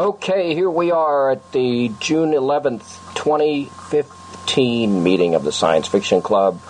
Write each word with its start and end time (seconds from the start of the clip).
Okay, 0.00 0.54
here 0.54 0.70
we 0.70 0.92
are 0.92 1.32
at 1.32 1.50
the 1.50 1.90
June 1.98 2.30
11th, 2.30 3.16
2015 3.16 5.02
meeting 5.02 5.34
of 5.34 5.42
the 5.42 5.50
Science 5.50 5.88
Fiction 5.88 6.22
Club. 6.22 6.60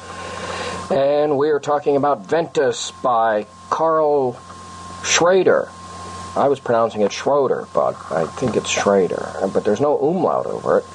And 0.90 1.36
we 1.36 1.50
are 1.50 1.60
talking 1.60 1.96
about 1.96 2.24
Ventus 2.24 2.90
by 3.02 3.46
Karl 3.68 4.40
Schrader. 5.04 5.68
I 6.36 6.48
was 6.48 6.58
pronouncing 6.58 7.02
it 7.02 7.12
Schroeder, 7.12 7.68
but 7.74 7.96
I 8.10 8.24
think 8.24 8.56
it's 8.56 8.70
Schrader. 8.70 9.30
But 9.52 9.62
there's 9.62 9.82
no 9.82 9.98
umlaut 9.98 10.46
over 10.46 10.78
it, 10.78 10.86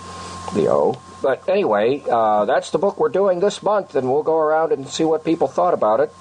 the 0.55 0.69
O. 0.69 0.99
But 1.21 1.47
anyway, 1.47 2.03
uh, 2.09 2.45
that's 2.45 2.71
the 2.71 2.79
book 2.79 2.97
we're 2.99 3.09
doing 3.09 3.41
this 3.41 3.61
month, 3.61 3.93
and 3.93 4.11
we'll 4.11 4.23
go 4.23 4.39
around 4.39 4.71
and 4.71 4.87
see 4.87 5.03
what 5.03 5.23
people 5.23 5.47
thought 5.47 5.75
about 5.75 5.99
it. 5.99 6.11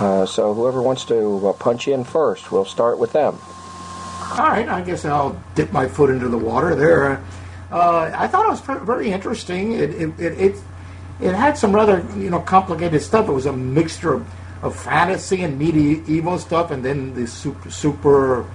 Uh, 0.00 0.24
so 0.24 0.54
whoever 0.54 0.80
wants 0.80 1.04
to 1.04 1.48
uh, 1.48 1.52
punch 1.52 1.86
in 1.86 2.02
first, 2.04 2.50
we'll 2.50 2.64
start 2.64 2.98
with 2.98 3.12
them. 3.12 3.38
All 4.38 4.48
right, 4.48 4.68
I 4.68 4.80
guess 4.80 5.04
I'll 5.04 5.42
dip 5.54 5.72
my 5.72 5.88
foot 5.88 6.10
into 6.10 6.28
the 6.28 6.38
water 6.38 6.74
there. 6.74 7.22
Uh, 7.70 8.10
I 8.14 8.26
thought 8.28 8.46
it 8.46 8.50
was 8.50 8.60
very 8.86 9.10
interesting. 9.10 9.72
It, 9.72 9.90
it, 9.90 10.20
it, 10.20 10.40
it, 10.40 10.56
it 11.20 11.34
had 11.34 11.56
some 11.56 11.74
rather 11.74 12.04
you 12.16 12.30
know 12.30 12.40
complicated 12.40 13.02
stuff. 13.02 13.28
It 13.28 13.32
was 13.32 13.46
a 13.46 13.52
mixture 13.52 14.14
of, 14.14 14.26
of 14.62 14.76
fantasy 14.76 15.42
and 15.42 15.58
medieval 15.58 16.38
stuff, 16.38 16.70
and 16.70 16.84
then 16.84 17.14
the 17.14 17.26
super, 17.26 17.70
super 17.70 18.46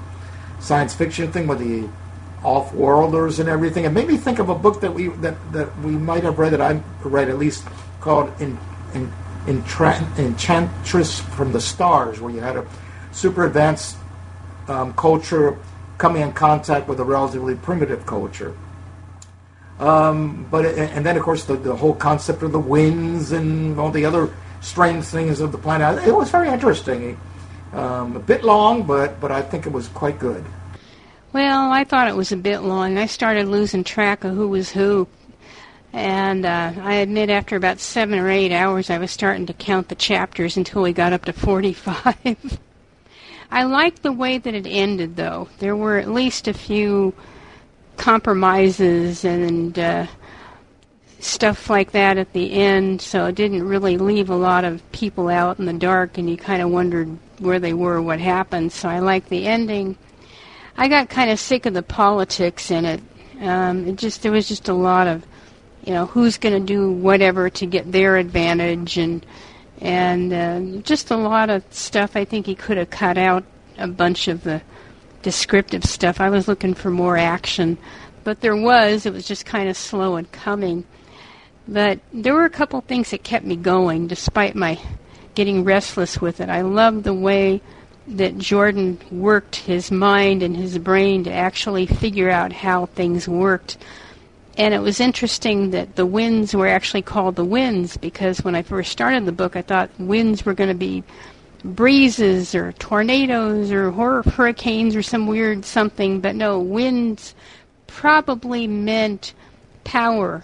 science 0.59 0.94
fiction 0.94 1.32
thing 1.32 1.48
with 1.48 1.59
the 1.59 1.88
off-worlders 2.44 3.40
and 3.40 3.49
everything. 3.49 3.85
It 3.85 3.91
made 3.91 4.07
me 4.07 4.18
think 4.18 4.40
of 4.40 4.49
a 4.49 4.55
book 4.55 4.82
that 4.82 4.94
we 4.94 5.07
that, 5.07 5.35
that 5.54 5.77
we 5.80 5.91
might 5.91 6.23
have 6.23 6.40
read 6.40 6.54
that 6.54 6.62
I 6.62 6.82
read 7.04 7.30
at 7.30 7.38
least 7.38 7.66
called 8.02 8.32
in, 8.40 8.57
in, 8.94 9.12
Enchantress 9.48 11.20
from 11.21 11.54
the 11.54 11.62
Stars, 11.62 12.20
where 12.20 12.32
you 12.32 12.41
had 12.41 12.57
a 12.57 12.68
super 13.12 13.46
advanced 13.46 13.96
um, 14.67 14.94
culture 14.94 15.57
coming 15.98 16.21
in 16.21 16.34
contact 16.34 16.88
with 16.88 16.99
a 16.99 17.03
relatively 17.03 17.55
primitive 17.55 18.05
culture. 18.05 18.55
Um, 19.80 20.48
but 20.49 20.65
and 20.65 21.05
then 21.05 21.18
of 21.18 21.24
course 21.24 21.46
the, 21.46 21.55
the 21.55 21.76
whole 21.76 21.93
concept 21.93 22.41
of 22.41 22.51
the 22.51 22.59
winds 22.59 23.32
and 23.32 23.79
all 23.79 23.91
the 23.91 24.05
other 24.05 24.34
strange 24.62 25.05
things 25.05 25.40
of 25.40 25.51
the 25.51 25.57
planet. 25.57 26.07
It 26.07 26.15
was 26.15 26.32
very 26.32 26.49
interesting. 26.49 27.20
Um, 27.74 28.15
a 28.15 28.20
bit 28.20 28.43
long, 28.43 28.84
but 28.84 29.20
but 29.20 29.32
I 29.32 29.41
think 29.41 29.68
it 29.68 29.71
was 29.71 29.87
quite 29.90 30.20
good. 30.20 30.43
Well, 31.34 31.71
I 31.71 31.84
thought 31.84 32.07
it 32.07 32.15
was 32.15 32.31
a 32.31 32.37
bit 32.37 32.59
long. 32.59 32.98
I 32.98 33.05
started 33.05 33.48
losing 33.48 33.84
track 33.84 34.24
of 34.24 34.34
who 34.34 34.48
was 34.48 34.71
who. 34.71 35.07
And 35.93 36.46
uh, 36.46 36.74
I 36.81 36.96
admit, 36.96 37.29
after 37.29 37.55
about 37.55 37.79
seven 37.79 38.20
or 38.20 38.29
eight 38.29 38.52
hours, 38.52 38.90
I 38.90 38.98
was 38.98 39.12
starting 39.12 39.46
to 39.48 39.54
count 39.54 39.90
the 39.90 39.96
chapters 39.96 40.57
until 40.57 40.81
we 40.81 40.93
got 40.93 41.13
up 41.13 41.26
to 41.26 41.34
45. 41.34 42.59
I 43.49 43.63
liked 43.63 44.03
the 44.03 44.12
way 44.12 44.37
that 44.37 44.53
it 44.53 44.67
ended, 44.67 45.15
though. 45.15 45.49
There 45.59 45.76
were 45.76 45.98
at 45.98 46.09
least 46.09 46.48
a 46.48 46.53
few 46.53 47.13
compromises 47.95 49.23
and 49.23 49.77
uh, 49.79 50.07
stuff 51.20 51.70
like 51.70 51.91
that 51.91 52.18
at 52.18 52.34
the 52.34 52.53
end, 52.53 53.01
so 53.01 53.25
it 53.25 53.35
didn't 53.35 53.68
really 53.68 53.98
leave 53.98 54.29
a 54.29 54.35
lot 54.35 54.65
of 54.65 54.91
people 54.91 55.29
out 55.29 55.59
in 55.59 55.65
the 55.65 55.73
dark, 55.73 56.18
and 56.18 56.29
you 56.29 56.37
kind 56.37 56.62
of 56.62 56.70
wondered 56.70 57.18
where 57.40 57.59
they 57.59 57.73
were, 57.73 58.01
what 58.01 58.20
happened. 58.20 58.71
So 58.71 58.90
I 58.90 58.99
liked 58.99 59.29
the 59.29 59.48
ending. 59.48 59.98
I 60.75 60.87
got 60.87 61.09
kind 61.09 61.31
of 61.31 61.40
sick 61.40 61.65
of 61.65 61.73
the 61.73 61.84
politics 61.84 62.70
in 62.70 62.85
it. 62.85 63.01
Um, 63.40 63.87
it 63.87 63.95
just 63.95 64.23
there 64.23 64.31
was 64.31 64.47
just 64.47 64.68
a 64.68 64.73
lot 64.73 65.07
of, 65.07 65.25
you 65.84 65.94
know, 65.94 66.06
who's 66.06 66.38
going 66.38 66.53
to 66.53 66.66
do 66.73 66.91
whatever 66.91 67.50
to 67.51 67.66
get 67.66 67.91
their 67.91 68.18
advantage 68.18 68.97
and 68.97 69.25
and 69.81 70.34
uh, 70.34 70.81
just 70.81 71.12
a 71.12 71.18
lot 71.18 71.50
of 71.50 71.64
stuff. 71.72 72.16
I 72.16 72.25
think 72.25 72.46
he 72.46 72.56
could 72.56 72.78
have 72.78 72.90
cut 72.90 73.18
out 73.18 73.44
a 73.78 73.88
bunch 73.88 74.28
of 74.28 74.44
the 74.44 74.62
descriptive 75.22 75.84
stuff. 75.84 76.20
I 76.20 76.30
was 76.30 76.47
looking 76.47 76.74
for 76.74 76.90
more 76.90 77.18
action, 77.18 77.78
but 78.24 78.42
there 78.42 78.56
was. 78.56 79.06
It 79.06 79.14
was 79.14 79.28
just 79.28 79.46
kind 79.46 79.70
of 79.70 79.78
slow 79.78 80.16
and 80.16 80.31
coming. 80.31 80.86
But 81.68 82.00
there 82.14 82.34
were 82.34 82.46
a 82.46 82.50
couple 82.50 82.80
things 82.81 83.12
that 83.12 83.24
kept 83.24 83.46
me 83.46 83.56
going, 83.56 84.08
despite 84.08 84.56
my 84.56 84.80
getting 85.36 85.64
restless 85.64 86.20
with 86.20 86.40
it. 86.40 86.50
I 86.50 86.62
loved 86.62 87.04
the 87.04 87.14
way 87.14 87.62
that 88.08 88.38
Jordan 88.38 88.98
worked 89.12 89.58
his 89.58 89.92
mind 89.92 90.42
and 90.42 90.56
his 90.56 90.78
brain 90.78 91.26
to 91.26 91.32
actually 91.32 91.86
figure 91.86 92.30
out 92.30 92.54
how 92.54 92.86
things 92.86 93.28
worked 93.28 93.78
and 94.57 94.73
it 94.73 94.79
was 94.79 95.00
interesting 95.00 95.69
that 95.72 95.95
the 95.95 96.06
winds 96.06 96.56
were 96.56 96.68
actually 96.68 97.03
called 97.03 97.35
the 97.35 97.45
winds 97.45 97.95
because 97.95 98.44
when 98.44 98.56
I 98.56 98.63
first 98.63 98.91
started 98.91 99.25
the 99.25 99.31
book, 99.31 99.56
I 99.56 99.62
thought 99.62 99.91
winds 100.00 100.45
were 100.45 100.56
going 100.56 100.69
to 100.69 100.75
be 100.75 101.03
breezes 101.63 102.56
or 102.56 102.72
tornadoes 102.73 103.72
or 103.72 103.91
hurricanes 103.91 104.95
or 104.95 105.03
some 105.03 105.28
weird 105.28 105.63
something, 105.63 106.22
but 106.22 106.35
no, 106.35 106.59
winds 106.59 107.35
probably 107.85 108.68
meant 108.68 109.34
power, 109.84 110.44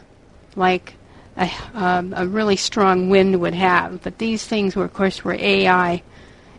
like 0.55 0.93
a, 1.37 1.49
um, 1.73 2.13
a 2.15 2.27
really 2.27 2.55
strong 2.55 3.09
wind 3.09 3.39
would 3.41 3.53
have. 3.53 4.03
But 4.03 4.17
these 4.17 4.45
things 4.45 4.75
were, 4.75 4.85
of 4.85 4.93
course, 4.93 5.23
were 5.23 5.33
AI, 5.33 6.03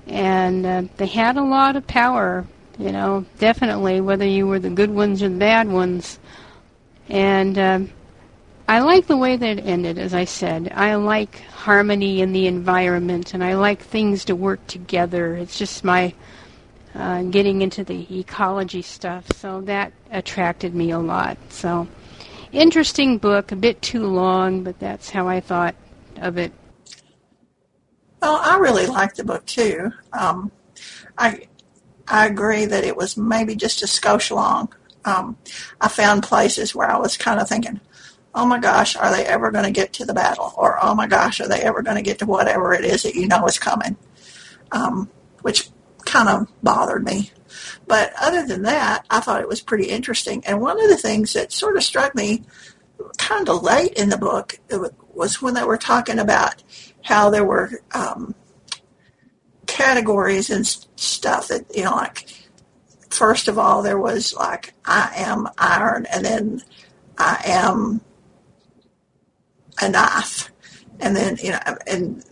and 0.07 0.67
uh, 0.67 0.83
they 0.97 1.07
had 1.07 1.37
a 1.37 1.45
lot 1.45 1.77
of 1.77 1.87
power. 1.87 2.47
You 2.79 2.91
know, 2.91 3.25
definitely, 3.39 4.01
whether 4.01 4.27
you 4.27 4.49
were 4.49 4.59
the 4.59 4.71
good 4.71 4.91
ones 4.91 5.23
or 5.23 5.29
the 5.29 5.37
bad 5.37 5.69
ones. 5.69 6.19
And 7.09 7.59
um, 7.59 7.91
I 8.67 8.81
like 8.81 9.07
the 9.07 9.17
way 9.17 9.37
that 9.37 9.59
it 9.59 9.67
ended, 9.67 9.99
as 9.99 10.15
I 10.15 10.25
said. 10.25 10.73
I 10.75 10.95
like 10.95 11.41
harmony 11.41 12.21
in 12.23 12.33
the 12.33 12.47
environment, 12.47 13.35
and 13.35 13.45
I 13.45 13.55
like 13.55 13.83
things 13.83 14.25
to 14.27 14.35
work 14.35 14.67
together. 14.67 15.35
It's 15.35 15.59
just 15.59 15.85
my 15.85 16.15
uh, 16.95 17.23
getting 17.25 17.61
into 17.63 17.85
the 17.85 18.07
ecology 18.19 18.81
stuff, 18.81 19.27
so 19.33 19.61
that 19.63 19.93
attracted 20.11 20.75
me 20.75 20.93
a 20.93 20.99
lot. 20.99 21.37
So, 21.51 21.89
interesting 22.53 23.19
book, 23.19 23.53
a 23.53 23.57
bit 23.57 23.83
too 23.83 24.07
long, 24.07 24.63
but 24.63 24.79
that's 24.79 25.11
how 25.11 25.29
I 25.29 25.41
thought 25.41 25.75
of 26.17 26.39
it. 26.39 26.53
Well, 28.23 28.41
I 28.43 28.57
really 28.59 28.87
liked 28.87 29.17
the 29.17 29.25
book 29.25 29.45
too. 29.45 29.93
Um, 30.15 30.51
I 31.19 31.49
I 32.09 32.27
agree 32.27 32.65
that 32.65 32.85
it 32.85 32.97
was 32.97 33.17
maybe 33.17 33.57
just 33.57 33.83
a 33.83 33.87
skosh 33.87 34.31
long 34.31 34.73
um, 35.05 35.37
I 35.81 35.89
found 35.89 36.23
places 36.23 36.75
where 36.75 36.91
I 36.91 36.99
was 36.99 37.17
kind 37.17 37.41
of 37.41 37.49
thinking, 37.49 37.81
oh 38.35 38.47
my 38.47 38.59
gosh, 38.59 38.97
are 38.97 39.13
they 39.13 39.25
ever 39.25 39.51
going 39.51 39.65
to 39.65 39.71
get 39.71 39.93
to 39.95 40.05
the 40.05 40.15
battle? 40.15 40.53
Or 40.57 40.79
oh 40.83 40.95
my 40.95 41.07
gosh, 41.07 41.41
are 41.41 41.49
they 41.49 41.63
ever 41.63 41.83
going 41.83 41.97
to 41.97 42.03
get 42.03 42.19
to 42.19 42.27
whatever 42.27 42.73
it 42.73 42.85
is 42.85 43.05
that 43.05 43.15
you 43.15 43.29
know 43.29 43.47
is 43.47 43.59
coming? 43.59 43.97
Um, 44.73 45.11
which 45.43 45.69
kind 46.05 46.29
of 46.29 46.49
bothered 46.63 47.05
me. 47.05 47.31
But 47.87 48.13
other 48.21 48.47
than 48.47 48.63
that, 48.63 49.05
I 49.11 49.21
thought 49.21 49.41
it 49.41 49.49
was 49.49 49.61
pretty 49.61 49.85
interesting. 49.85 50.43
And 50.47 50.61
one 50.61 50.83
of 50.83 50.89
the 50.89 50.97
things 50.97 51.33
that 51.35 51.53
sort 51.53 51.77
of 51.77 51.85
struck 51.85 52.15
me 52.15 52.43
kind 53.19 53.49
of 53.49 53.63
late 53.63 53.93
in 53.93 54.09
the 54.09 54.19
book 54.19 54.59
was 55.13 55.41
when 55.41 55.55
they 55.55 55.65
were 55.65 55.77
talking 55.77 56.19
about 56.19 56.63
how 57.03 57.31
there 57.31 57.45
were 57.45 57.71
um, 57.93 58.35
categories 59.67 60.51
and 60.51 60.67
stuff 60.67 61.49
that, 61.49 61.65
you 61.75 61.85
know, 61.85 61.95
like 61.95 62.27
first 63.15 63.49
of 63.49 63.59
all, 63.59 63.83
there 63.83 63.99
was 63.99 64.35
like, 64.35 64.75
I 64.85 65.13
am 65.17 65.49
iron, 65.59 66.07
and 66.13 66.25
then 66.25 66.63
I 67.17 67.41
am 67.47 68.01
a 69.81 69.89
knife. 69.89 70.51
And 71.01 71.17
then, 71.17 71.37
you 71.43 71.51
know, 71.51 71.61
and 71.87 72.25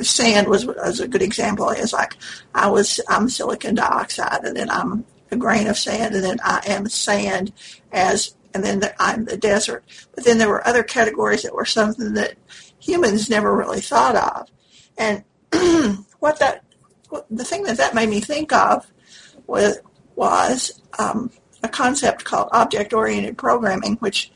sand 0.00 0.48
was, 0.48 0.66
was 0.66 1.00
a 1.00 1.08
good 1.08 1.22
example. 1.22 1.68
It's 1.70 1.92
like, 1.92 2.16
I 2.54 2.70
was, 2.70 3.00
I'm 3.08 3.28
silicon 3.28 3.74
dioxide, 3.74 4.44
and 4.44 4.56
then 4.56 4.70
I'm 4.70 5.04
a 5.30 5.36
grain 5.36 5.66
of 5.66 5.78
sand, 5.78 6.14
and 6.14 6.24
then 6.24 6.38
I 6.42 6.62
am 6.66 6.88
sand 6.88 7.52
as, 7.92 8.34
and 8.54 8.64
then 8.64 8.80
the, 8.80 8.94
I'm 9.02 9.24
the 9.24 9.36
desert. 9.36 9.84
But 10.14 10.24
then 10.24 10.38
there 10.38 10.48
were 10.48 10.66
other 10.66 10.82
categories 10.82 11.42
that 11.42 11.54
were 11.54 11.64
something 11.64 12.14
that 12.14 12.34
humans 12.78 13.28
never 13.28 13.54
really 13.54 13.80
thought 13.80 14.16
of. 14.16 14.48
And 14.98 15.24
what 16.18 16.38
that, 16.38 16.64
the 17.30 17.44
thing 17.44 17.64
that 17.64 17.76
that 17.76 17.94
made 17.94 18.08
me 18.08 18.20
think 18.20 18.52
of 18.52 18.86
was, 19.50 19.78
was 20.16 20.80
um, 20.98 21.30
a 21.62 21.68
concept 21.68 22.24
called 22.24 22.48
object-oriented 22.52 23.36
programming, 23.36 23.96
which 23.96 24.30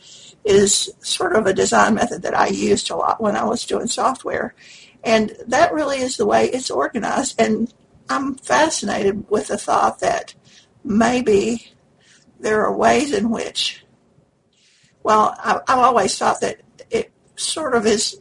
is 0.44 0.91
sort 1.00 1.35
of 1.35 1.47
a 1.47 1.55
design 1.55 1.94
method 1.94 2.23
that 2.23 2.37
I 2.37 2.49
used 2.49 2.91
a 2.91 2.97
lot 2.97 3.21
when 3.21 3.37
I 3.37 3.44
was 3.44 3.65
doing 3.65 3.87
software. 3.87 4.55
And 5.03 5.35
that 5.47 5.73
really 5.73 5.99
is 5.99 6.17
the 6.17 6.27
way 6.27 6.47
it's 6.47 6.71
organized. 6.71 7.41
And 7.41 7.73
I'm 8.09 8.35
fascinated 8.37 9.31
with 9.31 9.49
the 9.49 9.59
thought 9.59 10.00
that 10.00 10.35
maybe 10.83 11.73
there 12.41 12.65
are 12.65 12.77
ways 12.77 13.12
in 13.12 13.31
which, 13.31 13.85
well, 15.03 15.35
I, 15.38 15.61
have 15.67 15.79
always 15.79 16.19
thought 16.19 16.41
that 16.43 16.61
it 16.91 17.11
sort 17.37 17.75
of 17.75 17.87
is 17.87 18.21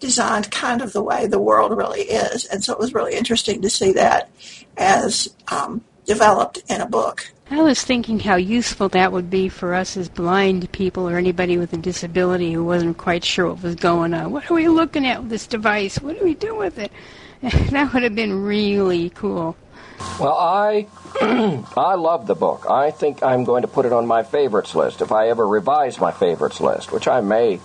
designed 0.00 0.50
kind 0.50 0.82
of 0.82 0.92
the 0.92 1.02
way 1.02 1.28
the 1.28 1.38
world 1.38 1.76
really 1.76 2.02
is. 2.02 2.44
And 2.46 2.64
so 2.64 2.72
it 2.72 2.78
was 2.80 2.92
really 2.92 3.14
interesting 3.14 3.62
to 3.62 3.70
see 3.70 3.92
that 3.92 4.30
as 4.76 5.34
um, 5.48 5.84
developed 6.06 6.62
in 6.68 6.80
a 6.80 6.86
book. 6.86 7.32
I 7.50 7.60
was 7.60 7.82
thinking 7.82 8.18
how 8.18 8.36
useful 8.36 8.88
that 8.90 9.12
would 9.12 9.28
be 9.28 9.48
for 9.48 9.74
us 9.74 9.96
as 9.96 10.08
blind 10.08 10.72
people 10.72 11.08
or 11.08 11.18
anybody 11.18 11.58
with 11.58 11.72
a 11.74 11.76
disability 11.76 12.52
who 12.52 12.64
wasn't 12.64 12.96
quite 12.96 13.24
sure 13.24 13.48
what 13.48 13.62
was 13.62 13.74
going 13.74 14.14
on. 14.14 14.32
What 14.32 14.50
are 14.50 14.54
we 14.54 14.68
looking 14.68 15.06
at 15.06 15.20
with 15.20 15.30
this 15.30 15.46
device? 15.46 16.00
What 16.00 16.18
do 16.18 16.24
we 16.24 16.34
do 16.34 16.56
with 16.56 16.78
it? 16.78 16.90
that 17.42 17.92
would 17.92 18.04
have 18.04 18.14
been 18.14 18.42
really 18.42 19.10
cool. 19.10 19.56
Well, 20.18 20.36
I 20.36 20.86
I 21.20 21.94
love 21.94 22.26
the 22.26 22.34
book. 22.34 22.66
I 22.70 22.90
think 22.90 23.22
I'm 23.22 23.44
going 23.44 23.62
to 23.62 23.68
put 23.68 23.84
it 23.84 23.92
on 23.92 24.06
my 24.06 24.22
favorites 24.22 24.74
list 24.74 25.02
if 25.02 25.12
I 25.12 25.28
ever 25.28 25.46
revise 25.46 26.00
my 26.00 26.10
favorites 26.10 26.60
list, 26.60 26.90
which 26.90 27.06
I 27.06 27.20
may 27.20 27.60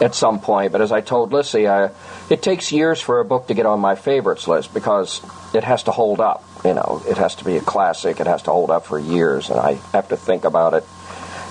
at 0.00 0.14
some 0.14 0.40
point. 0.40 0.72
But 0.72 0.80
as 0.80 0.92
I 0.92 1.00
told 1.00 1.32
Lissy, 1.32 1.66
I, 1.66 1.90
it 2.30 2.42
takes 2.42 2.70
years 2.70 3.00
for 3.00 3.18
a 3.18 3.24
book 3.24 3.48
to 3.48 3.54
get 3.54 3.66
on 3.66 3.80
my 3.80 3.96
favorites 3.96 4.46
list 4.46 4.72
because 4.72 5.20
it 5.52 5.64
has 5.64 5.82
to 5.84 5.90
hold 5.90 6.20
up. 6.20 6.45
You 6.66 6.74
know, 6.74 7.00
it 7.06 7.16
has 7.16 7.36
to 7.36 7.44
be 7.44 7.56
a 7.56 7.60
classic. 7.60 8.18
It 8.18 8.26
has 8.26 8.42
to 8.42 8.50
hold 8.50 8.70
up 8.70 8.86
for 8.86 8.98
years, 8.98 9.50
and 9.50 9.60
I 9.60 9.74
have 9.92 10.08
to 10.08 10.16
think 10.16 10.44
about 10.44 10.74
it. 10.74 10.84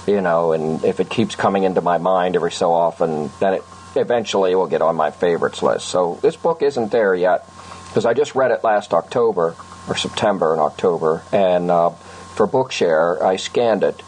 You 0.07 0.19
know, 0.19 0.51
and 0.51 0.83
if 0.83 1.00
it 1.00 1.09
keeps 1.09 1.35
coming 1.35 1.63
into 1.63 1.79
my 1.81 1.97
mind 1.97 2.35
every 2.35 2.51
so 2.51 2.73
often, 2.73 3.31
then 3.39 3.53
it 3.53 3.63
eventually 3.95 4.53
will 4.56 4.67
get 4.67 4.81
on 4.81 4.97
my 4.97 5.12
favorites 5.12 5.63
list. 5.63 5.88
So 5.88 6.19
this 6.21 6.35
book 6.35 6.62
isn't 6.62 6.91
there 6.91 7.15
yet 7.15 7.47
because 7.88 8.06
I 8.06 8.13
just 8.13 8.35
read 8.35 8.51
it 8.51 8.62
last 8.62 8.94
October 8.94 9.56
or 9.88 9.95
September 9.95 10.51
and 10.51 10.62
October, 10.62 11.23
and 11.31 11.71
uh, 11.71 11.91
for 12.35 12.45
Bookshare 12.45 13.21
I 13.21 13.38
scanned 13.38 13.83
it, 13.83 14.03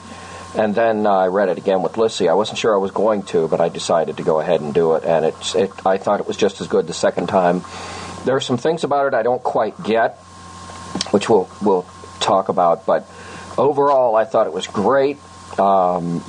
and 0.55 0.75
then 0.75 1.07
uh, 1.07 1.11
I 1.11 1.27
read 1.27 1.47
it 1.47 1.57
again 1.57 1.83
with 1.83 1.97
Lissy. 1.97 2.27
I 2.27 2.33
wasn't 2.33 2.59
sure 2.59 2.75
I 2.75 2.79
was 2.79 2.91
going 2.91 3.23
to, 3.31 3.47
but 3.47 3.61
I 3.61 3.69
decided 3.69 4.17
to 4.17 4.23
go 4.23 4.41
ahead 4.41 4.59
and 4.59 4.73
do 4.73 4.95
it, 4.95 5.05
and 5.05 5.23
it's 5.23 5.55
it. 5.55 5.71
I 5.85 5.97
thought 5.97 6.19
it 6.19 6.27
was 6.27 6.35
just 6.35 6.59
as 6.59 6.67
good 6.67 6.85
the 6.85 6.93
second 6.93 7.27
time. 7.27 7.63
There 8.25 8.35
are 8.35 8.41
some 8.41 8.57
things 8.57 8.83
about 8.83 9.07
it 9.07 9.13
I 9.13 9.23
don't 9.23 9.41
quite 9.41 9.81
get, 9.83 10.19
which 11.11 11.29
we'll 11.29 11.49
we'll 11.61 11.85
talk 12.19 12.49
about, 12.49 12.85
but 12.85 13.09
overall 13.57 14.15
I 14.15 14.25
thought 14.25 14.47
it 14.47 14.53
was 14.53 14.67
great. 14.67 15.17
Um, 15.59 16.23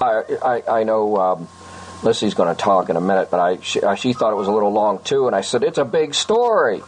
I, 0.00 0.22
I, 0.42 0.80
I 0.80 0.84
know. 0.84 1.16
Um, 1.16 1.48
Lissy's 2.02 2.34
going 2.34 2.52
to 2.54 2.60
talk 2.60 2.88
in 2.88 2.96
a 2.96 3.00
minute, 3.00 3.30
but 3.30 3.38
I 3.38 3.60
she, 3.60 3.80
she, 3.96 4.12
thought 4.12 4.32
it 4.32 4.36
was 4.36 4.48
a 4.48 4.52
little 4.52 4.72
long 4.72 4.98
too, 5.04 5.28
and 5.28 5.36
I 5.36 5.40
said 5.42 5.62
it's 5.62 5.78
a 5.78 5.84
big 5.84 6.14
story. 6.14 6.82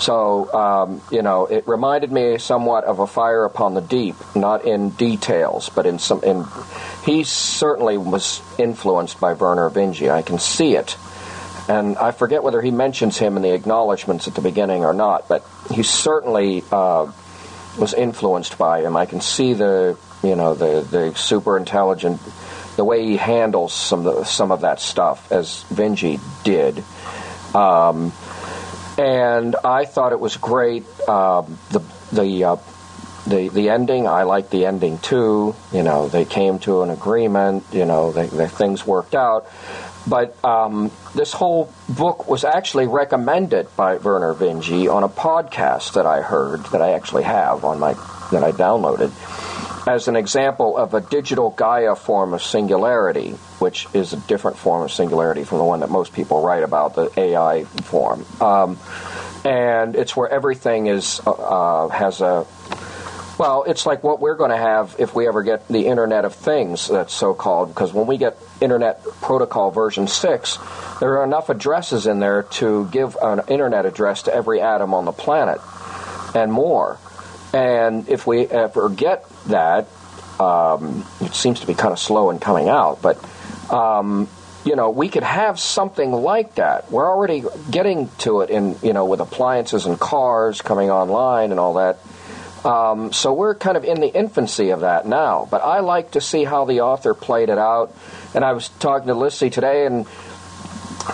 So, 0.00 0.52
um, 0.52 1.02
you 1.10 1.22
know, 1.22 1.46
it 1.46 1.68
reminded 1.68 2.10
me 2.10 2.38
somewhat 2.38 2.84
of 2.84 2.98
a 2.98 3.06
fire 3.06 3.44
upon 3.44 3.74
the 3.74 3.80
deep, 3.80 4.16
not 4.34 4.64
in 4.64 4.90
details, 4.90 5.68
but 5.68 5.86
in 5.86 5.98
some. 5.98 6.24
In 6.24 6.44
he 7.04 7.24
certainly 7.24 7.98
was 7.98 8.42
influenced 8.58 9.20
by 9.20 9.34
Vernor 9.34 9.70
Vinge. 9.70 10.10
I 10.10 10.22
can 10.22 10.38
see 10.38 10.74
it, 10.74 10.96
and 11.68 11.96
I 11.96 12.10
forget 12.10 12.42
whether 12.42 12.60
he 12.60 12.70
mentions 12.70 13.18
him 13.18 13.36
in 13.36 13.42
the 13.42 13.54
acknowledgments 13.54 14.28
at 14.28 14.34
the 14.34 14.40
beginning 14.40 14.84
or 14.84 14.92
not. 14.92 15.28
But 15.28 15.44
he 15.70 15.82
certainly 15.82 16.64
uh, 16.72 17.10
was 17.78 17.94
influenced 17.94 18.58
by 18.58 18.82
him. 18.82 18.96
I 18.96 19.06
can 19.06 19.20
see 19.20 19.54
the, 19.54 19.96
you 20.22 20.36
know, 20.36 20.54
the 20.54 20.80
the 20.80 21.14
super 21.14 21.56
intelligent, 21.56 22.20
the 22.76 22.84
way 22.84 23.04
he 23.04 23.16
handles 23.16 23.72
some 23.72 24.06
of 24.06 24.16
the, 24.16 24.24
some 24.24 24.50
of 24.50 24.62
that 24.62 24.80
stuff 24.80 25.30
as 25.30 25.64
Vinge 25.70 26.20
did. 26.44 26.82
Um, 27.54 28.12
and 28.98 29.56
I 29.64 29.84
thought 29.84 30.12
it 30.12 30.20
was 30.20 30.36
great. 30.36 30.84
Um, 31.08 31.58
the 31.70 31.80
the 32.12 32.44
uh, 32.44 32.56
the 33.26 33.48
the 33.48 33.70
ending, 33.70 34.06
I 34.06 34.24
liked 34.24 34.50
the 34.50 34.66
ending 34.66 34.98
too. 34.98 35.54
You 35.72 35.82
know, 35.82 36.08
they 36.08 36.24
came 36.24 36.58
to 36.60 36.82
an 36.82 36.90
agreement. 36.90 37.64
You 37.72 37.84
know, 37.84 38.12
they, 38.12 38.26
they 38.26 38.48
things 38.48 38.86
worked 38.86 39.14
out. 39.14 39.46
But 40.06 40.42
um, 40.44 40.90
this 41.14 41.32
whole 41.32 41.72
book 41.88 42.28
was 42.28 42.44
actually 42.44 42.86
recommended 42.86 43.68
by 43.76 43.98
Vernor 43.98 44.34
Vinge 44.34 44.92
on 44.92 45.04
a 45.04 45.08
podcast 45.08 45.94
that 45.94 46.06
I 46.06 46.20
heard 46.22 46.64
that 46.66 46.82
I 46.82 46.92
actually 46.92 47.22
have 47.22 47.64
on 47.64 47.78
my 47.78 47.94
that 48.32 48.42
I 48.42 48.52
downloaded 48.52 49.12
as 49.86 50.08
an 50.08 50.16
example 50.16 50.76
of 50.76 50.94
a 50.94 51.00
digital 51.00 51.50
Gaia 51.50 51.94
form 51.94 52.34
of 52.34 52.42
singularity, 52.42 53.30
which 53.58 53.86
is 53.92 54.12
a 54.12 54.16
different 54.16 54.56
form 54.56 54.82
of 54.82 54.92
singularity 54.92 55.44
from 55.44 55.58
the 55.58 55.64
one 55.64 55.80
that 55.80 55.90
most 55.90 56.12
people 56.12 56.42
write 56.42 56.62
about, 56.62 56.94
the 56.94 57.10
AI 57.18 57.64
form. 57.64 58.24
Um, 58.40 58.78
and 59.44 59.96
it's 59.96 60.16
where 60.16 60.28
everything 60.28 60.86
is 60.86 61.20
uh, 61.26 61.30
uh 61.30 61.88
has 61.88 62.20
a 62.20 62.46
well, 63.42 63.64
it's 63.64 63.86
like 63.86 64.04
what 64.04 64.20
we're 64.20 64.36
going 64.36 64.52
to 64.52 64.56
have 64.56 64.94
if 65.00 65.16
we 65.16 65.26
ever 65.26 65.42
get 65.42 65.66
the 65.66 65.88
Internet 65.88 66.24
of 66.24 66.32
Things, 66.32 66.86
that's 66.86 67.12
so 67.12 67.34
called, 67.34 67.70
because 67.70 67.92
when 67.92 68.06
we 68.06 68.16
get 68.16 68.38
Internet 68.60 69.02
Protocol 69.20 69.72
version 69.72 70.06
6, 70.06 70.58
there 71.00 71.18
are 71.18 71.24
enough 71.24 71.48
addresses 71.48 72.06
in 72.06 72.20
there 72.20 72.44
to 72.44 72.88
give 72.92 73.16
an 73.20 73.40
Internet 73.48 73.84
address 73.84 74.22
to 74.22 74.32
every 74.32 74.60
atom 74.60 74.94
on 74.94 75.06
the 75.06 75.10
planet 75.12 75.58
and 76.36 76.52
more. 76.52 77.00
And 77.52 78.08
if 78.08 78.28
we 78.28 78.46
ever 78.46 78.88
get 78.88 79.28
that, 79.46 79.88
um, 80.38 81.04
it 81.20 81.34
seems 81.34 81.58
to 81.62 81.66
be 81.66 81.74
kind 81.74 81.90
of 81.90 81.98
slow 81.98 82.30
in 82.30 82.38
coming 82.38 82.68
out, 82.68 83.02
but 83.02 83.18
um, 83.72 84.28
you 84.64 84.76
know, 84.76 84.90
we 84.90 85.08
could 85.08 85.24
have 85.24 85.58
something 85.58 86.12
like 86.12 86.54
that. 86.54 86.92
We're 86.92 87.10
already 87.10 87.42
getting 87.72 88.08
to 88.18 88.42
it 88.42 88.50
in 88.50 88.76
you 88.84 88.92
know 88.92 89.06
with 89.06 89.18
appliances 89.18 89.84
and 89.86 89.98
cars 89.98 90.62
coming 90.62 90.92
online 90.92 91.50
and 91.50 91.58
all 91.58 91.74
that. 91.74 91.98
Um, 92.64 93.12
so 93.12 93.32
we're 93.32 93.54
kind 93.54 93.76
of 93.76 93.84
in 93.84 94.00
the 94.00 94.12
infancy 94.12 94.70
of 94.70 94.80
that 94.80 95.06
now. 95.06 95.48
But 95.50 95.62
I 95.62 95.80
like 95.80 96.12
to 96.12 96.20
see 96.20 96.44
how 96.44 96.64
the 96.64 96.82
author 96.82 97.14
played 97.14 97.48
it 97.48 97.58
out. 97.58 97.94
And 98.34 98.44
I 98.44 98.52
was 98.52 98.68
talking 98.68 99.08
to 99.08 99.14
Lissy 99.14 99.50
today, 99.50 99.86
and 99.86 100.06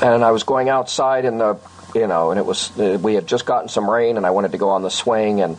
and 0.02 0.24
I 0.24 0.30
was 0.30 0.42
going 0.42 0.68
outside 0.68 1.24
in 1.24 1.38
the 1.38 1.58
you 1.94 2.06
know, 2.06 2.30
and 2.30 2.38
it 2.38 2.44
was 2.44 2.76
we 2.76 3.14
had 3.14 3.26
just 3.26 3.46
gotten 3.46 3.68
some 3.68 3.88
rain, 3.88 4.16
and 4.16 4.26
I 4.26 4.30
wanted 4.30 4.52
to 4.52 4.58
go 4.58 4.70
on 4.70 4.82
the 4.82 4.90
swing 4.90 5.40
and 5.40 5.56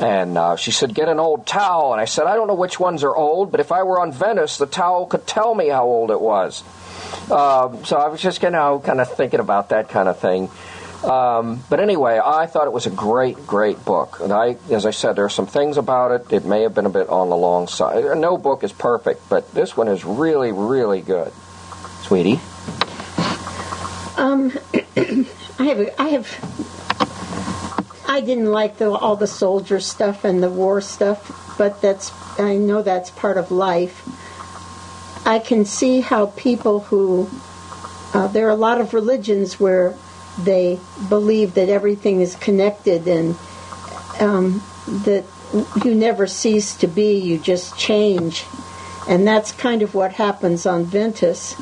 and 0.00 0.38
uh, 0.38 0.56
she 0.56 0.70
said, 0.70 0.94
Get 0.94 1.08
an 1.08 1.18
old 1.18 1.46
towel. 1.46 1.92
And 1.92 2.00
I 2.00 2.04
said, 2.04 2.26
I 2.26 2.36
don't 2.36 2.46
know 2.46 2.54
which 2.54 2.78
ones 2.78 3.02
are 3.02 3.14
old, 3.14 3.50
but 3.50 3.60
if 3.60 3.72
I 3.72 3.82
were 3.82 4.00
on 4.00 4.12
Ventus, 4.12 4.58
the 4.58 4.66
towel 4.66 5.06
could 5.06 5.26
tell 5.26 5.54
me 5.54 5.68
how 5.68 5.84
old 5.84 6.10
it 6.10 6.20
was. 6.20 6.62
Um, 7.30 7.84
so 7.84 7.96
I 7.96 8.08
was 8.08 8.20
just, 8.20 8.42
you 8.42 8.50
know, 8.50 8.80
kind 8.84 9.00
of 9.00 9.12
thinking 9.16 9.40
about 9.40 9.70
that 9.70 9.88
kind 9.88 10.08
of 10.08 10.18
thing. 10.18 10.50
Um, 11.04 11.62
but 11.70 11.78
anyway, 11.78 12.20
I 12.22 12.46
thought 12.46 12.66
it 12.66 12.72
was 12.72 12.86
a 12.86 12.90
great, 12.90 13.46
great 13.46 13.84
book. 13.84 14.18
And 14.20 14.32
I, 14.32 14.56
as 14.70 14.84
I 14.84 14.90
said, 14.90 15.14
there 15.14 15.24
are 15.24 15.30
some 15.30 15.46
things 15.46 15.76
about 15.76 16.10
it. 16.10 16.32
It 16.32 16.44
may 16.44 16.62
have 16.62 16.74
been 16.74 16.86
a 16.86 16.90
bit 16.90 17.08
on 17.08 17.28
the 17.28 17.36
long 17.36 17.68
side. 17.68 18.04
No 18.18 18.36
book 18.36 18.64
is 18.64 18.72
perfect, 18.72 19.28
but 19.28 19.54
this 19.54 19.76
one 19.76 19.88
is 19.88 20.04
really, 20.04 20.50
really 20.50 21.00
good. 21.00 21.32
Sweetie. 22.02 22.40
Um, 24.16 24.52
I 25.58 25.64
have, 25.64 25.94
I 25.98 26.08
have 26.08 26.88
I 28.08 28.20
didn't 28.20 28.50
like 28.50 28.78
the, 28.78 28.90
all 28.90 29.16
the 29.16 29.26
soldier 29.28 29.78
stuff 29.78 30.24
and 30.24 30.42
the 30.42 30.50
war 30.50 30.80
stuff, 30.80 31.54
but 31.58 31.80
that's 31.80 32.10
I 32.38 32.56
know 32.56 32.82
that's 32.82 33.10
part 33.10 33.36
of 33.36 33.52
life. 33.52 34.02
I 35.26 35.38
can 35.38 35.64
see 35.64 36.00
how 36.00 36.26
people 36.26 36.80
who 36.80 37.30
uh, 38.14 38.26
there 38.26 38.46
are 38.46 38.50
a 38.50 38.56
lot 38.56 38.80
of 38.80 38.94
religions 38.94 39.60
where 39.60 39.94
they 40.44 40.78
believe 41.08 41.54
that 41.54 41.68
everything 41.68 42.20
is 42.20 42.36
connected 42.36 43.08
and 43.08 43.36
um, 44.20 44.62
that 44.86 45.24
you 45.84 45.94
never 45.94 46.26
cease 46.26 46.76
to 46.76 46.86
be, 46.86 47.18
you 47.18 47.38
just 47.38 47.76
change. 47.78 48.44
And 49.08 49.26
that's 49.26 49.52
kind 49.52 49.82
of 49.82 49.94
what 49.94 50.12
happens 50.12 50.66
on 50.66 50.84
Ventus. 50.84 51.56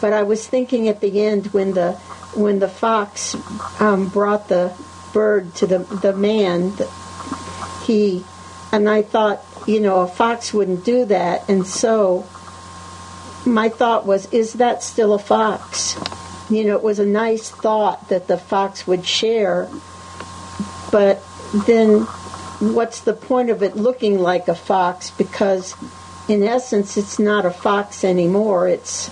But 0.00 0.12
I 0.12 0.22
was 0.22 0.46
thinking 0.46 0.88
at 0.88 1.00
the 1.00 1.22
end 1.24 1.48
when 1.48 1.74
the 1.74 1.92
when 2.34 2.58
the 2.58 2.68
fox 2.68 3.34
um, 3.80 4.08
brought 4.08 4.48
the 4.48 4.72
bird 5.12 5.54
to 5.56 5.66
the 5.66 5.78
the 5.78 6.12
man. 6.12 6.72
He 7.84 8.24
and 8.72 8.88
I 8.88 9.02
thought, 9.02 9.42
you 9.66 9.80
know, 9.80 10.00
a 10.00 10.06
fox 10.06 10.52
wouldn't 10.52 10.84
do 10.84 11.04
that, 11.06 11.48
and 11.48 11.66
so 11.66 12.26
my 13.46 13.68
thought 13.68 14.06
was, 14.06 14.32
is 14.32 14.54
that 14.54 14.82
still 14.82 15.14
a 15.14 15.18
fox? 15.18 15.96
You 16.48 16.64
know, 16.64 16.76
it 16.76 16.82
was 16.82 16.98
a 16.98 17.06
nice 17.06 17.50
thought 17.50 18.08
that 18.08 18.28
the 18.28 18.38
fox 18.38 18.86
would 18.86 19.04
share, 19.04 19.68
but 20.92 21.22
then 21.66 22.02
what's 22.60 23.00
the 23.00 23.12
point 23.12 23.50
of 23.50 23.62
it 23.62 23.76
looking 23.76 24.18
like 24.18 24.48
a 24.48 24.54
fox? 24.54 25.10
Because 25.10 25.74
in 26.28 26.42
essence, 26.42 26.96
it's 26.96 27.18
not 27.18 27.44
a 27.46 27.50
fox 27.50 28.04
anymore. 28.04 28.68
It's 28.68 29.10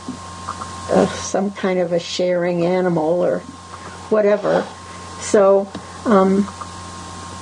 uh, 0.91 1.07
some 1.07 1.51
kind 1.51 1.79
of 1.81 1.93
a 1.93 1.99
sharing 1.99 2.65
animal 2.65 3.25
or 3.25 3.41
whatever. 4.11 4.67
So 5.21 5.69
um, 6.05 6.49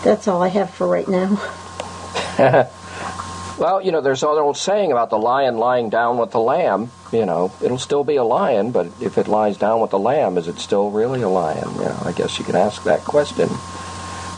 that's 0.04 0.28
all 0.28 0.42
I 0.42 0.48
have 0.48 0.70
for 0.70 0.86
right 0.86 1.08
now. 1.08 1.40
well, 3.58 3.82
you 3.82 3.92
know, 3.92 4.00
there's 4.00 4.22
an 4.22 4.28
old 4.30 4.56
saying 4.56 4.92
about 4.92 5.10
the 5.10 5.18
lion 5.18 5.58
lying 5.58 5.90
down 5.90 6.18
with 6.18 6.30
the 6.30 6.40
lamb. 6.40 6.90
You 7.12 7.26
know, 7.26 7.52
it'll 7.62 7.78
still 7.78 8.04
be 8.04 8.16
a 8.16 8.24
lion, 8.24 8.72
but 8.72 8.86
if 9.00 9.18
it 9.18 9.28
lies 9.28 9.56
down 9.56 9.80
with 9.80 9.90
the 9.90 9.98
lamb, 9.98 10.38
is 10.38 10.48
it 10.48 10.58
still 10.58 10.90
really 10.90 11.22
a 11.22 11.28
lion? 11.28 11.74
You 11.74 11.84
know, 11.84 11.98
I 12.04 12.12
guess 12.12 12.38
you 12.38 12.44
can 12.44 12.56
ask 12.56 12.84
that 12.84 13.00
question. 13.00 13.48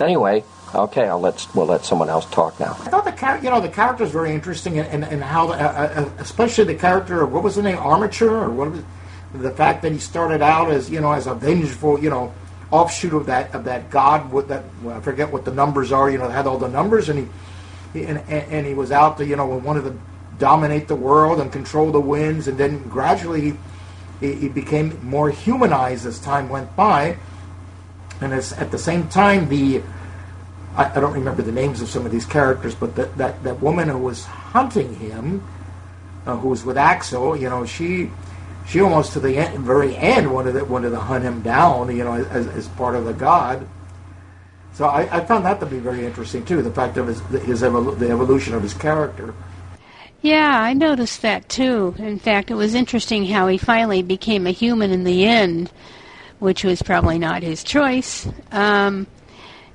Anyway, 0.01 0.45
okay, 0.75 1.07
I'll 1.07 1.21
let 1.21 1.47
we'll 1.55 1.67
let 1.67 1.85
someone 1.85 2.09
else 2.11 2.27
talk 2.27 2.59
now. 2.59 2.73
I 2.73 2.91
thought 2.91 3.05
the 3.05 3.13
char- 3.13 3.39
you 3.39 3.51
know 3.51 3.61
the 3.61 3.69
character 3.69 4.05
is 4.05 4.11
very 4.11 4.33
interesting, 4.33 4.79
and, 4.79 4.89
and, 4.89 5.05
and 5.05 5.23
how, 5.23 5.47
the, 5.47 5.55
uh, 5.55 6.03
uh, 6.03 6.11
especially 6.19 6.65
the 6.65 6.75
character 6.75 7.23
of 7.23 7.33
what 7.33 7.43
was 7.43 7.55
the 7.55 7.63
name, 7.63 7.79
Armiger, 7.79 8.31
or 8.31 8.51
what 8.51 8.73
was 8.73 8.83
the 9.35 9.51
fact 9.51 9.83
that 9.83 9.93
he 9.93 9.99
started 9.99 10.43
out 10.43 10.71
as 10.71 10.91
you 10.91 11.01
know 11.01 11.13
as 11.13 11.27
a 11.27 11.35
vengeful, 11.35 11.99
you 12.01 12.11
know 12.11 12.33
offshoot 12.71 13.13
of 13.13 13.27
that 13.27 13.55
of 13.55 13.65
that 13.65 13.89
god 13.91 14.33
with 14.33 14.49
that 14.49 14.65
I 14.89 14.99
forget 15.01 15.31
what 15.33 15.45
the 15.45 15.53
numbers 15.53 15.93
are. 15.93 16.11
You 16.11 16.19
know, 16.19 16.29
had 16.29 16.47
all 16.47 16.59
the 16.59 16.69
numbers, 16.69 17.09
and 17.09 17.21
he 17.21 17.29
and, 17.95 18.19
and 18.29 18.67
he 18.67 18.75
was 18.75 18.91
out 18.91 19.19
to 19.19 19.27
you 19.27 19.37
know 19.37 19.47
wanted 19.47 19.83
to 19.83 19.99
dominate 20.39 20.89
the 20.89 20.97
world 20.97 21.41
and 21.41 21.53
control 21.53 21.93
the 21.93 22.01
winds, 22.01 22.49
and 22.49 22.59
then 22.59 22.83
gradually 22.89 23.57
he, 24.21 24.35
he 24.35 24.49
became 24.49 24.99
more 25.03 25.31
humanized 25.31 26.07
as 26.07 26.19
time 26.19 26.49
went 26.49 26.75
by, 26.75 27.17
and 28.21 28.33
at 28.33 28.71
the 28.71 28.79
same 28.79 29.09
time 29.09 29.49
the 29.49 29.83
I, 30.77 30.91
I 30.97 31.01
don't 31.01 31.13
remember 31.13 31.43
the 31.43 31.53
names 31.53 31.81
of 31.81 31.89
some 31.89 32.05
of 32.05 32.13
these 32.13 32.27
characters, 32.27 32.75
but 32.75 32.97
that 32.97 33.17
that, 33.17 33.43
that 33.45 33.61
woman 33.61 33.89
who 33.89 33.99
was 33.99 34.25
hunting 34.25 34.95
him, 34.97 35.47
uh, 36.27 36.37
who 36.37 36.49
was 36.49 36.65
with 36.65 36.77
Axel, 36.77 37.37
you 37.37 37.49
know, 37.49 37.65
she 37.65 38.11
she 38.67 38.81
almost 38.81 39.13
to 39.13 39.21
the 39.21 39.37
end, 39.37 39.65
very 39.65 39.95
end 39.97 40.33
wanted 40.33 40.53
to, 40.53 40.65
wanted 40.65 40.91
to 40.91 40.99
hunt 40.99 41.23
him 41.25 41.43
down, 41.43 41.95
you 41.95 42.03
know, 42.03 42.15
as, 42.15 42.47
as 42.49 42.69
part 42.69 42.95
of 42.95 43.05
the 43.05 43.13
god. 43.13 43.67
So 44.75 44.87
I, 44.87 45.19
I 45.19 45.25
found 45.25 45.45
that 45.45 45.61
to 45.61 45.67
be 45.67 45.79
very 45.79 46.05
interesting 46.05 46.45
too. 46.45 46.61
The 46.61 46.71
fact 46.71 46.97
of 46.97 47.07
his, 47.07 47.21
his 47.45 47.61
the 47.61 48.09
evolution 48.11 48.55
of 48.55 48.63
his 48.63 48.75
character. 48.75 49.35
Yeah, 50.21 50.61
I 50.61 50.73
noticed 50.73 51.23
that 51.23 51.49
too. 51.49 51.95
In 51.99 52.19
fact, 52.19 52.51
it 52.51 52.55
was 52.55 52.75
interesting 52.75 53.27
how 53.27 53.47
he 53.47 53.57
finally 53.57 54.03
became 54.03 54.47
a 54.47 54.51
human 54.51 54.91
in 54.91 55.05
the 55.05 55.27
end, 55.27 55.71
which 56.41 56.65
was 56.65 56.83
probably 56.83 57.19
not 57.19 57.43
his 57.43 57.63
choice. 57.63 58.27
Um, 58.51 59.07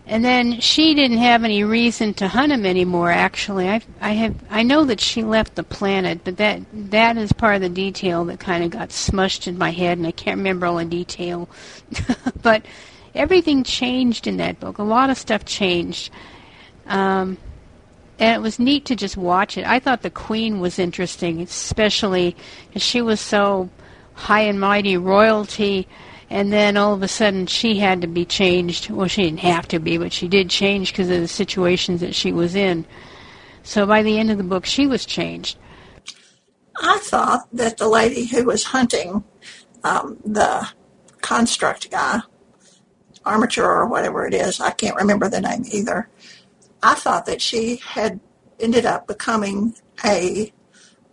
and 0.05 0.25
then 0.25 0.59
she 0.59 0.95
didn't 0.95 1.19
have 1.19 1.43
any 1.43 1.63
reason 1.63 2.15
to 2.15 2.27
hunt 2.27 2.51
him 2.51 2.65
anymore. 2.65 3.11
Actually, 3.11 3.69
I, 3.69 3.81
I 4.01 4.13
have, 4.13 4.35
I 4.49 4.63
know 4.63 4.83
that 4.85 4.99
she 4.99 5.21
left 5.23 5.53
the 5.53 5.63
planet, 5.63 6.21
but 6.23 6.37
that 6.37 6.61
that 6.73 7.15
is 7.15 7.31
part 7.31 7.55
of 7.55 7.61
the 7.61 7.69
detail 7.69 8.25
that 8.25 8.39
kind 8.39 8.63
of 8.63 8.71
got 8.71 8.89
smushed 8.89 9.47
in 9.47 9.57
my 9.57 9.69
head, 9.69 9.99
and 9.99 10.07
I 10.07 10.11
can't 10.11 10.39
remember 10.39 10.65
all 10.65 10.77
the 10.77 10.85
detail. 10.85 11.47
but 12.41 12.65
everything 13.19 13.63
changed 13.63 14.25
in 14.25 14.37
that 14.37 14.59
book. 14.59 14.77
A 14.77 14.83
lot 14.83 15.09
of 15.09 15.17
stuff 15.17 15.45
changed. 15.45 16.11
Um, 16.87 17.37
and 18.17 18.35
it 18.35 18.41
was 18.41 18.59
neat 18.59 18.85
to 18.85 18.95
just 18.95 19.15
watch 19.15 19.57
it. 19.57 19.65
I 19.65 19.79
thought 19.79 20.01
the 20.01 20.09
Queen 20.09 20.59
was 20.59 20.79
interesting, 20.79 21.41
especially 21.41 22.35
because 22.67 22.81
she 22.81 23.01
was 23.01 23.19
so 23.19 23.69
high 24.13 24.41
and 24.41 24.59
mighty 24.59 24.97
royalty, 24.97 25.87
and 26.29 26.51
then 26.51 26.75
all 26.75 26.93
of 26.93 27.01
a 27.01 27.07
sudden 27.07 27.45
she 27.45 27.79
had 27.79 28.01
to 28.01 28.07
be 28.07 28.25
changed. 28.25 28.89
Well, 28.89 29.07
she 29.07 29.23
didn't 29.23 29.39
have 29.39 29.67
to 29.69 29.79
be, 29.79 29.97
but 29.97 30.11
she 30.11 30.27
did 30.27 30.49
change 30.49 30.91
because 30.91 31.09
of 31.09 31.21
the 31.21 31.27
situations 31.27 32.01
that 32.01 32.15
she 32.15 32.31
was 32.31 32.55
in. 32.55 32.85
So 33.63 33.85
by 33.85 34.03
the 34.03 34.17
end 34.17 34.31
of 34.31 34.37
the 34.37 34.43
book, 34.43 34.65
she 34.65 34.87
was 34.87 35.05
changed. 35.05 35.57
I 36.81 36.97
thought 36.99 37.47
that 37.53 37.77
the 37.77 37.87
lady 37.87 38.25
who 38.25 38.45
was 38.45 38.63
hunting 38.63 39.23
um, 39.83 40.17
the 40.25 40.67
construct 41.21 41.89
guy, 41.91 42.21
Armiger 43.25 43.65
or 43.65 43.87
whatever 43.87 44.25
it 44.25 44.33
is, 44.33 44.59
I 44.59 44.71
can't 44.71 44.95
remember 44.95 45.29
the 45.29 45.41
name 45.41 45.63
either 45.71 46.09
I 46.81 46.95
thought 46.95 47.25
that 47.25 47.41
she 47.41 47.77
had 47.77 48.19
ended 48.59 48.85
up 48.85 49.07
becoming 49.07 49.75
a 50.03 50.53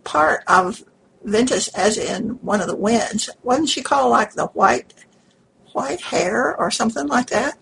part 0.03 0.43
of 0.47 0.83
Ventus, 1.23 1.67
as 1.69 1.97
in 1.97 2.29
one 2.41 2.61
of 2.61 2.67
the 2.67 2.75
winds. 2.75 3.29
Wasn't 3.43 3.69
she 3.69 3.81
called 3.81 4.11
like 4.11 4.33
the 4.33 4.47
white 4.47 4.93
white 5.77 6.01
hair 6.01 6.57
or 6.57 6.71
something 6.71 7.05
like 7.07 7.27
that? 7.27 7.55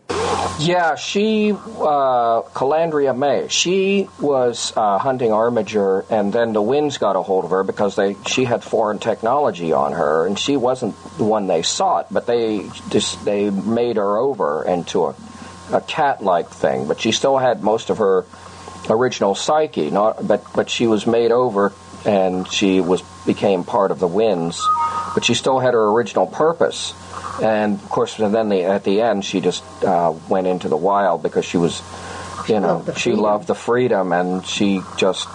Yeah, 0.58 0.96
she, 0.96 1.52
uh, 1.52 2.42
Calandria 2.56 3.16
May, 3.16 3.50
she 3.50 4.08
was 4.22 4.72
uh, 4.78 4.98
hunting 4.98 5.34
Armiger, 5.34 6.06
and 6.10 6.32
then 6.32 6.54
the 6.54 6.62
winds 6.62 6.98
got 6.98 7.18
a 7.18 7.22
hold 7.22 7.44
of 7.44 7.52
her 7.52 7.64
because 7.64 7.98
they 7.98 8.16
she 8.26 8.46
had 8.46 8.64
foreign 8.64 9.00
technology 9.00 9.74
on 9.74 9.92
her, 9.92 10.26
and 10.26 10.40
she 10.40 10.56
wasn't 10.56 10.96
the 11.18 11.26
one 11.26 11.48
they 11.48 11.62
sought, 11.62 12.08
but 12.12 12.26
they 12.26 12.70
just 12.90 13.26
they 13.26 13.50
made 13.50 13.98
her 13.98 14.18
over 14.18 14.64
into 14.64 15.08
a 15.08 15.16
a 15.74 15.82
cat-like 15.82 16.50
thing, 16.50 16.88
but 16.88 17.02
she 17.02 17.12
still 17.12 17.38
had 17.38 17.64
most 17.64 17.90
of 17.90 17.98
her 17.98 18.26
original 18.90 19.36
psyche. 19.36 19.92
Not, 19.92 20.26
but 20.26 20.46
but 20.56 20.70
she 20.70 20.88
was 20.88 21.06
made 21.06 21.32
over, 21.32 21.74
and 22.06 22.48
she 22.50 22.80
was 22.80 23.02
became 23.26 23.66
part 23.66 23.92
of 23.92 24.00
the 24.00 24.08
winds, 24.08 24.64
but 25.14 25.26
she 25.26 25.34
still 25.34 25.60
had 25.60 25.74
her 25.74 25.86
original 25.92 26.28
purpose. 26.28 26.94
And 27.42 27.76
of 27.76 27.90
course, 27.90 28.18
and 28.20 28.34
then 28.34 28.50
the, 28.50 28.64
at 28.64 28.84
the 28.84 29.02
end, 29.02 29.26
she 29.26 29.42
just 29.42 29.64
uh, 29.84 30.14
went 30.30 30.48
into 30.48 30.70
the 30.70 30.78
wild 30.78 31.22
because 31.22 31.46
she 31.46 31.58
was, 31.58 31.82
you 32.48 32.60
know, 32.60 32.78
loved 32.78 32.98
she 32.98 33.12
loved 33.12 33.48
the 33.48 33.56
freedom, 33.56 34.14
and 34.14 34.46
she 34.46 34.82
just 34.98 35.28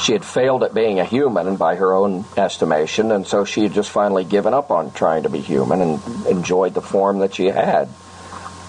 she 0.00 0.12
had 0.12 0.24
failed 0.24 0.62
at 0.62 0.74
being 0.74 1.00
a 1.00 1.04
human 1.04 1.56
by 1.56 1.76
her 1.76 1.92
own 1.92 2.24
estimation, 2.36 3.10
and 3.10 3.26
so 3.26 3.44
she 3.44 3.64
had 3.64 3.72
just 3.72 3.90
finally 3.90 4.24
given 4.24 4.54
up 4.54 4.70
on 4.70 4.92
trying 4.92 5.24
to 5.24 5.28
be 5.28 5.40
human 5.40 5.80
and 5.80 6.26
enjoyed 6.26 6.74
the 6.74 6.82
form 6.82 7.18
that 7.18 7.34
she 7.34 7.46
had. 7.46 7.88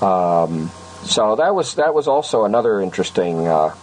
Um, 0.01 0.72
so 1.03 1.36
that 1.36 1.53
was 1.53 1.75
that 1.75 1.93
was 1.93 2.07
also 2.07 2.45
another 2.45 2.81
interesting 2.81 3.48
uh, 3.48 3.75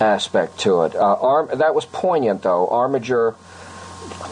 aspect 0.00 0.58
to 0.60 0.82
it. 0.82 0.94
Uh, 0.94 1.16
Arm, 1.20 1.48
that 1.58 1.74
was 1.74 1.84
poignant 1.86 2.42
though. 2.42 2.68
Armiger, 2.68 3.34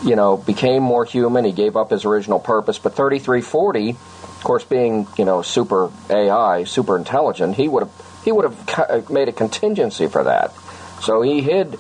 you 0.05 0.17
know, 0.17 0.37
became 0.37 0.83
more 0.83 1.05
human. 1.05 1.45
He 1.45 1.53
gave 1.53 1.77
up 1.77 1.91
his 1.91 2.05
original 2.05 2.39
purpose. 2.39 2.79
But 2.79 2.95
3340, 2.95 3.91
of 3.91 4.45
course, 4.45 4.65
being 4.65 5.07
you 5.17 5.25
know 5.25 5.43
super 5.43 5.91
AI, 6.11 6.65
super 6.65 6.97
intelligent, 6.97 7.57
he 7.57 7.69
would 7.69 7.85
have 7.85 8.23
he 8.25 8.33
would 8.33 8.45
have 8.45 9.11
made 9.11 9.29
a 9.29 9.33
contingency 9.33 10.07
for 10.09 10.25
that. 10.25 10.53
So 11.03 11.23
he 11.23 11.41
hid 11.41 11.79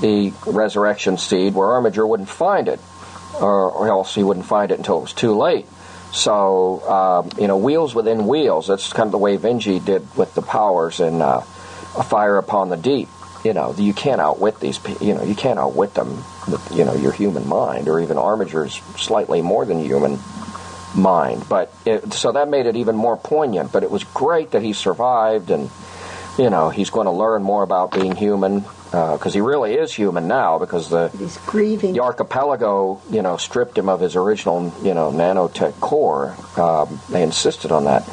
the 0.00 0.32
resurrection 0.46 1.18
seed 1.18 1.54
where 1.54 1.68
Armiger 1.68 2.06
wouldn't 2.06 2.28
find 2.28 2.68
it, 2.68 2.80
or, 3.40 3.70
or 3.70 3.88
else 3.88 4.14
he 4.14 4.22
wouldn't 4.22 4.46
find 4.46 4.70
it 4.70 4.78
until 4.78 4.98
it 4.98 5.02
was 5.02 5.12
too 5.12 5.36
late. 5.36 5.66
So, 6.12 6.88
um, 6.88 7.30
you 7.40 7.48
know, 7.48 7.56
wheels 7.56 7.94
within 7.94 8.26
wheels. 8.26 8.68
That's 8.68 8.92
kind 8.92 9.08
of 9.08 9.12
the 9.12 9.18
way 9.18 9.36
Vinge 9.36 9.84
did 9.84 10.16
with 10.16 10.34
the 10.34 10.42
powers 10.42 11.00
in 11.00 11.20
uh, 11.20 11.42
A 11.96 12.02
Fire 12.04 12.38
Upon 12.38 12.68
the 12.70 12.76
Deep. 12.76 13.08
You 13.44 13.52
know, 13.52 13.74
you 13.76 13.92
can't 13.92 14.20
outwit 14.20 14.58
these. 14.60 14.80
You 15.00 15.14
know, 15.14 15.22
you 15.22 15.34
can't 15.34 15.58
outwit 15.58 15.94
them 15.94 16.24
with 16.48 16.72
you 16.74 16.84
know 16.84 16.94
your 16.94 17.12
human 17.12 17.46
mind, 17.46 17.88
or 17.88 18.00
even 18.00 18.18
Armiger's 18.18 18.74
slightly 18.96 19.42
more 19.42 19.64
than 19.64 19.78
human 19.78 20.18
mind. 20.96 21.44
But 21.48 21.72
it, 21.84 22.14
so 22.14 22.32
that 22.32 22.48
made 22.48 22.66
it 22.66 22.76
even 22.76 22.96
more 22.96 23.16
poignant. 23.16 23.70
But 23.70 23.82
it 23.82 23.90
was 23.90 24.04
great 24.04 24.52
that 24.52 24.62
he 24.62 24.72
survived, 24.72 25.50
and 25.50 25.70
you 26.38 26.50
know, 26.50 26.70
he's 26.70 26.90
going 26.90 27.06
to 27.06 27.12
learn 27.12 27.42
more 27.42 27.62
about 27.62 27.92
being 27.92 28.16
human 28.16 28.60
because 28.60 29.26
uh, 29.26 29.30
he 29.30 29.40
really 29.40 29.74
is 29.74 29.92
human 29.92 30.28
now 30.28 30.58
because 30.58 30.88
the. 30.88 31.10
The 31.94 32.00
archipelago, 32.00 33.00
you 33.10 33.22
know, 33.22 33.36
stripped 33.36 33.76
him 33.76 33.88
of 33.88 34.00
his 34.00 34.16
original, 34.16 34.72
you 34.82 34.94
know, 34.94 35.10
nanotech 35.10 35.78
core. 35.80 36.36
Um, 36.56 37.00
they 37.10 37.22
insisted 37.22 37.72
on 37.72 37.84
that. 37.84 38.08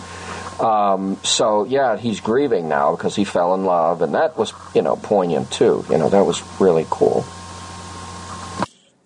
Um, 0.61 1.17
so 1.23 1.65
yeah, 1.65 1.97
he's 1.97 2.19
grieving 2.19 2.69
now 2.69 2.95
because 2.95 3.15
he 3.15 3.23
fell 3.23 3.55
in 3.55 3.65
love, 3.65 4.01
and 4.01 4.13
that 4.13 4.37
was, 4.37 4.53
you 4.75 4.81
know, 4.81 4.95
poignant 4.95 5.51
too. 5.51 5.85
You 5.89 5.97
know, 5.97 6.09
that 6.09 6.25
was 6.25 6.41
really 6.59 6.85
cool. 6.89 7.25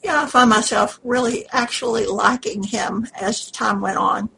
Yeah, 0.04 0.24
I 0.24 0.28
find 0.28 0.50
myself 0.50 1.00
really 1.04 1.48
actually 1.50 2.06
liking 2.06 2.62
him 2.62 3.08
as 3.20 3.50
time 3.50 3.82
went 3.82 3.98
on. 3.98 4.30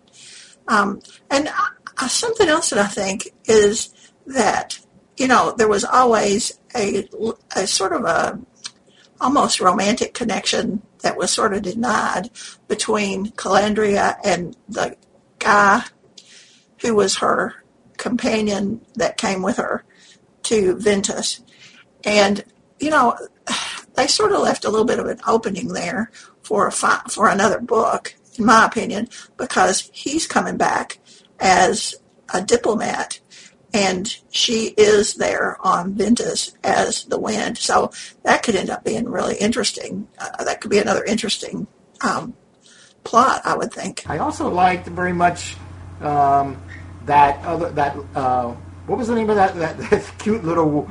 Um, 0.68 1.02
and 1.30 1.48
uh, 1.48 2.08
something 2.08 2.48
else 2.48 2.70
that 2.70 2.80
I 2.80 2.88
think 2.88 3.30
is 3.46 3.94
that 4.28 4.80
you 5.18 5.28
know 5.28 5.54
there 5.58 5.68
was 5.68 5.84
always 5.84 6.60
a, 6.76 7.08
a 7.56 7.66
sort 7.66 7.94
of 7.94 8.04
a 8.06 8.40
almost 9.20 9.60
romantic 9.60 10.14
connection 10.14 10.82
that 11.02 11.18
was 11.18 11.32
sort 11.32 11.54
of 11.54 11.64
denied 11.64 12.30
between 12.68 13.28
Calandria 13.32 14.16
and 14.24 14.56
the 14.70 14.96
guy 15.40 15.84
who 16.82 16.96
was 16.96 17.18
her 17.18 17.56
companion 17.98 18.82
that 18.96 19.18
came 19.18 19.42
with 19.42 19.58
her 19.58 19.84
to 20.44 20.76
Ventus. 20.76 21.42
And, 22.04 22.44
you 22.80 22.90
know, 22.90 23.18
they 23.96 24.08
sort 24.08 24.32
of 24.32 24.42
left 24.42 24.66
a 24.66 24.70
little 24.70 24.86
bit 24.86 25.00
of 25.00 25.08
an 25.08 25.20
opening 25.28 25.70
there 25.70 26.12
for 26.42 26.68
a 26.68 26.72
fi- 26.72 27.02
for 27.10 27.28
another 27.28 27.60
book, 27.60 28.16
in 28.38 28.46
my 28.46 28.66
opinion, 28.66 29.10
because 29.38 29.90
he's 29.94 30.28
coming 30.28 30.58
back 30.58 31.00
as 31.40 31.96
a 32.34 32.42
diplomat 32.42 33.20
and 33.74 34.18
she 34.32 34.74
is 34.78 35.16
there 35.16 35.58
on 35.62 35.94
Ventus 35.94 36.56
as 36.64 37.04
the 37.06 37.20
wind. 37.20 37.58
So 37.58 37.92
that 38.24 38.44
could 38.44 38.56
end 38.56 38.70
up 38.70 38.84
being 38.84 39.10
really 39.10 39.36
interesting. 39.36 40.08
Uh, 40.18 40.44
that 40.44 40.62
could 40.62 40.72
be 40.72 40.80
another 40.80 41.04
interesting 41.04 41.68
um, 42.02 42.34
plot, 43.04 43.42
I 43.46 43.56
would 43.56 43.74
think. 43.74 44.10
I 44.10 44.20
also 44.20 44.50
liked 44.50 44.88
very 44.88 45.14
much 45.14 45.56
um, 46.02 46.62
that 47.08 47.44
other 47.44 47.70
that 47.72 47.98
uh, 48.16 48.52
what 48.86 48.98
was 48.98 49.08
the 49.08 49.16
name 49.16 49.30
of 49.30 49.36
that, 49.36 49.56
that, 49.56 49.78
that 49.90 50.14
cute 50.20 50.44
little 50.44 50.90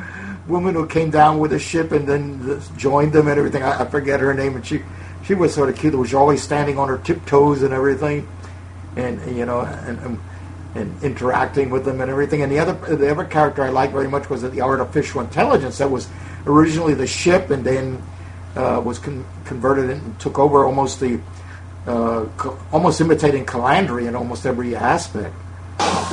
woman 0.48 0.74
who 0.74 0.86
came 0.86 1.10
down 1.10 1.38
with 1.38 1.52
a 1.52 1.58
ship 1.58 1.92
and 1.92 2.06
then 2.06 2.60
joined 2.76 3.12
them 3.12 3.28
and 3.28 3.38
everything. 3.38 3.62
I, 3.62 3.82
I 3.82 3.84
forget 3.86 4.20
her 4.20 4.34
name, 4.34 4.56
and 4.56 4.66
she 4.66 4.82
she 5.24 5.34
was 5.34 5.54
sort 5.54 5.68
of 5.68 5.76
cute. 5.76 5.92
That 5.92 5.98
was 5.98 6.14
always 6.14 6.42
standing 6.42 6.78
on 6.78 6.88
her 6.88 6.98
tiptoes 6.98 7.62
and 7.62 7.72
everything, 7.72 8.28
and 8.96 9.36
you 9.36 9.46
know 9.46 9.60
and, 9.60 9.98
and 10.00 10.18
and 10.74 11.02
interacting 11.02 11.70
with 11.70 11.84
them 11.84 12.00
and 12.00 12.10
everything. 12.10 12.42
And 12.42 12.52
the 12.52 12.58
other 12.58 12.96
the 12.96 13.10
other 13.10 13.24
character 13.24 13.62
I 13.62 13.70
liked 13.70 13.92
very 13.92 14.08
much 14.08 14.28
was 14.28 14.42
the 14.42 14.60
artificial 14.60 15.20
intelligence 15.20 15.78
that 15.78 15.90
was 15.90 16.08
originally 16.46 16.94
the 16.94 17.06
ship 17.06 17.50
and 17.50 17.64
then 17.64 18.02
uh, 18.54 18.80
was 18.84 18.98
con- 18.98 19.24
converted 19.44 19.90
and 19.90 20.20
took 20.20 20.38
over 20.38 20.64
almost 20.64 21.00
the 21.00 21.20
uh, 21.86 22.26
co- 22.36 22.58
almost 22.72 23.00
imitating 23.00 23.44
Calandria 23.46 24.08
in 24.08 24.16
almost 24.16 24.46
every 24.46 24.74
aspect. 24.76 25.34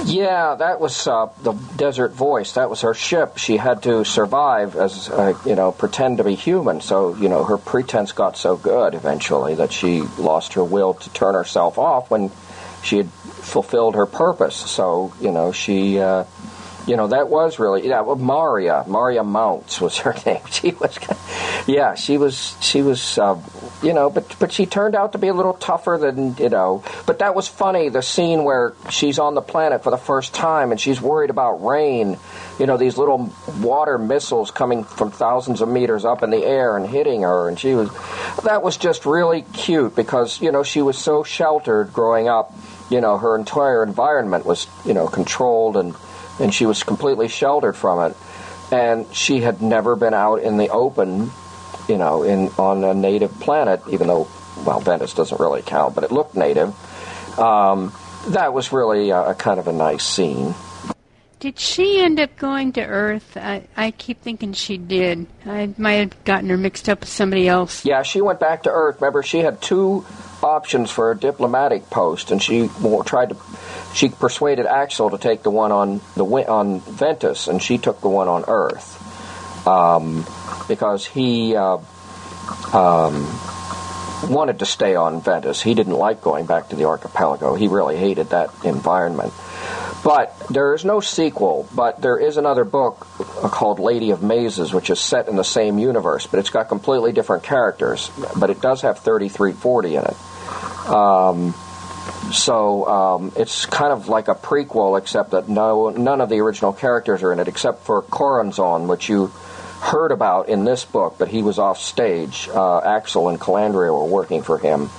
Yeah, 0.05 0.55
that 0.59 0.79
was 0.79 1.07
uh, 1.07 1.27
the 1.41 1.53
Desert 1.53 2.11
Voice. 2.11 2.53
That 2.53 2.69
was 2.69 2.81
her 2.81 2.93
ship. 2.93 3.37
She 3.37 3.57
had 3.57 3.83
to 3.83 4.03
survive 4.03 4.75
as, 4.75 5.09
uh, 5.09 5.37
you 5.45 5.55
know, 5.55 5.71
pretend 5.71 6.17
to 6.17 6.23
be 6.23 6.35
human. 6.35 6.81
So, 6.81 7.15
you 7.15 7.29
know, 7.29 7.45
her 7.45 7.57
pretense 7.57 8.11
got 8.11 8.35
so 8.35 8.57
good 8.57 8.95
eventually 8.95 9.55
that 9.55 9.71
she 9.71 10.01
lost 10.17 10.53
her 10.53 10.63
will 10.63 10.95
to 10.95 11.09
turn 11.11 11.35
herself 11.35 11.77
off 11.77 12.11
when 12.11 12.31
she 12.83 12.97
had 12.97 13.09
fulfilled 13.09 13.95
her 13.95 14.05
purpose. 14.05 14.55
So 14.55 15.13
you 15.19 15.31
know 15.31 15.51
she 15.51 15.99
uh, 15.99 16.25
you 16.87 16.97
know 16.97 17.07
that 17.07 17.29
was 17.29 17.59
really 17.59 17.87
yeah 17.87 18.01
well, 18.01 18.15
Maria 18.15 18.83
Maria 18.87 19.23
Mounts 19.23 19.79
was 19.79 19.97
her 19.99 20.15
name. 20.25 20.41
She 20.51 20.71
was 20.71 20.97
yeah 21.67 21.95
she 21.95 22.17
was 22.17 22.57
she 22.61 22.81
was 22.81 23.17
uh, 23.17 23.39
you 23.81 23.93
know 23.93 24.09
but 24.09 24.35
but 24.39 24.51
she 24.51 24.65
turned 24.65 24.95
out 24.95 25.13
to 25.13 25.17
be 25.17 25.27
a 25.27 25.33
little 25.33 25.53
tougher 25.53 25.97
than 25.99 26.35
you 26.37 26.49
know 26.49 26.83
but 27.05 27.19
that 27.19 27.35
was 27.35 27.47
funny 27.47 27.89
the 27.89 28.01
scene 28.01 28.43
where 28.43 28.73
she's 28.89 29.19
on 29.19 29.33
the 29.35 29.41
planet 29.41 29.83
for 29.83 29.91
the 29.91 29.97
first 29.97 30.33
time 30.33 30.71
and 30.71 30.79
she's 30.79 31.01
worried 31.01 31.29
about 31.29 31.63
rain 31.63 32.17
you 32.59 32.65
know 32.65 32.77
these 32.77 32.97
little 32.97 33.31
water 33.59 33.97
missiles 33.97 34.51
coming 34.51 34.83
from 34.83 35.11
thousands 35.11 35.61
of 35.61 35.69
meters 35.69 36.05
up 36.05 36.23
in 36.23 36.29
the 36.29 36.43
air 36.43 36.77
and 36.77 36.87
hitting 36.87 37.21
her 37.21 37.47
and 37.47 37.59
she 37.59 37.73
was 37.73 37.89
that 38.43 38.61
was 38.61 38.77
just 38.77 39.05
really 39.05 39.41
cute 39.53 39.95
because 39.95 40.41
you 40.41 40.51
know 40.51 40.63
she 40.63 40.81
was 40.81 40.97
so 40.97 41.23
sheltered 41.23 41.91
growing 41.93 42.27
up 42.27 42.53
you 42.89 43.01
know 43.01 43.17
her 43.17 43.35
entire 43.35 43.83
environment 43.83 44.45
was 44.45 44.67
you 44.85 44.93
know 44.93 45.07
controlled 45.07 45.77
and 45.77 45.95
and 46.39 46.53
she 46.53 46.65
was 46.65 46.83
completely 46.83 47.27
sheltered 47.27 47.75
from 47.75 48.11
it. 48.11 48.17
And 48.71 49.13
she 49.13 49.41
had 49.41 49.61
never 49.61 49.95
been 49.95 50.13
out 50.13 50.41
in 50.41 50.57
the 50.57 50.69
open, 50.69 51.31
you 51.87 51.97
know, 51.97 52.23
in 52.23 52.49
on 52.57 52.83
a 52.83 52.93
native 52.93 53.31
planet, 53.39 53.81
even 53.89 54.07
though, 54.07 54.27
well, 54.65 54.79
Ventus 54.79 55.13
doesn't 55.13 55.39
really 55.39 55.61
count, 55.61 55.95
but 55.95 56.03
it 56.03 56.11
looked 56.11 56.35
native. 56.35 56.73
Um, 57.37 57.93
that 58.27 58.53
was 58.53 58.71
really 58.71 59.09
a, 59.09 59.29
a, 59.29 59.35
kind 59.35 59.59
of 59.59 59.67
a 59.67 59.73
nice 59.73 60.03
scene. 60.03 60.55
Did 61.39 61.59
she 61.59 61.99
end 61.99 62.19
up 62.19 62.35
going 62.37 62.71
to 62.73 62.85
Earth? 62.85 63.35
I, 63.35 63.67
I 63.75 63.91
keep 63.91 64.21
thinking 64.21 64.53
she 64.53 64.77
did. 64.77 65.27
I 65.45 65.73
might 65.77 65.93
have 65.95 66.23
gotten 66.23 66.49
her 66.49 66.57
mixed 66.57 66.87
up 66.87 67.01
with 67.01 67.09
somebody 67.09 67.49
else. 67.49 67.85
Yeah, 67.85 68.01
she 68.03 68.21
went 68.21 68.39
back 68.39 68.63
to 68.63 68.69
Earth. 68.71 69.01
Remember, 69.01 69.23
she 69.23 69.39
had 69.39 69.61
two 69.61 70.05
options 70.43 70.91
for 70.91 71.11
a 71.11 71.17
diplomatic 71.17 71.89
post, 71.89 72.31
and 72.31 72.41
she 72.41 72.69
tried 73.05 73.29
to. 73.29 73.37
She 73.93 74.09
persuaded 74.09 74.65
Axel 74.65 75.11
to 75.11 75.17
take 75.17 75.43
the 75.43 75.51
one 75.51 75.71
on 75.71 76.01
the 76.15 76.25
on 76.25 76.79
Ventus, 76.81 77.47
and 77.47 77.61
she 77.61 77.77
took 77.77 78.01
the 78.01 78.09
one 78.09 78.27
on 78.27 78.45
Earth 78.47 79.67
um, 79.67 80.25
because 80.67 81.05
he 81.05 81.55
uh, 81.55 81.77
um, 82.73 83.39
wanted 84.29 84.59
to 84.59 84.65
stay 84.65 84.95
on 84.95 85.21
Ventus. 85.21 85.61
He 85.61 85.73
didn't 85.73 85.93
like 85.93 86.21
going 86.21 86.45
back 86.45 86.69
to 86.69 86.75
the 86.75 86.85
archipelago. 86.85 87.55
He 87.55 87.67
really 87.67 87.97
hated 87.97 88.29
that 88.29 88.51
environment. 88.63 89.33
But 90.03 90.37
there 90.49 90.73
is 90.73 90.83
no 90.83 90.99
sequel, 90.99 91.67
but 91.73 92.01
there 92.01 92.17
is 92.17 92.35
another 92.35 92.65
book 92.65 93.07
called 93.41 93.79
Lady 93.79 94.11
of 94.11 94.21
Mazes, 94.21 94.73
which 94.73 94.89
is 94.89 94.99
set 94.99 95.29
in 95.29 95.37
the 95.37 95.45
same 95.45 95.79
universe, 95.79 96.27
but 96.27 96.39
it's 96.39 96.49
got 96.49 96.67
completely 96.67 97.13
different 97.13 97.43
characters. 97.43 98.11
But 98.37 98.49
it 98.49 98.59
does 98.59 98.81
have 98.81 98.99
3340 98.99 99.95
in 99.95 100.03
it. 100.03 100.17
Um, 100.85 101.53
so 102.31 102.87
um, 102.87 103.31
it's 103.35 103.65
kind 103.65 103.93
of 103.93 104.09
like 104.09 104.27
a 104.27 104.35
prequel, 104.35 104.97
except 104.97 105.31
that 105.31 105.47
no 105.47 105.89
none 105.89 106.21
of 106.21 106.29
the 106.29 106.39
original 106.39 106.73
characters 106.73 107.23
are 107.23 107.31
in 107.31 107.39
it, 107.39 107.47
except 107.47 107.83
for 107.83 108.01
Corazon, 108.01 108.87
which 108.87 109.09
you 109.09 109.27
heard 109.81 110.11
about 110.11 110.49
in 110.49 110.63
this 110.63 110.85
book, 110.85 111.15
but 111.17 111.27
he 111.27 111.43
was 111.43 111.59
off 111.59 111.77
stage. 111.77 112.49
Uh, 112.49 112.79
Axel 112.79 113.29
and 113.29 113.39
Calandria 113.39 113.91
were 113.91 114.05
working 114.05 114.41
for 114.41 114.57
him, 114.57 114.89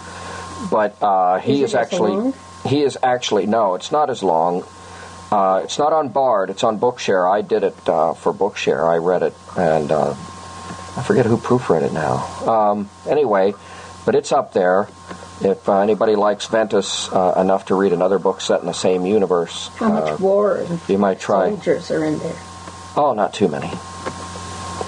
but 0.70 1.02
uh, 1.02 1.38
he 1.38 1.62
is, 1.62 1.70
is 1.70 1.74
actually 1.74 2.32
he 2.66 2.82
is 2.82 2.98
actually 3.02 3.46
no, 3.46 3.74
it's 3.74 3.92
not 3.92 4.10
as 4.10 4.22
long. 4.22 4.64
Uh, 5.32 5.62
it's 5.64 5.78
not 5.78 5.92
on 5.92 6.10
Bard. 6.10 6.50
It's 6.50 6.62
on 6.62 6.78
Bookshare. 6.78 7.28
I 7.28 7.40
did 7.40 7.64
it 7.64 7.88
uh, 7.88 8.12
for 8.14 8.32
Bookshare. 8.32 8.86
I 8.86 8.98
read 8.98 9.22
it, 9.22 9.34
and 9.56 9.90
uh, 9.90 10.10
I 10.10 11.02
forget 11.02 11.26
who 11.26 11.38
proofread 11.38 11.82
it 11.82 11.92
now. 11.92 12.24
Um, 12.46 12.90
anyway, 13.08 13.54
but 14.06 14.14
it's 14.14 14.30
up 14.30 14.52
there. 14.52 14.86
If 15.44 15.68
uh, 15.68 15.80
anybody 15.80 16.16
likes 16.16 16.46
Ventus 16.46 17.12
uh, 17.12 17.34
enough 17.36 17.66
to 17.66 17.74
read 17.74 17.92
another 17.92 18.18
book 18.18 18.40
set 18.40 18.60
in 18.60 18.66
the 18.66 18.72
same 18.72 19.04
universe, 19.04 19.68
how 19.76 19.90
much 19.90 20.12
uh, 20.12 20.16
war 20.16 20.66
you 20.88 20.96
might 20.96 21.20
try. 21.20 21.50
Soldiers 21.50 21.90
are 21.90 22.04
in 22.04 22.18
there. 22.18 22.36
Oh, 22.96 23.12
not 23.14 23.34
too 23.34 23.48
many. 23.48 23.70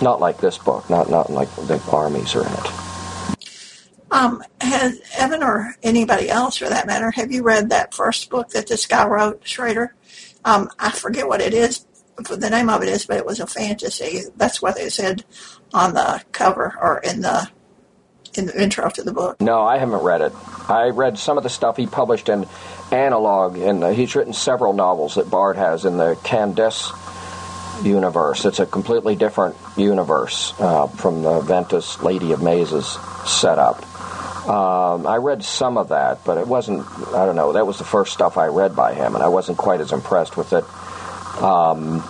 Not 0.01 0.19
like 0.21 0.39
this 0.39 0.57
book. 0.57 0.89
Not 0.89 1.11
not 1.11 1.31
like 1.31 1.55
the 1.57 1.81
armies 1.93 2.35
are 2.35 2.47
in 2.47 2.53
it. 2.53 2.73
Um, 4.11 4.43
has 4.61 5.01
Evan 5.19 5.43
or 5.43 5.75
anybody 5.83 6.31
else, 6.31 6.57
for 6.57 6.69
that 6.69 6.87
matter, 6.87 7.11
have 7.11 7.33
you 7.33 7.43
read 7.43 7.71
that 7.71 7.93
first 7.93 8.31
book 8.31 8.51
that 8.51 8.69
this 8.69 8.87
guy 8.87 9.07
wrote, 9.07 9.47
Schrader? 9.47 9.95
Um, 10.45 10.71
I 10.79 10.91
forget 10.91 11.27
what 11.27 11.41
it 11.41 11.53
is, 11.53 11.85
the 12.17 12.51
name 12.51 12.71
of 12.71 12.83
it 12.83 12.89
is, 12.89 13.05
but 13.05 13.19
it 13.19 13.27
was 13.27 13.41
a 13.41 13.47
fantasy. 13.47 14.23
That's 14.37 14.63
what 14.63 14.77
they 14.77 14.89
said 14.89 15.25
on 15.75 15.95
the 15.95 16.23
cover 16.33 16.75
or 16.81 16.99
in 16.99 17.21
the 17.21 17.51
in 18.39 18.47
the 18.47 18.63
intro 18.63 18.89
to 18.91 19.03
the 19.03 19.13
book? 19.13 19.41
No, 19.41 19.63
I 19.63 19.79
haven't 19.79 20.03
read 20.03 20.21
it. 20.21 20.33
I 20.69 20.89
read 20.89 21.19
some 21.19 21.37
of 21.37 21.43
the 21.43 21.51
stuff 21.51 21.77
he 21.77 21.87
published 21.87 22.29
in 22.29 22.47
Analog, 22.93 23.57
and 23.59 23.85
he's 23.95 24.15
written 24.15 24.33
several 24.33 24.73
novels 24.73 25.17
that 25.17 25.29
Bard 25.29 25.57
has 25.57 25.85
in 25.85 25.97
the 25.97 26.17
Candesce 26.23 26.93
universe. 27.83 28.45
It's 28.45 28.61
a 28.61 28.67
completely 28.67 29.17
different 29.17 29.57
universe 29.77 30.55
uh, 30.59 30.87
from 30.87 31.23
the 31.23 31.41
Ventus 31.41 32.01
Lady 32.03 32.33
of 32.33 32.43
Mazes 32.43 32.87
setup. 33.27 33.83
Um, 34.49 35.07
I 35.07 35.17
read 35.17 35.43
some 35.43 35.77
of 35.77 35.89
that, 35.89 36.25
but 36.25 36.39
it 36.39 36.47
wasn't, 36.47 36.87
I 37.09 37.27
don't 37.27 37.35
know, 37.35 37.55
that 37.55 37.67
was 37.67 37.79
the 37.79 37.85
first 37.85 38.13
stuff 38.13 38.39
I 38.39 38.47
read 38.47 38.77
by 38.77 38.95
him, 38.95 39.17
and 39.17 39.25
I 39.25 39.29
wasn't 39.29 39.59
quite 39.59 39.81
as 39.81 39.93
impressed 39.93 40.37
with 40.37 40.53
it. 40.53 40.65
Um, 41.43 42.05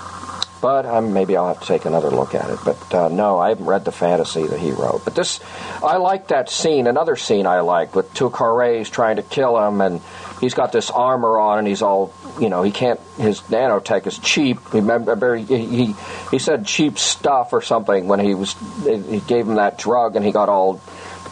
but 0.60 0.86
um, 0.86 1.12
maybe 1.12 1.36
I'll 1.36 1.48
have 1.48 1.60
to 1.60 1.66
take 1.66 1.84
another 1.84 2.10
look 2.10 2.34
at 2.34 2.48
it. 2.50 2.58
But 2.64 2.94
uh, 2.94 3.08
no, 3.08 3.38
I 3.38 3.50
haven't 3.50 3.66
read 3.66 3.84
the 3.84 3.92
fantasy 3.92 4.46
that 4.46 4.58
he 4.58 4.70
wrote. 4.70 5.04
But 5.04 5.14
this, 5.14 5.40
I 5.82 5.96
like 5.96 6.28
that 6.28 6.50
scene. 6.50 6.86
Another 6.86 7.16
scene 7.16 7.46
I 7.46 7.60
liked 7.60 7.94
with 7.94 8.12
Tukhare's 8.14 8.90
trying 8.90 9.16
to 9.16 9.22
kill 9.22 9.58
him, 9.58 9.80
and 9.80 10.00
he's 10.40 10.54
got 10.54 10.72
this 10.72 10.90
armor 10.90 11.38
on, 11.38 11.58
and 11.58 11.68
he's 11.68 11.82
all, 11.82 12.12
you 12.40 12.48
know, 12.48 12.62
he 12.62 12.70
can't. 12.70 13.00
His 13.18 13.40
nanotech 13.42 14.06
is 14.06 14.18
cheap. 14.18 14.72
Remember, 14.72 15.36
he 15.36 15.44
he, 15.44 15.94
he 16.30 16.38
said 16.38 16.66
cheap 16.66 16.98
stuff 16.98 17.52
or 17.52 17.62
something 17.62 18.08
when 18.08 18.20
he 18.20 18.34
was. 18.34 18.54
He 18.84 19.20
gave 19.20 19.46
him 19.46 19.56
that 19.56 19.78
drug, 19.78 20.16
and 20.16 20.24
he 20.24 20.32
got 20.32 20.48
all 20.48 20.80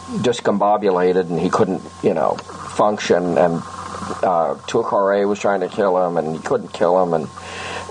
discombobulated, 0.07 1.29
and 1.29 1.39
he 1.39 1.49
couldn't, 1.49 1.81
you 2.03 2.13
know, 2.13 2.35
function. 2.35 3.37
And 3.37 3.55
uh, 4.23 4.55
Tukhare 4.67 5.27
was 5.27 5.39
trying 5.39 5.61
to 5.61 5.67
kill 5.67 5.97
him, 6.05 6.17
and 6.17 6.35
he 6.35 6.41
couldn't 6.41 6.73
kill 6.73 7.01
him, 7.01 7.13
and 7.13 7.27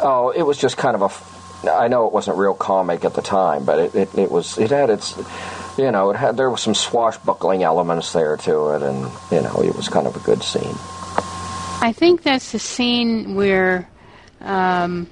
Oh, 0.07 0.29
it 0.29 0.43
was 0.43 0.59
just 0.59 0.77
kind 0.77 0.95
of 0.95 1.03
a. 1.03 1.71
I 1.73 1.89
know 1.89 2.07
it 2.07 2.13
wasn't 2.13 2.37
real 2.37 2.53
comic 2.53 3.07
at 3.07 3.15
the 3.15 3.23
time, 3.23 3.65
but 3.65 3.79
it, 3.79 3.95
it, 3.95 4.19
it 4.19 4.31
was. 4.31 4.59
It 4.59 4.71
had 4.71 4.91
its. 4.91 5.17
You 5.79 5.91
know, 5.91 6.11
it 6.11 6.17
had 6.17 6.37
there 6.37 6.51
was 6.51 6.61
some 6.61 6.75
swashbuckling 6.75 7.63
elements 7.63 8.13
there 8.13 8.37
to 8.37 8.69
it, 8.71 8.83
and 8.83 9.11
you 9.33 9.41
know, 9.41 9.63
it 9.63 9.75
was 9.75 9.89
kind 9.89 10.07
of 10.07 10.15
a 10.15 10.21
good 10.21 10.43
scene. 10.43 10.77
I 11.81 11.93
think 11.97 12.23
that's 12.23 12.53
the 12.53 12.59
scene 12.59 13.35
where 13.35 13.89
um, 14.43 15.09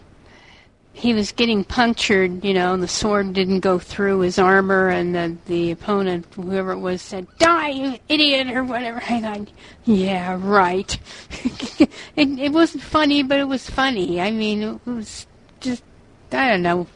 he 0.92 1.14
was 1.14 1.32
getting 1.32 1.64
punctured, 1.64 2.44
you 2.44 2.52
know, 2.52 2.74
and 2.74 2.82
the 2.82 2.88
sword 2.88 3.32
didn't 3.32 3.60
go 3.60 3.78
through 3.78 4.20
his 4.20 4.38
armor, 4.38 4.88
and 4.88 5.14
the, 5.14 5.36
the 5.46 5.70
opponent, 5.70 6.26
whoever 6.34 6.72
it 6.72 6.78
was, 6.78 7.00
said, 7.00 7.26
Die, 7.38 7.68
you 7.68 7.98
idiot, 8.08 8.48
or 8.48 8.62
whatever. 8.62 9.02
I 9.08 9.20
thought, 9.20 9.48
Yeah, 9.84 10.38
right. 10.40 10.98
it, 11.80 11.90
it 12.16 12.52
wasn't 12.52 12.82
funny, 12.82 13.22
but 13.22 13.40
it 13.40 13.48
was 13.48 13.68
funny. 13.68 14.20
I 14.20 14.30
mean, 14.30 14.62
it 14.62 14.80
was 14.86 15.26
just, 15.60 15.82
I 16.30 16.48
don't 16.48 16.62
know. 16.62 16.86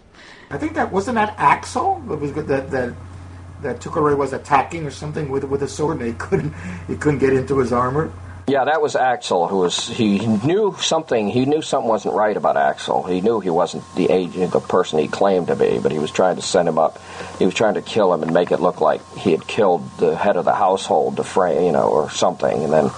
I 0.50 0.58
think 0.58 0.74
that, 0.74 0.92
wasn't 0.92 1.16
that 1.16 1.34
Axel? 1.38 2.02
It 2.10 2.20
was 2.20 2.32
that, 2.34 2.70
that, 2.70 2.94
that 3.62 3.80
Tukhare 3.80 4.16
was 4.16 4.32
attacking 4.34 4.86
or 4.86 4.90
something 4.90 5.30
with, 5.30 5.44
with 5.44 5.62
a 5.62 5.68
sword, 5.68 5.98
and 5.98 6.06
he 6.06 6.12
couldn't, 6.12 6.52
he 6.86 6.96
couldn't 6.96 7.20
get 7.20 7.32
into 7.32 7.58
his 7.58 7.72
armor? 7.72 8.12
Yeah, 8.48 8.64
that 8.66 8.80
was 8.80 8.94
Axel 8.94 9.48
who 9.48 9.58
was 9.58 9.88
he 9.88 10.24
knew 10.24 10.76
something 10.78 11.28
he 11.28 11.46
knew 11.46 11.62
something 11.62 11.88
wasn't 11.88 12.14
right 12.14 12.36
about 12.36 12.56
Axel. 12.56 13.02
He 13.02 13.20
knew 13.20 13.40
he 13.40 13.50
wasn't 13.50 13.82
the 13.96 14.08
agent 14.08 14.52
the 14.52 14.60
person 14.60 15.00
he 15.00 15.08
claimed 15.08 15.48
to 15.48 15.56
be, 15.56 15.80
but 15.80 15.90
he 15.90 15.98
was 15.98 16.12
trying 16.12 16.36
to 16.36 16.42
send 16.42 16.68
him 16.68 16.78
up. 16.78 17.00
He 17.40 17.44
was 17.44 17.54
trying 17.54 17.74
to 17.74 17.82
kill 17.82 18.14
him 18.14 18.22
and 18.22 18.32
make 18.32 18.52
it 18.52 18.60
look 18.60 18.80
like 18.80 19.00
he 19.16 19.32
had 19.32 19.48
killed 19.48 19.90
the 19.98 20.14
head 20.14 20.36
of 20.36 20.44
the 20.44 20.54
household, 20.54 21.16
to 21.16 21.22
defray, 21.22 21.66
you 21.66 21.72
know, 21.72 21.88
or 21.88 22.08
something. 22.10 22.62
And 22.62 22.72
then 22.72 22.90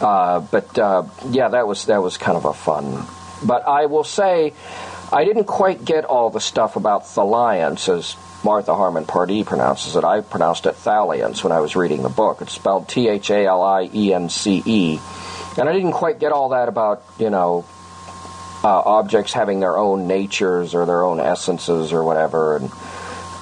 uh, 0.00 0.40
but 0.40 0.76
uh, 0.76 1.04
yeah, 1.28 1.48
that 1.48 1.68
was 1.68 1.86
that 1.86 2.02
was 2.02 2.16
kind 2.16 2.36
of 2.36 2.44
a 2.44 2.52
fun. 2.52 3.06
But 3.44 3.68
I 3.68 3.86
will 3.86 4.04
say 4.04 4.54
I 5.12 5.24
didn't 5.24 5.44
quite 5.44 5.84
get 5.84 6.04
all 6.04 6.30
the 6.30 6.40
stuff 6.40 6.74
about 6.74 7.02
Thalience 7.04 7.88
as 7.88 8.16
Martha 8.42 8.74
Harmon 8.74 9.04
Pardee 9.04 9.44
pronounces 9.44 9.96
it. 9.96 10.04
I 10.04 10.20
pronounced 10.22 10.66
it 10.66 10.74
Thalience 10.76 11.44
when 11.44 11.52
I 11.52 11.60
was 11.60 11.76
reading 11.76 12.02
the 12.02 12.08
book. 12.08 12.40
It's 12.40 12.52
spelled 12.52 12.88
T 12.88 13.08
H 13.08 13.30
A 13.30 13.46
L 13.46 13.62
I 13.62 13.90
E 13.92 14.14
N 14.14 14.28
C 14.30 14.62
E. 14.64 14.98
And 15.58 15.68
I 15.68 15.72
didn't 15.72 15.92
quite 15.92 16.18
get 16.18 16.32
all 16.32 16.50
that 16.50 16.68
about, 16.68 17.02
you 17.18 17.28
know, 17.28 17.64
uh, 18.62 18.68
objects 18.80 19.32
having 19.32 19.60
their 19.60 19.76
own 19.76 20.06
natures 20.06 20.74
or 20.74 20.86
their 20.86 21.04
own 21.04 21.20
essences 21.20 21.92
or 21.92 22.04
whatever. 22.04 22.56
And 22.56 22.72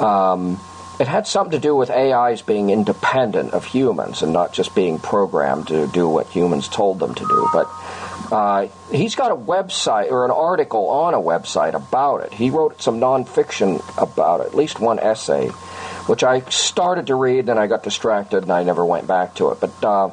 um, 0.01 0.61
it 0.99 1.07
had 1.07 1.27
something 1.27 1.53
to 1.53 1.59
do 1.59 1.77
with 1.77 1.91
AIs 1.91 2.43
being 2.43 2.71
independent 2.71 3.53
of 3.53 3.65
humans 3.65 4.23
and 4.23 4.33
not 4.33 4.53
just 4.53 4.75
being 4.75 4.99
programmed 4.99 5.69
to 5.69 5.87
do 5.87 6.09
what 6.09 6.27
humans 6.27 6.69
told 6.69 6.99
them 6.99 7.15
to 7.15 7.25
do. 7.25 7.49
But 7.53 7.69
uh, 8.31 8.69
he's 8.91 9.15
got 9.15 9.31
a 9.31 9.37
website 9.37 10.11
or 10.11 10.25
an 10.25 10.31
article 10.31 10.89
on 10.89 11.15
a 11.15 11.19
website 11.19 11.75
about 11.75 12.25
it. 12.25 12.33
He 12.35 12.51
wrote 12.51 12.83
some 12.83 13.01
nonfiction 13.01 13.83
about 14.01 14.41
it, 14.41 14.49
at 14.49 14.55
least 14.55 14.81
one 14.81 14.99
essay, 14.99 15.49
which 16.07 16.25
I 16.25 16.41
started 16.41 17.07
to 17.09 17.15
read, 17.15 17.47
then 17.47 17.59
I 17.59 17.67
got 17.67 17.83
distracted 17.83 18.43
and 18.43 18.53
I 18.53 18.65
never 18.65 18.85
went 18.85 19.07
back 19.07 19.35
to 19.37 19.51
it. 19.51 19.61
But 19.61 19.85
uh, 19.85 20.11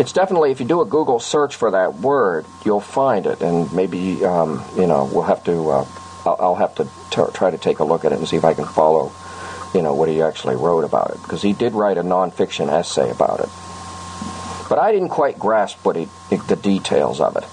it's 0.00 0.12
definitely 0.12 0.50
if 0.50 0.60
you 0.60 0.66
do 0.66 0.80
a 0.80 0.86
Google 0.86 1.20
search 1.20 1.56
for 1.56 1.70
that 1.72 1.94
word, 1.94 2.46
you'll 2.64 2.80
find 2.80 3.26
it, 3.26 3.42
and 3.42 3.70
maybe 3.72 4.24
um, 4.24 4.64
you 4.76 4.86
know 4.86 5.08
we'll 5.12 5.24
have 5.24 5.44
to. 5.44 5.70
Uh, 5.70 5.86
I'll, 6.26 6.54
have 6.54 6.74
to 6.74 6.84
t- 6.84 7.32
try 7.32 7.50
to 7.50 7.56
take 7.56 7.78
a 7.78 7.84
look 7.84 8.04
at 8.04 8.12
it 8.12 8.18
and 8.18 8.28
see 8.28 8.36
if 8.36 8.44
I 8.44 8.52
can 8.52 8.66
follow, 8.66 9.10
you 9.72 9.80
know, 9.80 9.94
what 9.94 10.10
he 10.10 10.20
actually 10.20 10.56
wrote 10.56 10.84
about 10.84 11.12
it 11.12 11.22
because 11.22 11.40
he 11.40 11.54
did 11.54 11.72
write 11.72 11.96
a 11.96 12.02
nonfiction 12.02 12.68
essay 12.68 13.10
about 13.10 13.40
it, 13.40 13.48
but 14.70 14.78
I 14.78 14.92
didn't 14.92 15.08
quite 15.08 15.36
grasp 15.36 15.84
what 15.84 15.96
he 15.96 16.08
the 16.48 16.56
details 16.56 17.20
of 17.20 17.36
it. 17.36 17.44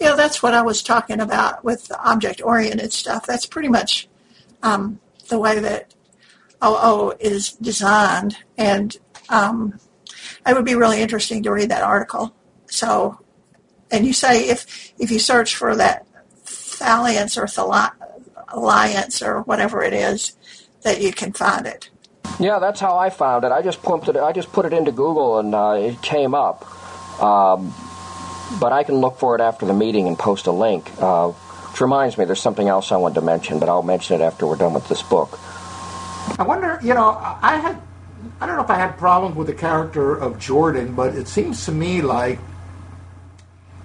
Yeah, 0.00 0.16
that's 0.16 0.42
what 0.42 0.52
I 0.52 0.62
was 0.62 0.82
talking 0.82 1.20
about 1.20 1.64
with 1.64 1.86
the 1.86 1.98
object-oriented 2.02 2.92
stuff. 2.92 3.24
That's 3.24 3.46
pretty 3.46 3.68
much 3.68 4.08
um, 4.64 4.98
the 5.28 5.38
way 5.38 5.60
that 5.60 5.94
OO 6.62 7.12
is 7.20 7.52
designed, 7.52 8.36
and 8.58 8.96
um, 9.28 9.78
it 10.44 10.56
would 10.56 10.64
be 10.64 10.74
really 10.74 11.00
interesting 11.00 11.44
to 11.44 11.52
read 11.52 11.70
that 11.70 11.84
article. 11.84 12.34
So, 12.66 13.20
and 13.92 14.04
you 14.04 14.12
say 14.12 14.48
if 14.48 14.92
if 14.98 15.12
you 15.12 15.20
search 15.20 15.54
for 15.54 15.76
that 15.76 16.04
thalliance 16.44 17.38
or 17.38 17.46
alliance 18.48 19.22
or 19.22 19.42
whatever 19.42 19.84
it 19.84 19.92
is, 19.92 20.36
that 20.82 21.00
you 21.00 21.12
can 21.12 21.32
find 21.32 21.64
it. 21.64 21.90
Yeah, 22.40 22.58
that's 22.58 22.80
how 22.80 22.98
I 22.98 23.10
found 23.10 23.44
it. 23.44 23.52
I 23.52 23.62
just 23.62 23.82
pumped 23.82 24.08
it. 24.08 24.16
I 24.16 24.32
just 24.32 24.52
put 24.52 24.64
it 24.64 24.72
into 24.72 24.90
Google 24.90 25.38
and 25.38 25.54
uh, 25.54 25.76
it 25.78 26.02
came 26.02 26.34
up. 26.34 26.66
Um, 27.22 27.72
but 28.60 28.72
I 28.72 28.82
can 28.82 28.96
look 28.96 29.18
for 29.18 29.34
it 29.34 29.40
after 29.40 29.66
the 29.66 29.74
meeting 29.74 30.08
and 30.08 30.18
post 30.18 30.46
a 30.46 30.52
link. 30.52 30.90
Uh, 30.98 31.30
which 31.30 31.80
reminds 31.80 32.18
me, 32.18 32.26
there's 32.26 32.40
something 32.40 32.68
else 32.68 32.92
I 32.92 32.96
wanted 32.96 33.14
to 33.14 33.22
mention, 33.22 33.58
but 33.58 33.68
I'll 33.68 33.82
mention 33.82 34.20
it 34.20 34.24
after 34.24 34.46
we're 34.46 34.56
done 34.56 34.74
with 34.74 34.88
this 34.88 35.02
book. 35.02 35.38
I 36.38 36.42
wonder, 36.42 36.78
you 36.82 36.92
know, 36.92 37.16
I 37.42 37.56
had, 37.56 37.80
I 38.40 38.46
don't 38.46 38.56
know 38.56 38.62
if 38.62 38.70
I 38.70 38.76
had 38.76 38.98
problems 38.98 39.36
with 39.36 39.46
the 39.46 39.54
character 39.54 40.14
of 40.14 40.38
Jordan, 40.38 40.94
but 40.94 41.14
it 41.14 41.28
seems 41.28 41.64
to 41.64 41.72
me 41.72 42.02
like 42.02 42.38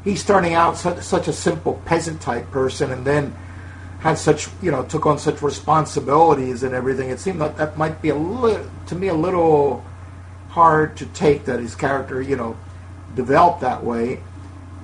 he's 0.04 0.22
starting 0.22 0.54
out 0.54 0.78
such, 0.78 1.00
such 1.00 1.28
a 1.30 1.34
simple 1.34 1.82
peasant 1.86 2.20
type 2.20 2.52
person, 2.52 2.92
and 2.92 3.06
then 3.06 3.34
had 4.10 4.18
such, 4.18 4.48
you 4.62 4.72
know, 4.72 4.84
took 4.84 5.06
on 5.06 5.20
such 5.20 5.42
responsibilities 5.42 6.64
and 6.64 6.74
everything. 6.74 7.10
It 7.10 7.20
seemed 7.20 7.40
like 7.40 7.58
that 7.58 7.78
might 7.78 8.02
be 8.02 8.10
a 8.10 8.16
little, 8.16 8.70
to 8.88 8.96
me, 8.96 9.08
a 9.10 9.14
little 9.14 9.84
hard 10.50 10.96
to 10.98 11.06
take 11.08 11.46
that 11.46 11.60
his 11.60 11.76
character, 11.76 12.22
you 12.22 12.36
know, 12.36 12.58
developed 13.16 13.62
that 13.62 13.84
way, 13.84 14.22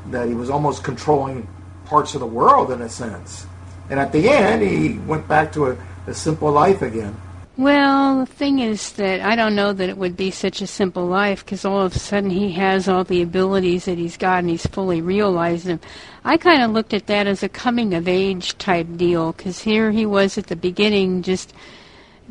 that 0.07 0.27
he 0.27 0.33
was 0.33 0.49
almost 0.49 0.83
controlling 0.83 1.47
parts 1.85 2.13
of 2.15 2.19
the 2.19 2.27
world 2.27 2.71
in 2.71 2.81
a 2.81 2.89
sense. 2.89 3.45
And 3.89 3.99
at 3.99 4.11
the 4.11 4.29
end, 4.29 4.61
he 4.61 4.97
went 4.99 5.27
back 5.27 5.51
to 5.53 5.67
a, 5.67 5.77
a 6.07 6.13
simple 6.13 6.51
life 6.51 6.81
again. 6.81 7.15
Well, 7.55 8.21
the 8.21 8.25
thing 8.25 8.57
is 8.57 8.93
that 8.93 9.21
I 9.21 9.35
don't 9.35 9.55
know 9.55 9.73
that 9.73 9.87
it 9.87 9.97
would 9.97 10.17
be 10.17 10.31
such 10.31 10.59
a 10.61 10.67
simple 10.67 11.05
life 11.05 11.45
because 11.45 11.65
all 11.65 11.81
of 11.81 11.95
a 11.95 11.99
sudden 11.99 12.31
he 12.31 12.51
has 12.53 12.89
all 12.89 13.03
the 13.03 13.21
abilities 13.21 13.85
that 13.85 13.99
he's 13.99 14.17
got 14.17 14.39
and 14.39 14.49
he's 14.49 14.65
fully 14.65 15.01
realized 15.01 15.67
them. 15.67 15.79
I 16.23 16.37
kind 16.37 16.63
of 16.63 16.71
looked 16.71 16.95
at 16.95 17.05
that 17.07 17.27
as 17.27 17.43
a 17.43 17.49
coming 17.49 17.93
of 17.93 18.07
age 18.07 18.57
type 18.57 18.87
deal 18.95 19.33
because 19.33 19.61
here 19.61 19.91
he 19.91 20.03
was 20.03 20.39
at 20.39 20.47
the 20.47 20.55
beginning 20.55 21.21
just 21.21 21.53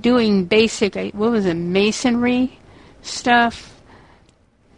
doing 0.00 0.46
basic, 0.46 0.96
what 1.14 1.30
was 1.30 1.46
it, 1.46 1.54
masonry 1.54 2.58
stuff, 3.02 3.80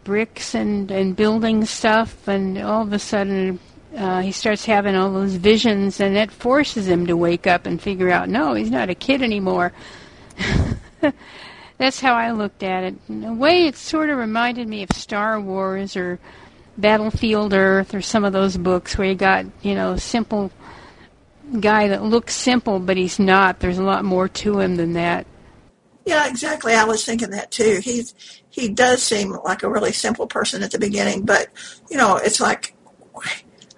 bricks 0.03 0.53
and, 0.53 0.91
and 0.91 1.15
building 1.15 1.65
stuff, 1.65 2.27
and 2.27 2.59
all 2.59 2.83
of 2.83 2.93
a 2.93 2.99
sudden 2.99 3.59
uh, 3.97 4.21
he 4.21 4.31
starts 4.31 4.65
having 4.65 4.95
all 4.95 5.11
those 5.11 5.37
visions 5.37 5.99
and 5.99 6.15
that 6.15 6.29
forces 6.29 6.87
him 6.87 7.07
to 7.07 7.17
wake 7.17 7.47
up 7.47 7.65
and 7.65 7.81
figure 7.81 8.11
out, 8.11 8.29
no, 8.29 8.53
he's 8.53 8.69
not 8.69 8.91
a 8.91 8.95
kid 8.95 9.23
anymore 9.23 9.73
That's 11.77 11.99
how 11.99 12.13
I 12.13 12.31
looked 12.31 12.63
at 12.63 12.83
it. 12.83 12.95
In 13.09 13.23
a 13.23 13.33
way, 13.33 13.67
it 13.67 13.75
sort 13.75 14.09
of 14.09 14.17
reminded 14.17 14.67
me 14.67 14.83
of 14.83 14.91
Star 14.91 15.39
Wars 15.39 15.95
or 15.95 16.19
Battlefield 16.77 17.53
Earth 17.53 17.93
or 17.93 18.01
some 18.01 18.23
of 18.23 18.33
those 18.33 18.57
books 18.57 18.97
where 18.97 19.09
you 19.09 19.15
got, 19.15 19.45
you 19.61 19.75
know, 19.75 19.93
a 19.93 19.99
simple 19.99 20.51
guy 21.59 21.89
that 21.89 22.03
looks 22.03 22.33
simple, 22.33 22.79
but 22.79 22.97
he's 22.97 23.19
not. 23.19 23.59
There's 23.59 23.77
a 23.77 23.83
lot 23.83 24.05
more 24.05 24.27
to 24.27 24.59
him 24.59 24.77
than 24.77 24.93
that. 24.93 25.27
Yeah, 26.05 26.27
exactly. 26.27 26.73
I 26.73 26.85
was 26.85 27.03
thinking 27.03 27.31
that 27.31 27.51
too. 27.51 27.79
He's 27.83 28.13
he 28.49 28.69
does 28.69 29.03
seem 29.03 29.31
like 29.43 29.63
a 29.63 29.69
really 29.69 29.91
simple 29.91 30.27
person 30.27 30.63
at 30.63 30.71
the 30.71 30.79
beginning, 30.79 31.25
but 31.25 31.47
you 31.89 31.97
know, 31.97 32.17
it's 32.17 32.39
like 32.39 32.75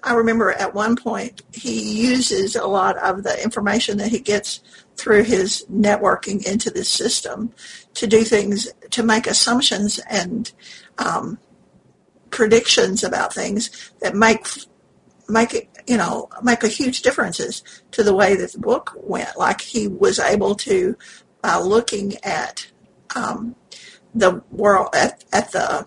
I 0.02 0.14
remember 0.14 0.52
at 0.52 0.74
one 0.74 0.94
point 0.94 1.42
he 1.52 2.02
uses 2.02 2.54
a 2.54 2.66
lot 2.66 2.96
of 2.98 3.22
the 3.22 3.42
information 3.42 3.98
that 3.98 4.08
he 4.08 4.20
gets 4.20 4.60
through 4.98 5.22
his 5.22 5.64
networking 5.72 6.44
into 6.44 6.70
this 6.70 6.88
system 6.88 7.54
to 7.94 8.06
do 8.06 8.24
things, 8.24 8.68
to 8.90 9.02
make 9.02 9.26
assumptions 9.26 9.98
and 10.10 10.52
um, 10.98 11.38
predictions 12.30 13.04
about 13.04 13.32
things 13.32 13.92
that 14.00 14.14
make 14.14 14.46
make 15.28 15.52
it, 15.54 15.68
you 15.86 15.96
know, 15.96 16.28
make 16.42 16.64
a 16.64 16.68
huge 16.68 17.02
differences 17.02 17.62
to 17.90 18.02
the 18.02 18.14
way 18.14 18.34
that 18.34 18.52
the 18.52 18.58
book 18.58 18.94
went. 18.96 19.36
Like 19.36 19.60
he 19.60 19.86
was 19.86 20.18
able 20.18 20.54
to, 20.56 20.96
by 21.42 21.58
looking 21.58 22.14
at 22.24 22.66
um, 23.14 23.54
the 24.14 24.42
world 24.50 24.88
at, 24.94 25.24
at 25.32 25.52
the 25.52 25.86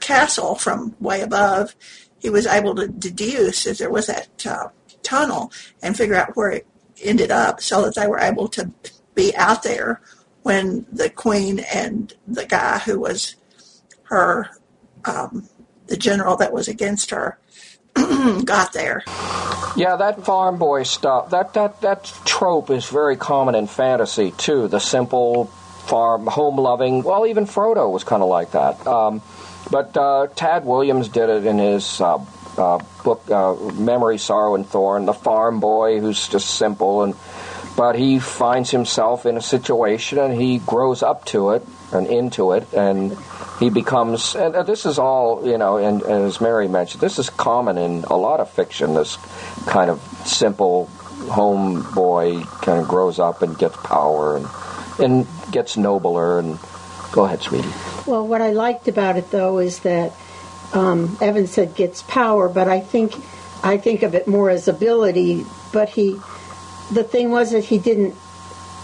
castle 0.00 0.54
from 0.54 0.96
way 1.00 1.20
above, 1.20 1.76
he 2.18 2.30
was 2.30 2.46
able 2.46 2.74
to 2.76 2.88
deduce 2.88 3.66
if 3.66 3.78
there 3.78 3.90
was 3.90 4.06
that 4.06 4.46
uh, 4.46 4.68
tunnel 5.02 5.52
and 5.82 5.96
figure 5.96 6.14
out 6.14 6.34
where 6.34 6.50
it 6.50 6.66
ended 7.02 7.30
up 7.30 7.60
so 7.60 7.82
that 7.82 7.94
they 7.94 8.06
were 8.06 8.18
able 8.18 8.48
to 8.48 8.70
be 9.14 9.34
out 9.36 9.62
there 9.62 10.00
when 10.42 10.86
the 10.92 11.10
queen 11.10 11.60
and 11.72 12.14
the 12.26 12.46
guy 12.46 12.78
who 12.78 13.00
was 13.00 13.36
her, 14.04 14.48
um, 15.04 15.48
the 15.86 15.96
general 15.96 16.36
that 16.36 16.52
was 16.52 16.68
against 16.68 17.10
her, 17.10 17.38
got 18.44 18.72
there. 18.72 19.02
Yeah, 19.76 19.96
that 19.96 20.24
farm 20.24 20.58
boy 20.58 20.84
stuff, 20.84 21.30
that, 21.30 21.54
that, 21.54 21.80
that 21.82 22.04
trope 22.24 22.70
is 22.70 22.88
very 22.88 23.16
common 23.16 23.54
in 23.54 23.66
fantasy 23.66 24.32
too. 24.32 24.68
The 24.68 24.78
simple 24.78 25.46
farm, 25.86 26.26
home 26.26 26.56
loving, 26.56 27.02
well, 27.02 27.26
even 27.26 27.46
Frodo 27.46 27.90
was 27.90 28.04
kind 28.04 28.22
of 28.22 28.28
like 28.28 28.52
that. 28.52 28.86
Um, 28.86 29.22
but 29.70 29.96
uh, 29.96 30.28
Tad 30.34 30.64
Williams 30.64 31.08
did 31.08 31.28
it 31.28 31.44
in 31.44 31.58
his 31.58 32.00
uh, 32.00 32.18
uh, 32.58 32.78
book, 33.04 33.30
uh, 33.30 33.54
Memory, 33.54 34.18
Sorrow, 34.18 34.54
and 34.54 34.66
Thorn, 34.66 35.06
the 35.06 35.12
farm 35.12 35.60
boy 35.60 36.00
who's 36.00 36.28
just 36.28 36.50
simple, 36.56 37.02
and 37.02 37.14
but 37.76 37.94
he 37.94 38.18
finds 38.18 38.70
himself 38.70 39.24
in 39.24 39.36
a 39.36 39.40
situation 39.40 40.18
and 40.18 40.34
he 40.34 40.58
grows 40.58 41.02
up 41.02 41.24
to 41.26 41.50
it 41.50 41.64
and 41.92 42.08
into 42.08 42.52
it, 42.52 42.72
and 42.72 43.16
he 43.60 43.70
becomes. 43.70 44.34
And 44.34 44.54
this 44.66 44.84
is 44.84 44.98
all 44.98 45.46
you 45.46 45.58
know, 45.58 45.76
and, 45.76 46.02
and 46.02 46.24
as 46.24 46.40
Mary 46.40 46.68
mentioned, 46.68 47.00
this 47.00 47.18
is 47.18 47.30
common 47.30 47.78
in 47.78 48.04
a 48.04 48.16
lot 48.16 48.40
of 48.40 48.50
fiction. 48.50 48.94
This 48.94 49.16
kind 49.66 49.90
of 49.90 50.00
simple 50.26 50.90
home 51.28 51.82
boy 51.94 52.42
kind 52.62 52.80
of 52.80 52.88
grows 52.88 53.18
up 53.18 53.42
and 53.42 53.56
gets 53.58 53.76
power 53.78 54.36
and 54.36 54.46
and 54.98 55.26
gets 55.50 55.76
nobler 55.76 56.38
and 56.38 56.58
go 57.12 57.24
ahead 57.24 57.42
sweetie 57.42 57.68
well 58.06 58.26
what 58.26 58.40
i 58.40 58.50
liked 58.50 58.88
about 58.88 59.16
it 59.16 59.30
though 59.30 59.58
is 59.58 59.80
that 59.80 60.12
um, 60.72 61.16
Evan 61.20 61.46
said 61.46 61.74
gets 61.74 62.02
power, 62.02 62.48
but 62.48 62.68
I 62.68 62.80
think 62.80 63.14
I 63.62 63.78
think 63.78 64.02
of 64.02 64.14
it 64.14 64.26
more 64.26 64.50
as 64.50 64.68
ability. 64.68 65.46
But 65.72 65.90
he, 65.90 66.20
the 66.92 67.04
thing 67.04 67.30
was 67.30 67.52
that 67.52 67.64
he 67.64 67.78
didn't 67.78 68.14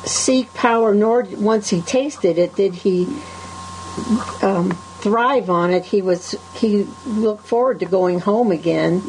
seek 0.05 0.53
power, 0.55 0.94
nor 0.94 1.27
once 1.37 1.70
he 1.70 1.81
tasted 1.81 2.38
it 2.38 2.55
did 2.57 2.75
he 2.75 3.05
um, 4.42 4.77
thrive 5.01 5.51
on 5.51 5.70
it. 5.70 5.85
He 5.85 6.03
was 6.03 6.35
he 6.55 6.87
looked 7.07 7.47
forward 7.47 7.81
to 7.81 7.87
going 7.87 8.20
home 8.20 8.51
again. 8.51 9.03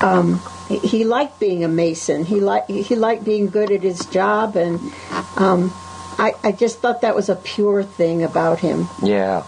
Um, 0.00 0.40
he, 0.68 1.04
liked 1.04 1.38
being 1.38 1.64
a 1.64 1.68
mason. 1.68 2.24
He 2.24 2.40
liked 2.40 2.70
he 2.70 2.96
liked 2.96 3.24
being 3.24 3.48
good 3.48 3.70
at 3.70 3.82
his 3.82 4.04
job, 4.06 4.56
and 4.56 4.80
um, 5.36 5.72
I, 6.18 6.34
I 6.42 6.52
just 6.52 6.80
thought 6.80 7.02
that 7.02 7.14
was 7.14 7.28
a 7.28 7.36
pure 7.36 7.82
thing 7.82 8.22
about 8.22 8.60
him. 8.60 8.88
Yeah. 9.02 9.44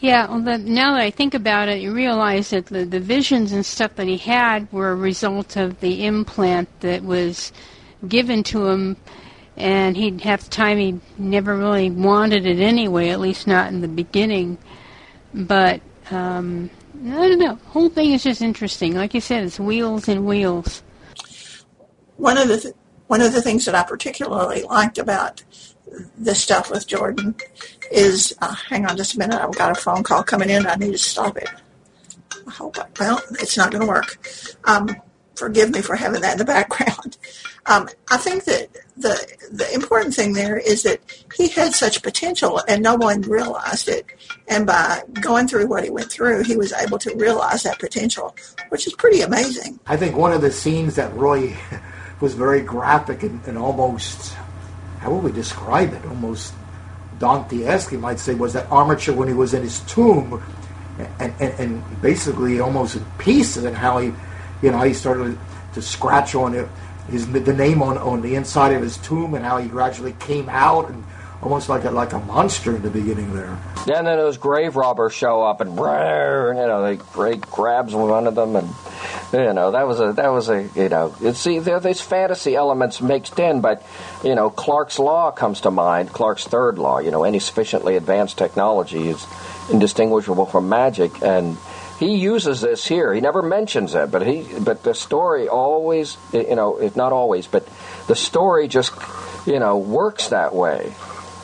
Yeah, 0.00 0.28
well, 0.30 0.40
the, 0.40 0.56
now 0.56 0.94
that 0.94 1.02
I 1.02 1.10
think 1.10 1.34
about 1.34 1.68
it, 1.68 1.82
you 1.82 1.92
realize 1.92 2.50
that 2.50 2.66
the, 2.66 2.84
the 2.86 3.00
visions 3.00 3.52
and 3.52 3.64
stuff 3.64 3.96
that 3.96 4.06
he 4.06 4.16
had 4.16 4.72
were 4.72 4.90
a 4.90 4.94
result 4.94 5.56
of 5.56 5.78
the 5.80 6.06
implant 6.06 6.68
that 6.80 7.02
was 7.02 7.52
given 8.08 8.42
to 8.44 8.66
him, 8.68 8.96
and 9.58 9.94
he'd 9.98 10.22
have 10.22 10.48
time 10.48 10.78
he 10.78 10.98
never 11.18 11.54
really 11.54 11.90
wanted 11.90 12.46
it 12.46 12.60
anyway, 12.60 13.10
at 13.10 13.20
least 13.20 13.46
not 13.46 13.68
in 13.68 13.82
the 13.82 13.88
beginning. 13.88 14.56
But 15.34 15.82
um, 16.10 16.70
I 17.04 17.28
don't 17.28 17.38
know. 17.38 17.56
The 17.56 17.70
whole 17.70 17.90
thing 17.90 18.12
is 18.12 18.22
just 18.22 18.40
interesting. 18.40 18.94
Like 18.94 19.12
you 19.12 19.20
said, 19.20 19.44
it's 19.44 19.60
wheels 19.60 20.08
and 20.08 20.24
wheels. 20.24 20.82
One 22.16 22.38
of 22.38 22.48
the 22.48 22.58
th- 22.58 22.74
one 23.06 23.20
of 23.20 23.32
the 23.32 23.42
things 23.42 23.66
that 23.66 23.74
I 23.74 23.82
particularly 23.82 24.62
liked 24.62 24.96
about 24.96 25.42
the 26.16 26.34
stuff 26.34 26.70
with 26.70 26.86
Jordan 26.86 27.34
is, 27.90 28.34
uh, 28.40 28.54
hang 28.54 28.86
on 28.86 28.96
just 28.96 29.14
a 29.14 29.18
minute, 29.18 29.40
I've 29.40 29.56
got 29.56 29.72
a 29.72 29.80
phone 29.80 30.02
call 30.02 30.22
coming 30.22 30.50
in, 30.50 30.66
I 30.66 30.76
need 30.76 30.92
to 30.92 30.98
stop 30.98 31.36
it. 31.36 31.50
I 32.46 32.50
hope, 32.50 32.78
I, 32.78 32.86
well, 32.98 33.20
it's 33.32 33.56
not 33.56 33.70
going 33.70 33.82
to 33.82 33.88
work. 33.88 34.18
Um, 34.64 34.96
forgive 35.34 35.70
me 35.70 35.80
for 35.80 35.96
having 35.96 36.20
that 36.20 36.32
in 36.32 36.38
the 36.38 36.44
background. 36.56 37.16
Um, 37.66 37.88
I 38.10 38.16
think 38.16 38.44
that 38.44 38.68
the 38.96 39.14
the 39.52 39.72
important 39.74 40.14
thing 40.14 40.32
there 40.32 40.56
is 40.56 40.82
that 40.82 41.00
he 41.34 41.48
had 41.48 41.72
such 41.74 42.02
potential 42.02 42.60
and 42.68 42.82
no 42.82 42.94
one 42.94 43.22
realized 43.22 43.88
it. 43.88 44.06
And 44.48 44.66
by 44.66 45.02
going 45.20 45.48
through 45.48 45.66
what 45.66 45.84
he 45.84 45.90
went 45.90 46.10
through, 46.10 46.44
he 46.44 46.56
was 46.56 46.72
able 46.72 46.98
to 46.98 47.14
realize 47.16 47.62
that 47.64 47.78
potential, 47.78 48.34
which 48.68 48.86
is 48.86 48.94
pretty 48.94 49.20
amazing. 49.20 49.78
I 49.86 49.96
think 49.96 50.16
one 50.16 50.32
of 50.32 50.40
the 50.40 50.50
scenes 50.50 50.96
that 50.96 51.14
Roy 51.14 51.56
was 52.20 52.34
very 52.34 52.60
graphic 52.60 53.22
and, 53.22 53.44
and 53.46 53.58
almost, 53.58 54.34
how 55.00 55.12
would 55.12 55.24
we 55.24 55.32
describe 55.32 55.92
it? 55.92 56.04
Almost 56.06 56.52
Dante-esque, 57.20 57.92
you 57.92 57.98
might 57.98 58.18
say, 58.18 58.34
was 58.34 58.54
that 58.54 58.66
Armiger 58.70 59.12
when 59.12 59.28
he 59.28 59.34
was 59.34 59.54
in 59.54 59.62
his 59.62 59.80
tomb 59.80 60.42
and, 61.18 61.32
and, 61.38 61.54
and 61.60 62.02
basically 62.02 62.58
almost 62.60 62.96
in 62.96 63.04
pieces 63.18 63.64
and 63.64 63.76
how 63.76 63.98
he, 63.98 64.12
you 64.62 64.72
know, 64.72 64.80
he 64.80 64.92
started 64.92 65.38
to 65.74 65.82
scratch 65.82 66.34
on 66.34 66.54
it, 66.54 66.68
his, 67.08 67.30
the 67.30 67.52
name 67.52 67.82
on, 67.82 67.98
on 67.98 68.22
the 68.22 68.34
inside 68.34 68.72
of 68.72 68.82
his 68.82 68.96
tomb 68.98 69.34
and 69.34 69.44
how 69.44 69.58
he 69.58 69.68
gradually 69.68 70.14
came 70.18 70.48
out 70.48 70.88
and 70.90 71.04
almost 71.42 71.68
like 71.68 71.84
a, 71.84 71.90
like 71.90 72.12
a 72.12 72.18
monster 72.20 72.76
in 72.76 72.82
the 72.82 72.90
beginning 72.90 73.32
there. 73.34 73.58
Yeah, 73.86 73.98
and 73.98 74.06
then 74.06 74.18
those 74.18 74.36
grave 74.36 74.76
robbers 74.76 75.14
show 75.14 75.42
up 75.42 75.60
and, 75.60 75.70
you 75.76 75.76
know, 75.76 76.82
they, 76.82 76.96
they 77.18 77.36
grabs 77.36 77.94
one 77.94 78.26
of 78.26 78.34
them 78.34 78.56
and 78.56 78.68
you 79.32 79.52
know 79.52 79.70
that 79.70 79.86
was 79.86 80.00
a 80.00 80.12
that 80.14 80.28
was 80.28 80.48
a 80.48 80.68
you 80.74 80.88
know 80.88 81.14
see 81.32 81.58
there 81.60 81.78
these 81.78 82.00
fantasy 82.00 82.56
elements 82.56 83.00
mixed 83.00 83.38
in 83.38 83.60
but 83.60 83.84
you 84.24 84.34
know 84.34 84.50
Clarke's 84.50 84.98
law 84.98 85.30
comes 85.30 85.60
to 85.62 85.70
mind 85.70 86.12
Clarke's 86.12 86.44
third 86.44 86.78
law 86.78 86.98
you 86.98 87.10
know 87.10 87.22
any 87.22 87.38
sufficiently 87.38 87.96
advanced 87.96 88.38
technology 88.38 89.08
is 89.08 89.24
indistinguishable 89.70 90.46
from 90.46 90.68
magic 90.68 91.22
and 91.22 91.56
he 92.00 92.16
uses 92.16 92.60
this 92.60 92.86
here 92.86 93.14
he 93.14 93.20
never 93.20 93.42
mentions 93.42 93.94
it 93.94 94.10
but 94.10 94.26
he 94.26 94.46
but 94.60 94.82
the 94.82 94.94
story 94.94 95.48
always 95.48 96.16
you 96.32 96.56
know 96.56 96.78
if 96.78 96.96
not 96.96 97.12
always 97.12 97.46
but 97.46 97.66
the 98.08 98.16
story 98.16 98.66
just 98.66 98.92
you 99.46 99.60
know 99.60 99.78
works 99.78 100.28
that 100.28 100.54
way 100.54 100.92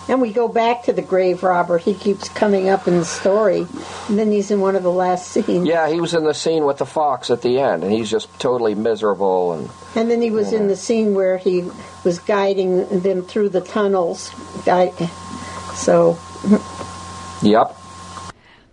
and 0.09 0.21
we 0.21 0.33
go 0.33 0.49
back 0.49 0.85
to 0.85 0.93
the 0.93 1.03
grave 1.03 1.43
robber. 1.43 1.79
He 1.79 1.95
keeps 1.95 2.29
coming 2.29 2.69
up 2.69 2.87
in 2.87 2.97
the 2.99 3.05
story, 3.05 3.67
and 4.09 4.19
then 4.19 4.31
he's 4.31 4.51
in 4.51 4.61
one 4.61 4.77
of 4.77 4.83
the 4.83 4.93
last 4.93 5.29
scenes. 5.33 5.67
Yeah, 5.67 5.89
he 5.89 6.01
was 6.01 6.15
in 6.15 6.25
the 6.25 6.35
scene 6.35 6.65
with 6.65 6.79
the 6.79 6.87
fox 6.87 7.31
at 7.31 7.43
the 7.43 7.59
end, 7.59 7.83
and 7.85 7.93
he's 7.93 8.11
just 8.11 8.29
totally 8.39 8.75
miserable. 8.75 9.53
And 9.53 9.71
and 9.95 10.11
then 10.11 10.23
he 10.23 10.31
was 10.31 10.53
in 10.53 10.69
the 10.69 10.77
scene 10.77 11.15
where 11.15 11.39
he 11.39 11.65
was 12.05 12.19
guiding 12.19 13.01
them 13.01 13.23
through 13.23 13.51
the 13.51 13.61
tunnels. 13.61 14.31
So. 15.75 16.19
Yep. 17.43 17.77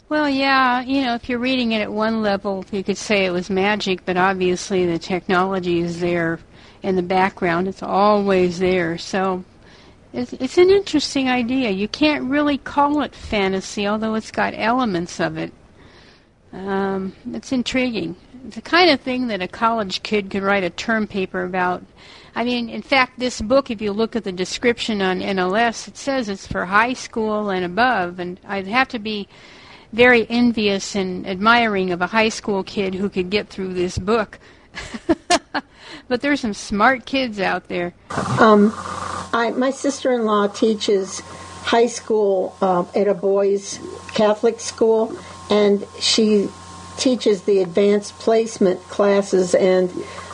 Well, 0.09 0.29
yeah, 0.29 0.81
you 0.81 1.01
know, 1.01 1.15
if 1.15 1.27
you're 1.27 1.39
reading 1.39 1.71
it 1.73 1.81
at 1.81 1.91
one 1.91 2.21
level, 2.21 2.63
you 2.71 2.83
could 2.83 2.97
say 2.97 3.25
it 3.25 3.31
was 3.31 3.49
magic, 3.49 4.05
but 4.05 4.15
obviously 4.15 4.85
the 4.85 4.99
technology 4.99 5.79
is 5.79 5.99
there 5.99 6.39
in 6.81 6.95
the 6.95 7.01
background. 7.01 7.67
It's 7.67 7.83
always 7.83 8.59
there. 8.59 8.97
So 8.97 9.43
it's, 10.13 10.57
an 10.57 10.69
interesting 10.69 11.27
idea. 11.27 11.71
You 11.71 11.87
can't 11.87 12.29
really 12.29 12.59
call 12.59 13.01
it 13.01 13.15
fantasy, 13.15 13.87
although 13.87 14.13
it's 14.13 14.31
got 14.31 14.53
elements 14.55 15.19
of 15.19 15.37
it. 15.37 15.51
Um, 16.51 17.13
it's 17.31 17.51
intriguing. 17.51 18.15
It's 18.45 18.55
the 18.55 18.61
kind 18.61 18.91
of 18.91 19.01
thing 19.01 19.27
that 19.27 19.41
a 19.41 19.47
college 19.47 20.03
kid 20.03 20.29
could 20.29 20.43
write 20.43 20.63
a 20.63 20.69
term 20.69 21.07
paper 21.07 21.43
about. 21.43 21.83
I 22.35 22.43
mean, 22.43 22.69
in 22.69 22.83
fact, 22.83 23.19
this 23.19 23.41
book, 23.41 23.71
if 23.71 23.81
you 23.81 23.91
look 23.91 24.15
at 24.15 24.23
the 24.23 24.31
description 24.31 25.01
on 25.01 25.19
NLS, 25.19 25.87
it 25.87 25.97
says 25.97 26.29
it's 26.29 26.45
for 26.45 26.65
high 26.65 26.93
school 26.93 27.49
and 27.49 27.65
above, 27.65 28.19
and 28.19 28.39
I'd 28.45 28.67
have 28.67 28.89
to 28.89 28.99
be 28.99 29.27
very 29.93 30.27
envious 30.29 30.95
and 30.95 31.27
admiring 31.27 31.91
of 31.91 32.01
a 32.01 32.07
high 32.07 32.29
school 32.29 32.63
kid 32.63 32.93
who 32.93 33.09
could 33.09 33.29
get 33.29 33.49
through 33.49 33.73
this 33.73 33.97
book. 33.97 34.39
but 36.07 36.21
there's 36.21 36.39
some 36.39 36.53
smart 36.53 37.05
kids 37.05 37.39
out 37.39 37.67
there. 37.67 37.93
Um, 38.39 38.73
I, 39.33 39.53
my 39.55 39.71
sister-in-law 39.71 40.47
teaches 40.47 41.19
high 41.19 41.87
school 41.87 42.55
uh, 42.61 42.85
at 42.95 43.07
a 43.07 43.13
boys' 43.13 43.79
Catholic 44.13 44.59
school, 44.59 45.17
and 45.49 45.85
she 45.99 46.49
teaches 46.97 47.43
the 47.43 47.59
advanced 47.59 48.17
placement 48.19 48.81
classes. 48.83 49.55
And 49.55 49.91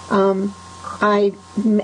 um, 0.09 0.53
I, 1.01 1.33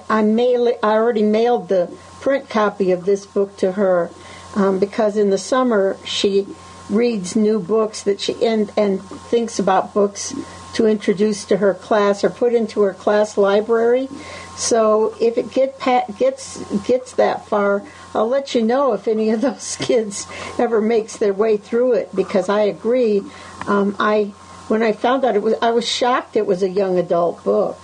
I 0.09 0.23
mail, 0.23 0.73
I 0.83 0.93
already 0.93 1.23
mailed 1.23 1.69
the 1.69 1.95
print 2.19 2.49
copy 2.49 2.91
of 2.91 3.05
this 3.05 3.25
book 3.25 3.55
to 3.57 3.73
her 3.73 4.09
um, 4.55 4.79
because 4.79 5.15
in 5.15 5.29
the 5.29 5.37
summer 5.37 5.97
she 6.05 6.47
reads 6.89 7.35
new 7.35 7.59
books 7.59 8.03
that 8.03 8.19
she 8.19 8.33
and 8.45 8.71
and 8.77 9.01
thinks 9.01 9.59
about 9.59 9.93
books 9.93 10.33
to 10.75 10.85
introduce 10.85 11.45
to 11.45 11.57
her 11.57 11.73
class 11.73 12.23
or 12.23 12.29
put 12.29 12.53
into 12.53 12.81
her 12.81 12.93
class 12.93 13.37
library. 13.37 14.09
So 14.57 15.15
if 15.19 15.37
it 15.37 15.51
get 15.51 15.79
gets 16.17 16.61
gets 16.83 17.13
that 17.13 17.47
far, 17.47 17.81
I'll 18.13 18.27
let 18.27 18.53
you 18.53 18.61
know 18.61 18.93
if 18.93 19.07
any 19.07 19.29
of 19.31 19.41
those 19.47 19.77
kids 19.77 20.27
ever 20.59 20.81
makes 20.81 21.17
their 21.17 21.33
way 21.33 21.57
through 21.57 21.93
it 21.93 22.15
because 22.15 22.49
I 22.49 22.61
agree. 22.61 23.23
Um, 23.67 23.95
I 23.99 24.33
when 24.67 24.83
I 24.83 24.91
found 24.91 25.23
out 25.23 25.35
it 25.35 25.41
was 25.41 25.55
I 25.61 25.71
was 25.71 25.87
shocked 25.87 26.35
it 26.35 26.45
was 26.45 26.61
a 26.61 26.69
young 26.69 26.99
adult 26.99 27.43
book. 27.43 27.77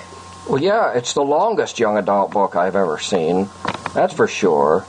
Well, 0.49 0.61
yeah, 0.61 0.93
it's 0.93 1.13
the 1.13 1.23
longest 1.23 1.79
young 1.79 1.97
adult 1.97 2.31
book 2.31 2.55
I've 2.55 2.75
ever 2.75 2.97
seen. 2.97 3.47
That's 3.93 4.13
for 4.13 4.27
sure. 4.27 4.85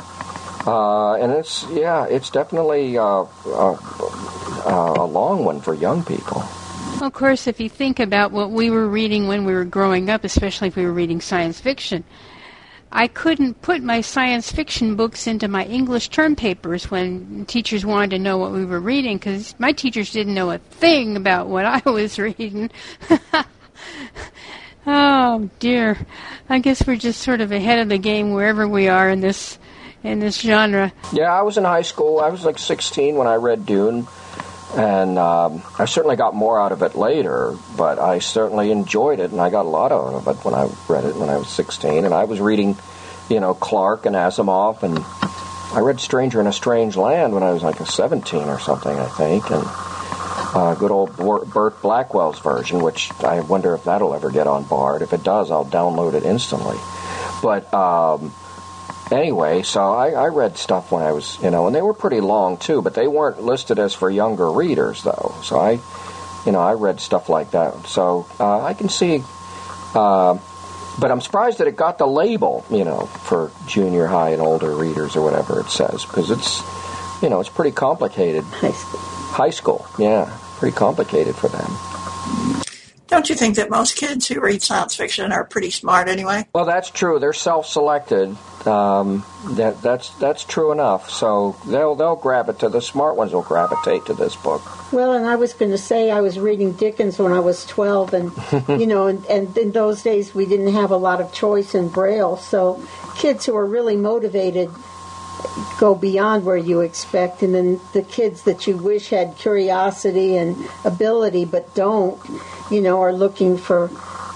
Uh, 0.67 1.15
and 1.15 1.31
it's 1.33 1.67
yeah, 1.71 2.07
it's 2.07 2.31
definitely 2.31 2.99
uh, 2.99 3.27
uh, 3.47 3.77
uh 3.77 4.95
a 4.97 5.07
long 5.07 5.45
one 5.45 5.61
for 5.61 5.75
young 5.75 6.05
people. 6.05 6.43
Of 7.03 7.12
course, 7.12 7.49
if 7.49 7.59
you 7.59 7.68
think 7.68 7.99
about 7.99 8.31
what 8.31 8.53
we 8.53 8.71
were 8.71 8.88
reading 8.88 9.27
when 9.27 9.45
we 9.45 9.53
were 9.55 9.64
growing 9.64 10.09
up, 10.09 10.23
especially 10.23 10.68
if 10.68 10.77
we 10.77 10.85
were 10.85 10.92
reading 10.92 11.21
science 11.21 11.59
fiction, 11.61 12.05
I 12.92 13.09
couldn't 13.09 13.62
put 13.62 13.83
my 13.83 14.03
science 14.03 14.53
fiction 14.53 14.97
books 14.97 15.27
into 15.27 15.49
my 15.49 15.64
English 15.64 16.11
term 16.11 16.37
papers 16.37 16.90
when 16.90 17.47
teachers 17.47 17.87
wanted 17.87 18.11
to 18.11 18.18
know 18.18 18.37
what 18.37 18.53
we 18.53 18.66
were 18.66 18.79
reading 18.79 19.16
because 19.16 19.55
my 19.59 19.73
teachers 19.73 20.12
didn't 20.12 20.35
know 20.35 20.51
a 20.51 20.59
thing 20.59 21.16
about 21.16 21.49
what 21.49 21.64
I 21.64 21.83
was 21.90 22.18
reading. 22.18 22.71
oh 24.87 25.51
dear, 25.59 25.99
I 26.51 26.59
guess 26.59 26.87
we're 26.87 26.97
just 26.97 27.23
sort 27.23 27.40
of 27.40 27.51
ahead 27.51 27.79
of 27.79 27.88
the 27.88 27.99
game 27.99 28.33
wherever 28.33 28.68
we 28.68 28.88
are 28.88 29.09
in 29.09 29.21
this 29.21 29.59
in 30.05 30.21
this 30.21 30.38
genre. 30.38 30.92
Yeah, 31.12 31.33
I 31.33 31.42
was 31.42 31.57
in 31.57 31.64
high 31.64 31.83
school. 31.83 32.21
I 32.21 32.29
was 32.29 32.45
like 32.45 32.59
16 32.59 33.16
when 33.16 33.27
I 33.27 33.37
read 33.37 33.64
Dune 33.64 34.07
and 34.74 35.18
um, 35.18 35.62
I 35.78 35.85
certainly 35.85 36.16
got 36.16 36.35
more 36.35 36.61
out 36.61 36.72
of 36.72 36.82
it 36.82 36.94
later, 36.94 37.54
but 37.76 37.98
I 37.98 38.20
certainly 38.20 38.70
enjoyed 38.70 39.20
it, 39.20 39.30
and 39.30 39.40
I 39.40 39.50
got 39.50 39.66
a 39.66 39.68
lot 39.68 39.92
out 39.92 40.14
of 40.14 40.28
it 40.28 40.44
when 40.44 40.54
I 40.54 40.70
read 40.88 41.04
it 41.04 41.16
when 41.16 41.28
I 41.28 41.37
was 41.37 41.48
16. 41.48 42.04
And 42.04 42.14
I 42.14 42.24
was 42.24 42.40
reading, 42.40 42.76
you 43.28 43.40
know, 43.40 43.54
Clarke 43.54 44.06
and 44.06 44.16
Asimov, 44.16 44.82
and 44.82 44.98
I 45.76 45.80
read 45.80 46.00
Stranger 46.00 46.40
in 46.40 46.46
a 46.46 46.52
Strange 46.52 46.96
Land 46.96 47.35
when 47.35 47.42
I 47.42 47.52
was 47.52 47.62
like 47.62 47.80
a 47.80 47.87
17 47.87 48.44
or 48.44 48.58
something, 48.58 48.96
I 48.98 49.06
think, 49.06 49.50
and 49.50 49.64
uh, 50.54 50.74
good 50.74 50.90
old 50.90 51.16
Burt 51.16 51.80
Blackwell's 51.82 52.38
version, 52.40 52.82
which 52.82 53.11
I 53.20 53.40
wonder 53.40 53.74
if 53.74 53.85
that'll 53.85 54.14
ever 54.14 54.30
get 54.30 54.46
on 54.46 54.64
Bard. 54.64 55.02
If 55.02 55.12
it 55.12 55.22
does, 55.22 55.50
I'll 55.50 55.64
download 55.64 56.14
it 56.14 56.24
instantly. 56.24 56.76
But 57.42 57.72
um, 57.72 58.32
anyway, 59.12 59.62
so 59.62 59.92
I, 59.92 60.11
I, 60.11 60.29
read 60.29 60.57
stuff 60.57 60.90
when 60.90 61.03
I 61.03 61.12
was, 61.12 61.38
you 61.42 61.51
know, 61.51 61.66
and 61.66 61.77
they 61.77 61.83
were 61.83 61.94
pretty 61.94 62.20
long 62.20 62.57
too, 62.57 62.83
but 62.83 62.94
they 62.94 63.07
weren't 63.07 63.42
listed 63.42 63.79
as 63.79 63.94
for 63.94 64.11
younger 64.11 64.51
readers 64.51 65.03
though. 65.03 65.35
So 65.42 65.59
I, 65.59 65.79
you 66.44 66.53
know, 66.53 66.61
I 66.61 66.72
read 66.75 67.01
stuff 67.01 67.29
like 67.29 67.53
that. 67.53 67.87
So 67.87 68.27
uh, 68.40 68.61
I 68.61 68.75
can 68.75 68.88
see, 68.88 69.22
uh, 69.94 70.38
but 70.98 71.11
I'm 71.11 71.20
surprised 71.20 71.59
that 71.59 71.68
it 71.68 71.77
got 71.77 71.98
the 71.98 72.07
label, 72.07 72.64
you 72.70 72.85
know, 72.85 73.07
for 73.07 73.51
junior 73.66 74.07
high 74.07 74.31
and 74.31 74.42
older 74.42 74.75
readers 74.75 75.16
or 75.16 75.22
whatever 75.22 75.61
it 75.61 75.70
says, 75.70 76.05
because 76.05 76.31
it's, 76.31 76.62
you 77.22 77.29
know, 77.29 77.40
it's 77.40 77.48
pretty 77.48 77.72
complicated. 77.72 78.44
High 78.44 78.72
school. 78.72 79.01
High 79.01 79.51
school, 79.51 79.87
yeah, 79.98 80.38
pretty 80.59 80.77
complicated 80.77 81.35
for 81.35 81.48
them. 81.48 82.62
Don't 83.12 83.29
you 83.29 83.35
think 83.35 83.57
that 83.57 83.68
most 83.68 83.96
kids 83.96 84.27
who 84.27 84.40
read 84.40 84.62
science 84.62 84.96
fiction 84.96 85.33
are 85.33 85.44
pretty 85.44 85.70
smart 85.70 86.09
anyway? 86.09 86.48
Well, 86.55 86.64
that's 86.64 86.88
true. 86.88 87.18
They're 87.18 87.35
self-selected. 87.35 88.38
Um, 88.66 89.22
that 89.51 89.83
that's 89.83 90.09
that's 90.14 90.44
true 90.44 90.72
enough. 90.72 91.11
So 91.11 91.55
they'll 91.66 91.94
they'll 91.94 92.16
grab 92.16 92.48
it 92.48 92.61
to 92.61 92.70
the 92.70 92.81
smart 92.81 93.16
ones 93.16 93.35
will 93.35 93.42
gravitate 93.42 94.07
to 94.07 94.14
this 94.14 94.35
book. 94.37 94.62
Well, 94.94 95.12
and 95.12 95.27
I 95.27 95.37
was 95.37 95.53
going 95.53 95.72
to 95.72 95.79
say 95.79 96.11
I 96.11 96.22
was 96.22 96.38
reading 96.38 96.72
Dickens 96.72 97.18
when 97.18 97.33
I 97.33 97.40
was 97.40 97.66
twelve, 97.66 98.14
and 98.14 98.33
you 98.81 98.87
know, 98.87 99.09
and, 99.09 99.22
and 99.27 99.59
in 99.59 99.72
those 99.72 100.03
days 100.03 100.35
we 100.35 100.46
didn't 100.46 100.72
have 100.72 100.90
a 100.90 100.96
lot 100.96 101.20
of 101.20 101.35
choice 101.35 101.75
in 101.75 101.90
Braille, 101.90 102.38
so 102.38 102.83
kids 103.18 103.44
who 103.44 103.55
are 103.55 103.66
really 103.66 103.96
motivated 103.96 104.70
go 105.79 105.95
beyond 105.95 106.45
where 106.45 106.57
you 106.57 106.81
expect, 106.81 107.43
and 107.43 107.55
then 107.55 107.81
the 107.93 108.03
kids 108.03 108.43
that 108.43 108.67
you 108.67 108.77
wish 108.77 109.11
had 109.11 109.37
curiosity 109.37 110.37
and 110.37 110.57
ability 110.85 111.45
but 111.45 111.75
don't, 111.75 112.21
you 112.71 112.81
know, 112.81 113.01
are 113.01 113.12
looking 113.12 113.57
for, 113.57 113.91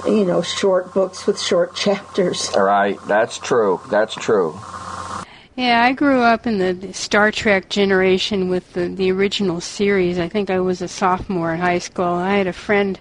you 0.07 0.25
know, 0.25 0.43
short 0.43 0.93
books 0.95 1.27
with 1.27 1.41
short 1.41 1.75
chapters. 1.75 2.51
All 2.55 2.65
right, 2.65 2.99
that's 3.07 3.39
true. 3.39 3.81
That's 3.91 4.15
true. 4.15 4.59
Yeah, 5.57 5.83
I 5.83 5.93
grew 5.93 6.21
up 6.21 6.47
in 6.47 6.59
the 6.59 6.93
Star 6.93 7.33
Trek 7.33 7.71
generation 7.71 8.51
with 8.51 8.75
the, 8.75 8.89
the 8.89 9.11
original 9.11 9.63
series. 9.63 10.19
I 10.19 10.29
think 10.29 10.51
I 10.51 10.61
was 10.61 10.83
a 10.83 10.89
sophomore 10.89 11.55
in 11.55 11.61
high 11.61 11.79
school. 11.79 12.05
I 12.05 12.37
had 12.37 12.47
a 12.47 12.53
friend 12.53 13.01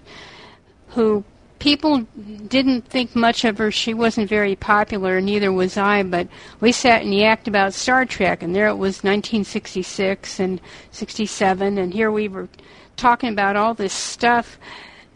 who 0.88 1.22
people 1.58 2.06
didn't 2.48 2.82
think 2.86 3.16
much 3.16 3.44
of 3.44 3.58
her. 3.58 3.70
She 3.70 3.94
wasn't 3.94 4.28
very 4.28 4.56
popular, 4.56 5.20
neither 5.20 5.52
was 5.52 5.76
I, 5.76 6.02
but 6.02 6.28
we 6.60 6.72
sat 6.72 7.02
and 7.02 7.12
yacked 7.12 7.46
about 7.46 7.74
Star 7.74 8.04
Trek, 8.04 8.42
and 8.42 8.54
there 8.54 8.68
it 8.68 8.74
was 8.74 9.02
1966 9.02 10.40
and 10.40 10.60
67, 10.90 11.78
and 11.78 11.92
here 11.92 12.10
we 12.10 12.28
were 12.28 12.48
talking 12.96 13.30
about 13.30 13.56
all 13.56 13.74
this 13.74 13.92
stuff 13.92 14.58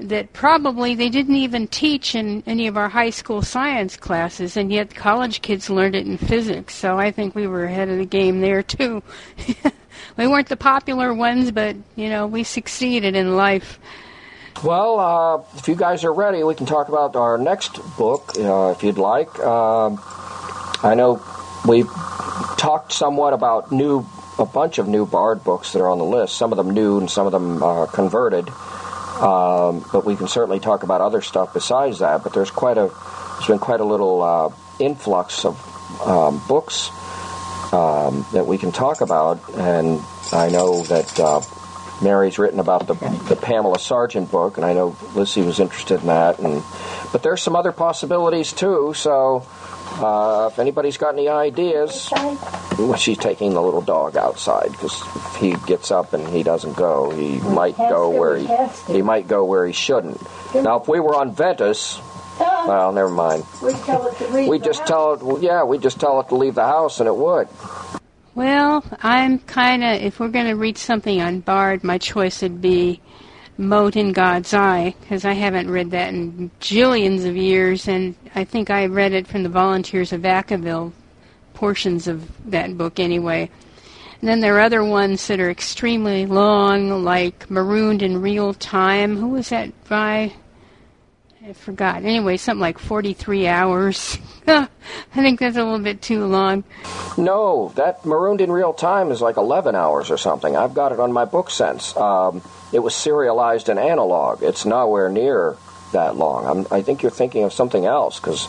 that 0.00 0.33
probably 0.33 0.94
they 0.94 1.11
didn't 1.11 1.37
even 1.37 1.68
teach 1.68 2.14
in 2.14 2.42
any 2.46 2.66
of 2.66 2.76
our 2.76 2.88
high 2.88 3.11
school 3.11 3.42
science 3.42 3.96
classes, 3.96 4.57
and 4.57 4.72
yet 4.72 4.94
college 4.94 5.42
kids 5.42 5.68
learned 5.68 5.94
it 5.94 6.07
in 6.07 6.16
physics. 6.16 6.74
So 6.74 6.98
I 6.98 7.11
think 7.11 7.35
we 7.35 7.46
were 7.46 7.64
ahead 7.64 7.88
of 7.88 7.98
the 7.98 8.07
game 8.07 8.40
there 8.40 8.62
too. 8.62 9.03
we 10.16 10.26
weren't 10.26 10.48
the 10.48 10.57
popular 10.57 11.12
ones, 11.12 11.50
but 11.50 11.76
you 11.96 12.09
know 12.09 12.26
we 12.26 12.44
succeeded 12.44 13.14
in 13.14 13.37
life. 13.37 13.79
Well, 14.62 15.01
uh, 15.01 15.42
if 15.57 15.68
you 15.68 15.75
guys 15.75 16.05
are 16.05 16.12
ready, 16.12 16.44
we 16.44 16.55
can 16.55 16.66
talk 16.66 16.88
about 16.88 17.16
our 17.16 17.38
next 17.38 17.81
book, 17.96 18.37
uh, 18.37 18.75
if 18.77 18.83
you'd 18.83 18.99
like. 18.99 19.38
Um, 19.38 19.99
I 20.83 20.94
know 20.94 21.23
we've 21.66 21.88
talked 22.59 22.92
somewhat 22.92 23.33
about 23.33 23.73
new, 23.73 24.05
a 24.38 24.44
bunch 24.44 24.77
of 24.77 24.87
new 24.87 25.07
Bard 25.07 25.42
books 25.44 25.73
that 25.73 25.81
are 25.81 25.88
on 25.88 25.96
the 25.96 26.05
list. 26.05 26.37
Some 26.37 26.53
of 26.53 26.59
them 26.59 26.73
new 26.73 26.99
and 26.99 27.11
some 27.11 27.25
of 27.25 27.33
them 27.33 27.62
uh, 27.62 27.87
converted. 27.87 28.51
Um, 28.51 29.83
but 29.92 30.05
we 30.05 30.14
can 30.14 30.29
certainly 30.29 30.61
talk 30.61 30.83
about 30.83 31.01
other 31.01 31.23
stuff 31.23 31.55
besides 31.55 32.01
that. 32.01 32.23
But 32.23 32.35
there's 32.35 32.51
quite 32.51 32.77
a, 32.77 32.90
there's 33.37 33.46
been 33.49 33.61
quite 33.61 33.81
a 33.81 33.85
little 33.85 34.23
uh, 34.23 34.51
influx 34.79 35.46
of 35.46 35.57
um, 36.07 36.38
books 36.46 36.90
um, 37.73 38.27
that 38.33 38.46
we 38.46 38.59
can 38.59 38.73
talk 38.73 39.01
about, 39.01 39.40
and 39.55 40.03
I 40.33 40.51
know 40.51 40.83
that 40.83 41.18
uh, 41.18 41.40
Mary's 42.03 42.39
written 42.39 42.61
about 42.61 42.87
the, 42.87 42.95
the 43.29 43.37
Pamela 43.37 43.79
Sargent 43.79 44.31
book, 44.31 44.57
and 44.57 44.65
I 44.65 44.73
know 44.73 44.97
Lissy 45.15 45.43
was 45.43 45.61
interested 45.61 46.01
in 46.01 46.07
that. 46.07 46.39
And 46.39 46.63
but 47.13 47.23
there's 47.23 47.43
some 47.43 47.57
other 47.57 47.73
possibilities 47.73 48.53
too. 48.53 48.95
So 48.95 49.47
uh, 49.99 50.49
if 50.53 50.59
anybody's 50.59 50.97
got 50.97 51.15
any 51.15 51.29
ideas, 51.29 52.09
well, 52.79 52.97
she's 52.97 53.19
taking 53.19 53.53
the 53.53 53.63
little 53.63 53.83
dog 53.83 54.17
outside 54.17 54.71
because 54.73 55.01
if 55.03 55.37
he 55.37 55.55
gets 55.67 55.91
up 55.91 56.13
and 56.13 56.27
he 56.29 56.43
doesn't 56.43 56.77
go, 56.77 57.11
he 57.11 57.39
might 57.41 57.77
go 57.77 58.11
where 58.11 58.37
he 58.37 58.49
he 58.93 59.03
might 59.03 59.29
go 59.29 59.45
where 59.45 59.67
he 59.67 59.73
shouldn't. 59.73 60.21
Now, 60.55 60.81
if 60.81 60.89
we 60.89 61.01
were 61.01 61.15
on 61.15 61.33
Ventus, 61.33 62.01
well, 62.39 62.93
never 62.93 63.11
mind. 63.11 63.45
We 63.63 63.73
tell 63.73 64.07
it 64.07 64.17
to 64.19 64.27
read. 64.29 64.49
We 64.49 64.59
the 64.59 64.65
just 64.65 64.87
tell 64.87 65.37
it. 65.37 65.43
Yeah, 65.43 65.65
we 65.65 65.79
just 65.79 66.01
tell 66.01 66.21
it 66.21 66.29
to 66.29 66.37
leave 66.37 66.55
the 66.55 66.67
house, 66.67 67.01
and 67.01 67.07
it 67.07 67.17
would. 67.17 67.49
Well, 68.35 68.85
I'm 69.03 69.40
kind 69.40 69.83
of, 69.83 70.01
if 70.03 70.21
we're 70.21 70.29
going 70.29 70.47
to 70.47 70.55
read 70.55 70.79
something 70.79 71.21
on 71.21 71.40
Bard, 71.40 71.83
my 71.83 71.99
choice 71.99 72.43
would 72.43 72.61
be 72.61 73.01
Mote 73.59 73.97
in 73.97 74.12
God's 74.12 74.55
Eye, 74.55 74.95
because 75.01 75.25
I 75.25 75.33
haven't 75.33 75.69
read 75.69 75.90
that 75.90 76.14
in 76.14 76.51
jillions 76.61 77.27
of 77.27 77.37
years, 77.37 77.88
and 77.88 78.14
I 78.35 78.45
think 78.45 78.71
I 78.71 78.87
read 78.87 79.12
it 79.12 79.27
from 79.27 79.43
the 79.43 79.49
Volunteers 79.49 80.12
of 80.12 80.23
Vacaville, 80.23 80.93
portions 81.55 82.07
of 82.07 82.31
that 82.51 82.79
book 82.79 83.01
anyway. 83.01 83.51
And 84.21 84.29
then 84.29 84.40
there 84.40 84.57
are 84.57 84.61
other 84.61 84.85
ones 84.85 85.27
that 85.27 85.40
are 85.40 85.51
extremely 85.51 86.25
long, 86.25 87.03
like 87.03 87.51
Marooned 87.51 88.03
in 88.03 88.23
Real 88.23 88.55
Time. 88.55 89.16
Who 89.16 89.29
was 89.31 89.49
that 89.49 89.73
by? 89.88 90.35
I 91.42 91.55
forgot. 91.55 92.05
Anyway, 92.05 92.37
something 92.37 92.61
like 92.61 92.79
43 92.79 93.46
hours. 93.46 94.18
I 94.46 94.68
think 95.14 95.40
that's 95.40 95.57
a 95.57 95.64
little 95.64 95.79
bit 95.79 96.03
too 96.03 96.26
long. 96.26 96.64
No, 97.16 97.72
that 97.76 98.05
Marooned 98.05 98.42
in 98.42 98.53
Real 98.53 98.74
Time 98.74 99.11
is 99.11 99.22
like 99.22 99.38
11 99.38 99.74
hours 99.74 100.11
or 100.11 100.18
something. 100.18 100.55
I've 100.55 100.74
got 100.74 100.92
it 100.92 101.00
on 101.00 101.12
my 101.12 101.24
BookSense. 101.24 101.98
Um, 101.98 102.42
it 102.74 102.81
was 102.81 102.94
serialized 102.94 103.70
in 103.70 103.79
analog. 103.79 104.42
It's 104.42 104.66
nowhere 104.66 105.09
near 105.09 105.57
that 105.92 106.14
long. 106.14 106.46
I'm, 106.46 106.66
I 106.70 106.83
think 106.83 107.03
you're 107.03 107.11
thinking 107.11 107.44
of 107.44 107.55
something 107.55 107.87
else 107.87 108.20
because 108.20 108.46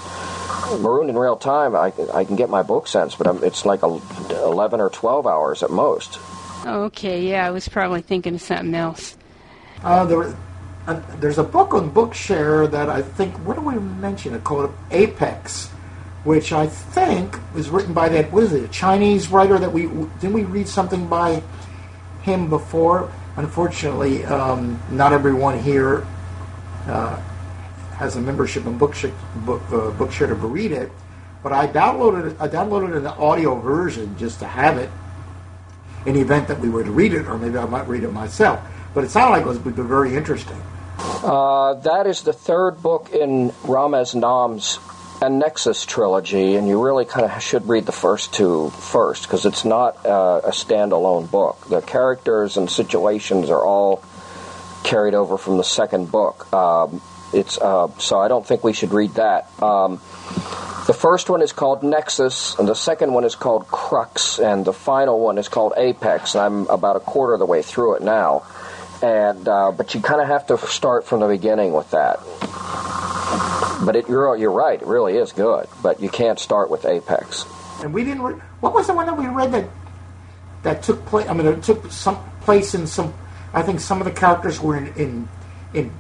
Marooned 0.82 1.10
in 1.10 1.18
Real 1.18 1.38
Time, 1.38 1.78
I, 1.78 1.94
I 2.14 2.26
can 2.26 2.36
get 2.36 2.50
my 2.50 2.62
BookSense, 2.62 3.18
but 3.18 3.26
I'm, 3.26 3.42
it's 3.42 3.66
like 3.66 3.84
a, 3.84 4.02
11 4.44 4.82
or 4.82 4.90
12 4.90 5.26
hours 5.26 5.64
at 5.64 5.72
most. 5.72 6.20
Okay, 6.66 7.30
yeah, 7.30 7.48
I 7.48 7.52
was 7.52 7.70
probably 7.70 8.02
thinking 8.02 8.36
of 8.36 8.42
something 8.42 8.76
else. 8.76 9.18
Uh, 9.82 10.06
there, 10.06 10.36
uh, 10.88 11.02
there's 11.20 11.38
a 11.38 11.44
book 11.44 11.74
on 11.74 11.92
Bookshare 11.92 12.70
that 12.72 12.90
I 12.90 13.02
think, 13.02 13.36
what 13.46 13.56
do 13.56 13.62
we 13.62 13.76
mention 13.76 14.34
it? 14.34 14.44
Called 14.44 14.74
Apex, 14.90 15.68
which 16.24 16.52
I 16.54 16.68
think 16.68 17.38
was 17.54 17.70
written 17.70 17.94
by 17.94 18.10
that, 18.10 18.32
what 18.32 18.44
is 18.44 18.54
it, 18.54 18.64
a 18.64 18.68
Chinese 18.68 19.30
writer 19.30 19.60
that 19.60 19.72
we, 19.72 19.84
didn't 19.84 20.34
we 20.34 20.44
read 20.44 20.68
something 20.68 21.08
by 21.08 21.44
him 22.24 22.50
before? 22.50 23.12
Unfortunately, 23.38 24.26
um, 24.26 24.82
not 24.92 25.14
everyone 25.14 25.60
here 25.60 26.06
uh, 26.88 27.16
has 27.96 28.16
a 28.16 28.22
membership 28.22 28.66
in 28.66 28.78
Bookshare, 28.78 29.14
book, 29.46 29.62
uh, 29.68 29.92
Bookshare 29.92 30.28
to 30.28 30.36
read 30.36 30.72
it, 30.72 30.92
but 31.44 31.54
I 31.54 31.68
downloaded 31.68 32.36
I 32.40 32.48
downloaded 32.48 32.96
an 32.98 33.08
audio 33.08 33.60
version 33.60 34.16
just 34.18 34.40
to 34.40 34.48
have 34.48 34.78
it 34.78 34.90
in 36.06 36.16
the 36.16 36.22
event 36.22 36.48
that 36.48 36.60
we 36.60 36.70
were 36.70 36.84
to 36.84 36.92
read 36.92 37.14
it, 37.14 37.28
or 37.28 37.38
maybe 37.38 37.58
I 37.58 37.66
might 37.66 37.88
read 37.88 38.04
it 38.04 38.12
myself. 38.12 38.60
But 38.94 39.04
it 39.06 39.12
sounded 39.12 39.32
like 39.32 39.42
it 39.42 39.48
was 39.48 39.58
very 39.58 40.16
interesting. 40.16 40.62
Uh, 41.00 41.76
that 41.76 42.08
is 42.08 42.24
the 42.24 42.34
third 42.34 42.82
book 42.82 43.10
in 43.12 43.52
Ramez 43.64 44.16
Naam's 44.16 44.80
Nexus 45.22 45.86
trilogy, 45.86 46.56
and 46.56 46.68
you 46.68 46.84
really 46.84 47.06
kind 47.06 47.26
of 47.26 47.44
should 47.44 47.68
read 47.68 47.86
the 47.86 47.92
first 47.92 48.34
two 48.34 48.70
first 48.72 49.24
because 49.24 49.46
it's 49.46 49.64
not 49.64 50.04
uh, 50.06 50.42
a 50.44 50.50
standalone 50.50 51.30
book. 51.30 51.68
The 51.70 51.82
characters 51.82 52.58
and 52.58 52.70
situations 52.70 53.50
are 53.50 53.64
all 53.64 54.04
carried 54.84 55.14
over 55.14 55.38
from 55.38 55.58
the 55.58 55.64
second 55.64 56.12
book. 56.12 56.52
Um, 56.52 57.02
it's 57.34 57.58
uh, 57.60 57.90
so 58.00 58.20
I 58.20 58.28
don't 58.28 58.46
think 58.46 58.64
we 58.64 58.74
should 58.74 58.92
read 58.92 59.14
that. 59.14 59.48
Um, 59.62 60.02
the 60.88 60.96
first 60.98 61.30
one 61.30 61.44
is 61.44 61.54
called 61.54 61.84
Nexus, 61.84 62.58
and 62.58 62.68
the 62.68 62.74
second 62.74 63.14
one 63.14 63.24
is 63.24 63.36
called 63.36 63.68
Crux, 63.68 64.40
and 64.40 64.66
the 64.66 64.74
final 64.74 65.20
one 65.20 65.38
is 65.38 65.48
called 65.48 65.74
Apex. 65.78 66.34
And 66.34 66.44
I'm 66.44 66.68
about 66.68 66.96
a 66.96 67.00
quarter 67.00 67.34
of 67.34 67.40
the 67.40 67.46
way 67.46 67.62
through 67.62 67.96
it 67.96 68.02
now. 68.02 68.44
And 69.02 69.48
uh, 69.48 69.72
but 69.72 69.96
you 69.96 70.02
kind 70.02 70.22
of 70.22 70.28
have 70.28 70.48
to 70.48 70.58
start 70.68 71.06
from 71.06 71.22
the 71.22 71.28
beginning 71.28 71.74
with 71.74 71.90
that. 71.92 72.20
But 73.84 73.96
it, 73.96 74.08
you're 74.08 74.36
you're 74.38 74.52
right. 74.52 74.80
It 74.80 74.88
really 74.88 75.18
is 75.18 75.32
good, 75.32 75.68
but 75.82 76.00
you 76.02 76.10
can't 76.10 76.40
start 76.40 76.70
with 76.70 76.86
Apex. 76.86 77.46
And 77.82 77.94
we 77.94 78.04
didn't. 78.04 78.22
Re- 78.22 78.42
what 78.60 78.74
was 78.74 78.88
the 78.88 78.94
one 78.94 79.08
that 79.08 79.18
we 79.18 79.26
read 79.26 79.52
that 79.54 79.70
that 80.64 80.84
took 80.84 81.04
place? 81.08 81.28
I 81.28 81.34
mean, 81.34 81.48
it 81.48 81.64
took 81.64 81.92
some 81.92 82.18
place 82.42 82.76
in 82.76 82.86
some. 82.86 83.14
I 83.54 83.64
think 83.64 83.80
some 83.80 84.00
of 84.00 84.06
the 84.06 84.12
characters 84.12 84.60
were 84.62 84.78
in 84.78 84.94
in, 84.94 85.30
in 85.74 85.92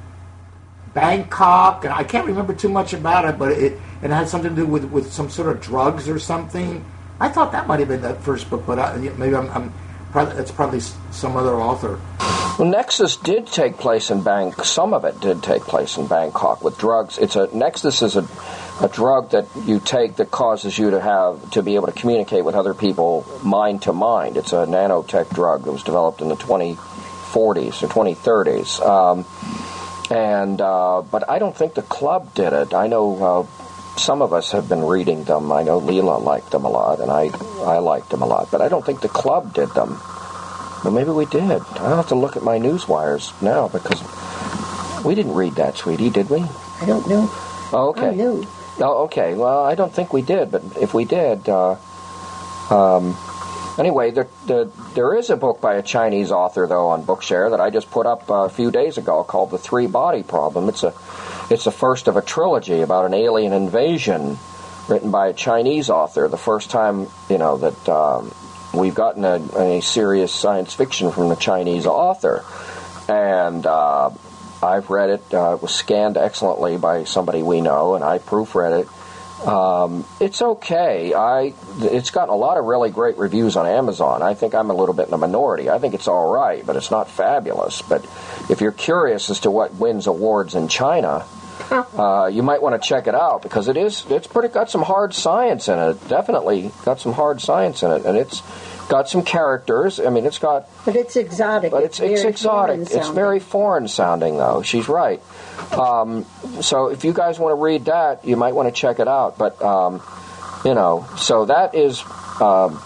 Bangkok, 0.93 1.85
and 1.85 1.93
I 1.93 2.03
can't 2.03 2.27
remember 2.27 2.53
too 2.53 2.69
much 2.69 2.93
about 2.93 3.25
it, 3.25 3.39
but 3.39 3.51
it 3.53 3.79
it 4.03 4.11
had 4.11 4.29
something 4.29 4.55
to 4.55 4.55
do 4.55 4.67
with 4.67 4.85
with 4.85 5.11
some 5.11 5.31
sort 5.31 5.49
of 5.49 5.59
drugs 5.59 6.07
or 6.07 6.19
something. 6.19 6.85
I 7.19 7.29
thought 7.29 7.51
that 7.53 7.67
might 7.67 7.79
have 7.79 7.87
been 7.87 8.01
that 8.01 8.21
first 8.21 8.49
book, 8.49 8.65
but 8.67 8.77
I, 8.77 8.97
maybe 8.97 9.35
I'm, 9.35 9.49
I'm 9.49 9.73
probably 10.11 10.35
that's 10.35 10.51
probably 10.51 10.81
some 10.81 11.35
other 11.35 11.55
author. 11.55 11.99
Well, 12.61 12.69
Nexus 12.69 13.15
did 13.15 13.47
take 13.47 13.77
place 13.79 14.11
in 14.11 14.21
Bang. 14.21 14.53
Some 14.53 14.93
of 14.93 15.03
it 15.03 15.19
did 15.19 15.41
take 15.41 15.63
place 15.63 15.97
in 15.97 16.05
Bangkok 16.05 16.63
with 16.63 16.77
drugs. 16.77 17.17
It's 17.17 17.35
a 17.35 17.49
Nexus 17.51 18.03
is 18.03 18.15
a, 18.15 18.27
a 18.79 18.87
drug 18.87 19.31
that 19.31 19.47
you 19.65 19.79
take 19.79 20.17
that 20.17 20.29
causes 20.29 20.77
you 20.77 20.91
to 20.91 21.01
have 21.01 21.49
to 21.53 21.63
be 21.63 21.73
able 21.73 21.87
to 21.87 21.91
communicate 21.91 22.45
with 22.45 22.53
other 22.53 22.75
people 22.75 23.25
mind 23.43 23.81
to 23.81 23.93
mind. 23.93 24.37
It's 24.37 24.53
a 24.53 24.67
nanotech 24.67 25.33
drug 25.33 25.63
that 25.63 25.71
was 25.71 25.81
developed 25.81 26.21
in 26.21 26.29
the 26.29 26.35
2040s 26.35 27.81
or 27.81 27.87
2030s. 27.87 28.79
Um, 28.79 29.25
and 30.15 30.61
uh, 30.61 31.01
but 31.01 31.27
I 31.27 31.39
don't 31.39 31.57
think 31.57 31.73
the 31.73 31.81
club 31.81 32.35
did 32.35 32.53
it. 32.53 32.75
I 32.75 32.85
know 32.85 33.23
uh, 33.23 33.97
some 33.97 34.21
of 34.21 34.33
us 34.33 34.51
have 34.51 34.69
been 34.69 34.83
reading 34.83 35.23
them. 35.23 35.51
I 35.51 35.63
know 35.63 35.81
Leela 35.81 36.23
liked 36.23 36.51
them 36.51 36.65
a 36.65 36.69
lot, 36.69 36.99
and 36.99 37.09
I 37.09 37.31
I 37.63 37.79
liked 37.79 38.11
them 38.11 38.21
a 38.21 38.27
lot. 38.27 38.51
But 38.51 38.61
I 38.61 38.69
don't 38.69 38.85
think 38.85 39.01
the 39.01 39.09
club 39.09 39.51
did 39.55 39.69
them. 39.69 39.99
But 40.83 40.91
maybe 40.91 41.11
we 41.11 41.25
did. 41.25 41.61
I'll 41.75 41.95
have 41.95 42.07
to 42.07 42.15
look 42.15 42.35
at 42.35 42.43
my 42.43 42.57
news 42.57 42.87
wires 42.87 43.33
now 43.41 43.67
because 43.67 44.01
we 45.03 45.15
didn't 45.15 45.35
read 45.35 45.55
that, 45.55 45.77
sweetie, 45.77 46.09
did 46.09 46.29
we? 46.29 46.41
I 46.81 46.85
don't 46.85 47.07
know. 47.07 47.29
Oh, 47.73 47.89
okay. 47.89 48.09
I 48.09 48.15
knew. 48.15 48.45
Oh, 48.79 49.03
okay. 49.03 49.33
Well, 49.33 49.63
I 49.63 49.75
don't 49.75 49.93
think 49.93 50.11
we 50.11 50.21
did, 50.21 50.51
but 50.51 50.63
if 50.79 50.93
we 50.93 51.05
did, 51.05 51.47
uh, 51.47 51.75
um, 52.71 53.15
anyway, 53.77 54.11
there, 54.11 54.27
there, 54.45 54.65
there 54.95 55.15
is 55.15 55.29
a 55.29 55.37
book 55.37 55.61
by 55.61 55.75
a 55.75 55.83
Chinese 55.83 56.31
author, 56.31 56.65
though, 56.67 56.87
on 56.87 57.03
Bookshare 57.03 57.51
that 57.51 57.61
I 57.61 57.69
just 57.69 57.91
put 57.91 58.05
up 58.05 58.29
a 58.29 58.49
few 58.49 58.71
days 58.71 58.97
ago 58.97 59.23
called 59.23 59.51
"The 59.51 59.57
Three 59.57 59.87
Body 59.87 60.23
Problem." 60.23 60.69
It's 60.69 60.83
a, 60.83 60.93
it's 61.49 61.65
the 61.65 61.71
first 61.71 62.07
of 62.07 62.17
a 62.17 62.21
trilogy 62.21 62.81
about 62.81 63.05
an 63.05 63.13
alien 63.13 63.53
invasion, 63.53 64.39
written 64.87 65.11
by 65.11 65.27
a 65.27 65.33
Chinese 65.33 65.89
author. 65.89 66.27
The 66.27 66.37
first 66.37 66.71
time, 66.71 67.07
you 67.29 67.37
know, 67.37 67.57
that 67.57 67.89
um, 67.89 68.33
we've 68.73 68.95
gotten 68.95 69.25
a, 69.25 69.77
a 69.77 69.81
serious 69.81 70.33
science 70.33 70.73
fiction 70.73 71.11
from 71.11 71.29
the 71.29 71.35
Chinese 71.35 71.85
author, 71.85 72.43
and. 73.07 73.65
Uh, 73.65 74.11
I've 74.63 74.89
read 74.89 75.09
it. 75.09 75.33
Uh, 75.33 75.55
it 75.55 75.61
was 75.61 75.73
scanned 75.73 76.17
excellently 76.17 76.77
by 76.77 77.05
somebody 77.05 77.41
we 77.41 77.61
know, 77.61 77.95
and 77.95 78.03
I 78.03 78.19
proofread 78.19 78.81
it. 78.81 79.47
Um, 79.47 80.05
it's 80.19 80.39
okay. 80.39 81.15
I 81.15 81.53
it's 81.79 82.11
gotten 82.11 82.31
a 82.31 82.37
lot 82.37 82.57
of 82.57 82.65
really 82.65 82.91
great 82.91 83.17
reviews 83.17 83.55
on 83.55 83.65
Amazon. 83.65 84.21
I 84.21 84.35
think 84.35 84.53
I'm 84.53 84.69
a 84.69 84.73
little 84.75 84.93
bit 84.93 85.05
in 85.05 85.11
the 85.11 85.17
minority. 85.17 85.67
I 85.67 85.79
think 85.79 85.95
it's 85.95 86.07
all 86.07 86.31
right, 86.31 86.63
but 86.63 86.75
it's 86.75 86.91
not 86.91 87.09
fabulous. 87.09 87.81
But 87.81 88.05
if 88.51 88.61
you're 88.61 88.71
curious 88.71 89.31
as 89.31 89.39
to 89.41 89.51
what 89.51 89.73
wins 89.73 90.05
awards 90.05 90.53
in 90.53 90.67
China, 90.67 91.25
uh, 91.69 92.29
you 92.31 92.43
might 92.43 92.61
want 92.61 92.81
to 92.81 92.87
check 92.87 93.07
it 93.07 93.15
out 93.15 93.41
because 93.41 93.67
it 93.67 93.77
is 93.77 94.05
it's 94.09 94.27
pretty 94.27 94.47
got 94.47 94.69
some 94.69 94.81
hard 94.81 95.13
science 95.13 95.67
in 95.67 95.77
it. 95.77 96.07
Definitely 96.07 96.71
got 96.85 96.99
some 96.99 97.13
hard 97.13 97.41
science 97.41 97.83
in 97.83 97.91
it, 97.91 98.05
and 98.05 98.17
it's 98.17 98.41
got 98.87 99.07
some 99.07 99.23
characters. 99.23 99.99
I 99.99 100.09
mean, 100.09 100.25
it's 100.25 100.39
got 100.39 100.67
But 100.85 100.95
it's 100.95 101.15
exotic. 101.15 101.71
but 101.71 101.83
it's 101.83 101.99
it's, 101.99 102.21
very 102.21 102.29
exotic. 102.29 102.79
It's 102.91 103.09
very 103.09 103.39
foreign 103.39 103.87
sounding, 103.87 104.37
though. 104.37 104.61
She's 104.63 104.89
right. 104.89 105.21
Um, 105.71 106.25
so 106.61 106.87
if 106.87 107.05
you 107.05 107.13
guys 107.13 107.39
want 107.39 107.51
to 107.51 107.61
read 107.61 107.85
that, 107.85 108.25
you 108.25 108.35
might 108.35 108.53
want 108.53 108.67
to 108.67 108.73
check 108.73 108.99
it 108.99 109.07
out. 109.07 109.37
But 109.37 109.61
um, 109.61 110.01
you 110.65 110.73
know, 110.73 111.07
so 111.17 111.45
that 111.45 111.73
is 111.75 112.01
um, 112.41 112.81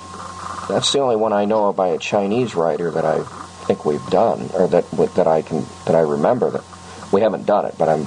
that's 0.69 0.91
the 0.91 0.99
only 0.99 1.15
one 1.15 1.33
I 1.33 1.45
know 1.45 1.69
of 1.69 1.75
by 1.75 1.89
a 1.89 1.97
Chinese 1.97 2.55
writer 2.55 2.91
that 2.91 3.05
I 3.05 3.23
think 3.65 3.85
we've 3.85 4.05
done, 4.07 4.49
or 4.53 4.67
that 4.67 4.89
that 5.15 5.27
I 5.27 5.41
can 5.41 5.65
that 5.85 5.95
I 5.95 6.01
remember 6.01 6.51
that 6.51 6.63
we 7.11 7.21
haven't 7.21 7.45
done 7.45 7.65
it. 7.65 7.75
But 7.77 7.89
I'm 7.89 8.05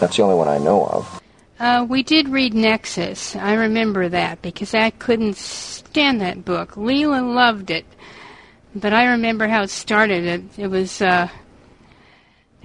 that's 0.00 0.16
the 0.16 0.22
only 0.22 0.34
one 0.34 0.48
I 0.48 0.58
know 0.58 0.86
of. 0.86 1.22
Uh, 1.58 1.86
we 1.88 2.02
did 2.02 2.28
read 2.28 2.54
Nexus. 2.54 3.36
I 3.36 3.52
remember 3.52 4.08
that 4.08 4.40
because 4.40 4.72
I 4.72 4.90
couldn't 4.90 5.36
stand 5.36 6.20
that 6.22 6.44
book. 6.44 6.76
Leland 6.76 7.34
loved 7.34 7.70
it, 7.70 7.84
but 8.74 8.94
I 8.94 9.10
remember 9.10 9.46
how 9.46 9.62
it 9.62 9.70
started. 9.70 10.24
It, 10.24 10.58
it 10.58 10.66
was 10.68 11.02
uh, 11.02 11.28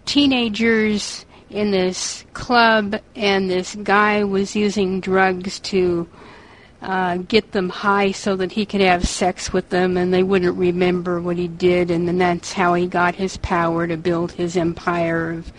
teenagers 0.05 1.25
in 1.49 1.71
this 1.71 2.25
club, 2.33 2.99
and 3.15 3.49
this 3.49 3.75
guy 3.75 4.23
was 4.23 4.55
using 4.55 5.01
drugs 5.01 5.59
to 5.59 6.07
uh, 6.81 7.17
get 7.17 7.51
them 7.51 7.69
high 7.69 8.11
so 8.11 8.35
that 8.35 8.51
he 8.51 8.65
could 8.65 8.81
have 8.81 9.07
sex 9.07 9.51
with 9.51 9.69
them, 9.69 9.97
and 9.97 10.13
they 10.13 10.23
wouldn't 10.23 10.57
remember 10.57 11.19
what 11.19 11.37
he 11.37 11.47
did, 11.47 11.91
and 11.91 12.07
then 12.07 12.17
that's 12.17 12.53
how 12.53 12.73
he 12.73 12.87
got 12.87 13.15
his 13.15 13.37
power 13.37 13.87
to 13.87 13.97
build 13.97 14.31
his 14.31 14.55
empire 14.55 15.31
of, 15.31 15.51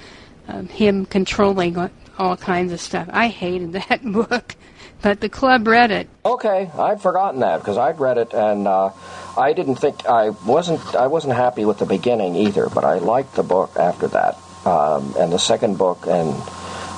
of 0.48 0.70
him 0.70 1.06
controlling 1.06 1.76
all- 1.76 1.90
all 2.18 2.36
kinds 2.36 2.72
of 2.72 2.80
stuff. 2.80 3.08
I 3.12 3.28
hated 3.28 3.72
that 3.88 4.00
book, 4.02 4.54
but 5.02 5.20
the 5.20 5.28
club 5.28 5.66
read 5.66 5.90
it. 5.90 6.08
Okay, 6.24 6.70
I'd 6.78 7.00
forgotten 7.00 7.40
that 7.40 7.58
because 7.58 7.76
I'd 7.76 8.00
read 8.00 8.18
it 8.18 8.32
and 8.32 8.66
uh, 8.66 8.90
I 9.36 9.52
didn't 9.52 9.76
think 9.76 10.06
I 10.06 10.30
wasn't 10.30 10.80
I 10.94 11.08
wasn't 11.08 11.34
happy 11.34 11.64
with 11.64 11.78
the 11.78 11.86
beginning 11.86 12.36
either, 12.36 12.68
but 12.68 12.84
I 12.84 12.98
liked 12.98 13.34
the 13.34 13.42
book 13.42 13.76
after 13.76 14.08
that. 14.08 14.38
Um, 14.64 15.14
and 15.18 15.32
the 15.32 15.38
second 15.38 15.76
book 15.78 16.06
and 16.08 16.30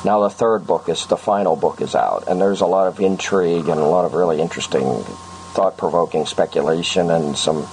now 0.04 0.20
the 0.20 0.30
third 0.30 0.64
book 0.66 0.88
is 0.88 1.06
the 1.06 1.16
final 1.16 1.56
book 1.56 1.80
is 1.80 1.94
out, 1.96 2.28
and 2.28 2.40
there's 2.40 2.60
a 2.60 2.66
lot 2.66 2.86
of 2.86 3.00
intrigue 3.00 3.68
and 3.68 3.80
a 3.80 3.84
lot 3.84 4.04
of 4.04 4.14
really 4.14 4.40
interesting, 4.40 4.84
thought-provoking 5.54 6.26
speculation 6.26 7.10
and 7.10 7.36
some 7.36 7.66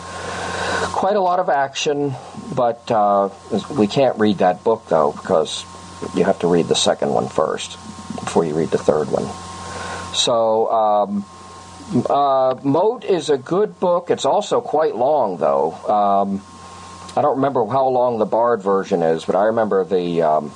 quite 0.93 1.15
a 1.15 1.21
lot 1.21 1.39
of 1.39 1.49
action. 1.49 2.13
But 2.55 2.89
uh, 2.89 3.29
we 3.71 3.87
can't 3.87 4.17
read 4.19 4.39
that 4.39 4.63
book 4.63 4.85
though 4.87 5.11
because 5.11 5.65
you 6.15 6.23
have 6.23 6.39
to 6.39 6.47
read 6.47 6.67
the 6.67 6.75
second 6.75 7.09
one 7.13 7.27
first 7.27 7.71
before 8.15 8.45
you 8.45 8.55
read 8.55 8.69
the 8.69 8.77
third 8.77 9.09
one. 9.11 9.27
So, 10.13 10.71
um, 10.71 11.25
uh, 12.09 12.55
Mote 12.63 13.03
is 13.03 13.29
a 13.29 13.37
good 13.37 13.79
book. 13.79 14.09
It's 14.09 14.25
also 14.25 14.61
quite 14.61 14.95
long, 14.95 15.37
though. 15.37 15.73
Um, 15.73 16.41
I 17.15 17.21
don't 17.21 17.37
remember 17.37 17.65
how 17.65 17.87
long 17.87 18.17
the 18.17 18.25
Bard 18.25 18.61
version 18.61 19.03
is, 19.03 19.25
but 19.25 19.35
I 19.35 19.45
remember 19.45 19.83
the 19.83 20.21
um, 20.21 20.51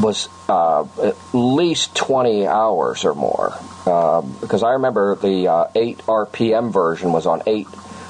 was 0.00 0.28
uh, 0.48 0.86
at 1.02 1.16
least 1.32 1.94
twenty 1.94 2.46
hours 2.46 3.04
or 3.04 3.14
more. 3.14 3.52
Um, 3.86 4.36
because 4.40 4.62
I 4.62 4.72
remember 4.72 5.16
the 5.16 5.48
uh, 5.48 5.68
eight 5.74 5.98
RPM 5.98 6.72
version 6.72 7.12
was 7.12 7.26
on 7.26 7.42
eight 7.46 7.68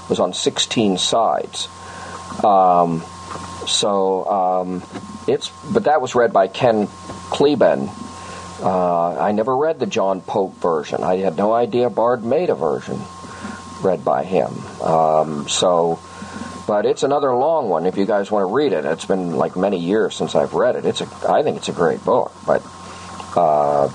was 0.09 0.21
on 0.21 0.33
sixteen 0.33 0.99
sides. 0.99 1.69
Um, 2.45 3.03
so 3.67 4.25
um, 4.27 4.83
it's 5.27 5.51
but 5.73 5.85
that 5.85 6.01
was 6.01 6.15
read 6.15 6.33
by 6.33 6.49
Ken 6.49 6.87
Kleben. 7.31 7.91
Uh, 8.63 9.19
I 9.19 9.33
never 9.33 9.57
read 9.57 9.81
the 9.81 9.87
John 9.87 10.21
Pope 10.21 10.55
version. 10.55 11.03
I 11.03 11.17
had 11.17 11.37
no 11.37 11.53
idea 11.53 11.91
Bard 11.91 12.25
made 12.25 12.49
a 12.49 12.55
version 12.55 13.01
read 13.83 14.05
by 14.05 14.25
him. 14.25 14.53
Um, 14.81 15.49
so, 15.49 15.99
but 16.67 16.87
it's 16.87 17.03
another 17.03 17.35
long 17.35 17.69
one. 17.69 17.87
If 17.87 17.97
you 17.97 18.07
guys 18.07 18.31
want 18.31 18.49
to 18.49 18.55
read 18.55 18.73
it, 18.73 18.85
it's 18.85 19.05
been 19.05 19.37
like 19.37 19.57
many 19.57 19.79
years 19.79 20.15
since 20.15 20.35
I've 20.35 20.55
read 20.55 20.77
it. 20.77 20.85
It's 20.85 21.01
a, 21.01 21.09
I 21.29 21.43
think 21.43 21.57
it's 21.57 21.69
a 21.69 21.73
great 21.73 22.05
book. 22.05 22.33
But 22.47 22.63
uh, 23.37 23.89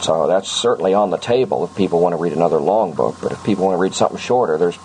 so 0.00 0.26
that's 0.26 0.50
certainly 0.50 0.94
on 0.94 1.10
the 1.10 1.16
table 1.16 1.64
if 1.64 1.74
people 1.76 2.00
want 2.00 2.12
to 2.12 2.16
read 2.16 2.32
another 2.32 2.58
long 2.58 2.92
book. 2.94 3.16
But 3.22 3.32
if 3.32 3.44
people 3.44 3.66
want 3.66 3.76
to 3.76 3.80
read 3.80 3.94
something 3.94 4.18
shorter, 4.18 4.58
there's 4.58 4.78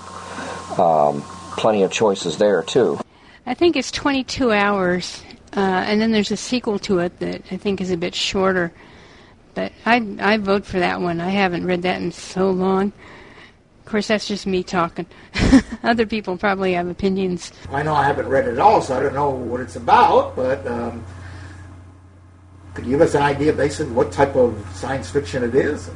um, 0.80 1.22
plenty 1.58 1.84
of 1.84 1.92
choices 1.92 2.38
there 2.38 2.64
too. 2.64 3.00
I 3.46 3.54
think 3.54 3.76
it's 3.76 3.92
22 3.92 4.52
hours, 4.52 5.24
uh, 5.56 5.60
and 5.60 6.02
then 6.02 6.12
there's 6.12 6.32
a 6.32 6.38
sequel 6.38 6.80
to 6.80 7.00
it 7.00 7.20
that 7.20 7.42
I 7.50 7.58
think 7.58 7.82
is 7.82 7.92
a 7.92 7.98
bit 7.98 8.14
shorter. 8.14 8.74
But 9.54 9.72
I 9.86 10.18
I 10.20 10.38
vote 10.38 10.66
for 10.66 10.80
that 10.80 11.02
one. 11.02 11.20
I 11.20 11.30
haven't 11.30 11.66
read 11.66 11.82
that 11.84 12.02
in 12.02 12.12
so 12.12 12.52
long. 12.52 12.94
Of 13.88 13.92
course, 13.92 14.10
that's 14.10 14.28
just 14.28 14.46
me 14.46 14.64
talking. 14.64 15.06
Other 15.82 16.06
people 16.06 16.36
probably 16.36 16.74
have 16.74 16.90
opinions. 16.90 17.54
I 17.72 17.84
know 17.84 17.96
I 17.96 18.04
haven't 18.04 18.28
read 18.28 18.46
it 18.46 18.52
at 18.52 18.60
all, 18.60 18.82
so 18.82 19.00
I 19.00 19.02
don't 19.02 19.14
know 19.14 19.30
what 19.30 19.62
it's 19.62 19.78
about, 19.78 20.36
but 20.36 20.68
um, 20.68 21.06
could 22.74 22.84
you 22.84 22.92
give 22.92 23.00
us 23.00 23.16
an 23.16 23.22
idea 23.22 23.54
basically 23.54 23.94
what 23.94 24.12
type 24.12 24.36
of 24.36 24.62
science 24.76 25.10
fiction 25.10 25.42
it 25.42 25.56
is? 25.56 25.90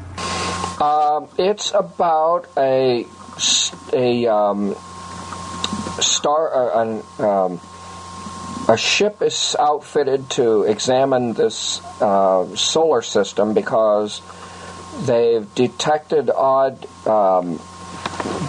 Um, 0.79 1.27
it's 1.37 1.73
about 1.73 2.47
a 2.55 3.03
um, 4.25 4.73
star 5.99 6.55
uh, 6.55 6.81
an, 6.81 7.03
um, 7.19 7.59
a 8.69 8.77
ship 8.77 9.21
is 9.21 9.53
outfitted 9.59 10.29
to 10.29 10.63
examine 10.63 11.33
this 11.33 11.81
uh, 12.01 12.55
solar 12.55 13.01
system 13.01 13.53
because 13.53 14.21
they've 15.05 15.53
detected 15.55 16.29
odd 16.29 16.87
um, 17.05 17.59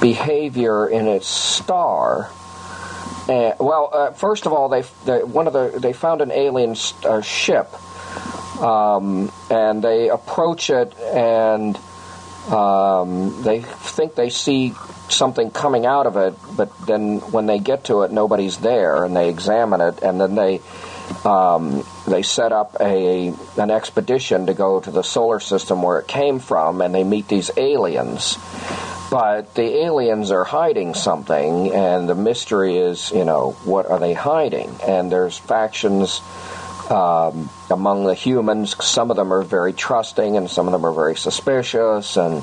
behavior 0.01 0.89
in 0.89 1.07
its 1.07 1.27
star. 1.27 2.31
And, 3.29 3.55
well, 3.59 3.91
uh, 3.93 4.11
first 4.13 4.47
of 4.47 4.53
all, 4.53 4.69
they, 4.69 4.83
they 5.05 5.23
one 5.23 5.47
of 5.47 5.53
the 5.53 5.79
they 5.79 5.93
found 5.93 6.21
an 6.21 6.33
alien 6.33 6.77
uh, 7.05 7.21
ship, 7.21 7.73
um, 8.61 9.31
and 9.51 9.83
they 9.83 10.09
approach 10.09 10.71
it 10.71 10.97
and 10.99 11.79
um, 12.51 13.43
they 13.43 13.61
think 13.61 14.17
they 14.17 14.31
see 14.31 14.75
something 15.09 15.51
coming 15.51 15.87
out 15.87 16.07
of 16.07 16.17
it, 16.17 16.35
but 16.57 16.77
then 16.87 17.21
when 17.31 17.47
they 17.47 17.59
get 17.59 17.85
to 17.85 18.03
it, 18.03 18.11
nobody's 18.11 18.59
there, 18.59 19.05
and 19.05 19.15
they 19.15 19.29
examine 19.29 19.81
it, 19.81 20.03
and 20.03 20.21
then 20.21 20.35
they 20.35 20.61
um, 21.25 21.85
they 22.07 22.23
set 22.23 22.53
up 22.53 22.77
a 22.81 23.33
an 23.57 23.71
expedition 23.71 24.47
to 24.47 24.55
go 24.55 24.81
to 24.81 24.91
the 24.91 25.03
solar 25.03 25.39
system 25.39 25.83
where 25.83 26.01
it 26.01 26.09
came 26.09 26.41
from, 26.41 26.81
and 26.81 26.95
they 26.95 27.05
meet 27.05 27.29
these 27.29 27.51
aliens. 27.57 28.39
But 29.13 29.55
the 29.57 29.85
aliens 29.85 30.31
are 30.31 30.43
hiding 30.43 30.95
something, 30.95 31.71
and 31.71 32.09
the 32.09 32.15
mystery 32.15 32.79
is, 32.79 33.11
you 33.11 33.27
know, 33.27 33.51
what 33.65 33.85
are 33.85 33.99
they 33.99 34.15
hiding? 34.15 34.75
And 34.83 35.13
there's 35.13 35.37
factions 35.37 36.23
um, 36.89 37.51
among 37.69 38.05
the 38.05 38.15
humans. 38.15 38.75
Some 38.83 39.11
of 39.11 39.19
them 39.19 39.31
are 39.31 39.43
very 39.43 39.75
trusting, 39.75 40.39
and 40.39 40.49
some 40.49 40.67
of 40.67 40.73
them 40.73 40.87
are 40.87 40.95
very 40.95 41.15
suspicious, 41.15 42.17
and 42.17 42.43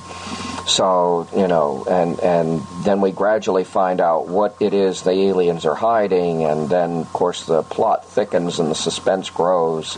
so 0.67 1.27
you 1.35 1.47
know, 1.47 1.85
and 1.89 2.19
and 2.19 2.61
then 2.83 3.01
we 3.01 3.13
gradually 3.13 3.63
find 3.63 3.99
out 3.99 4.27
what 4.27 4.55
it 4.59 4.75
is 4.75 5.01
the 5.01 5.09
aliens 5.09 5.65
are 5.65 5.73
hiding, 5.73 6.43
and 6.43 6.69
then 6.69 6.97
of 6.97 7.13
course 7.13 7.45
the 7.47 7.63
plot 7.63 8.05
thickens 8.05 8.59
and 8.59 8.69
the 8.69 8.75
suspense 8.75 9.31
grows 9.31 9.97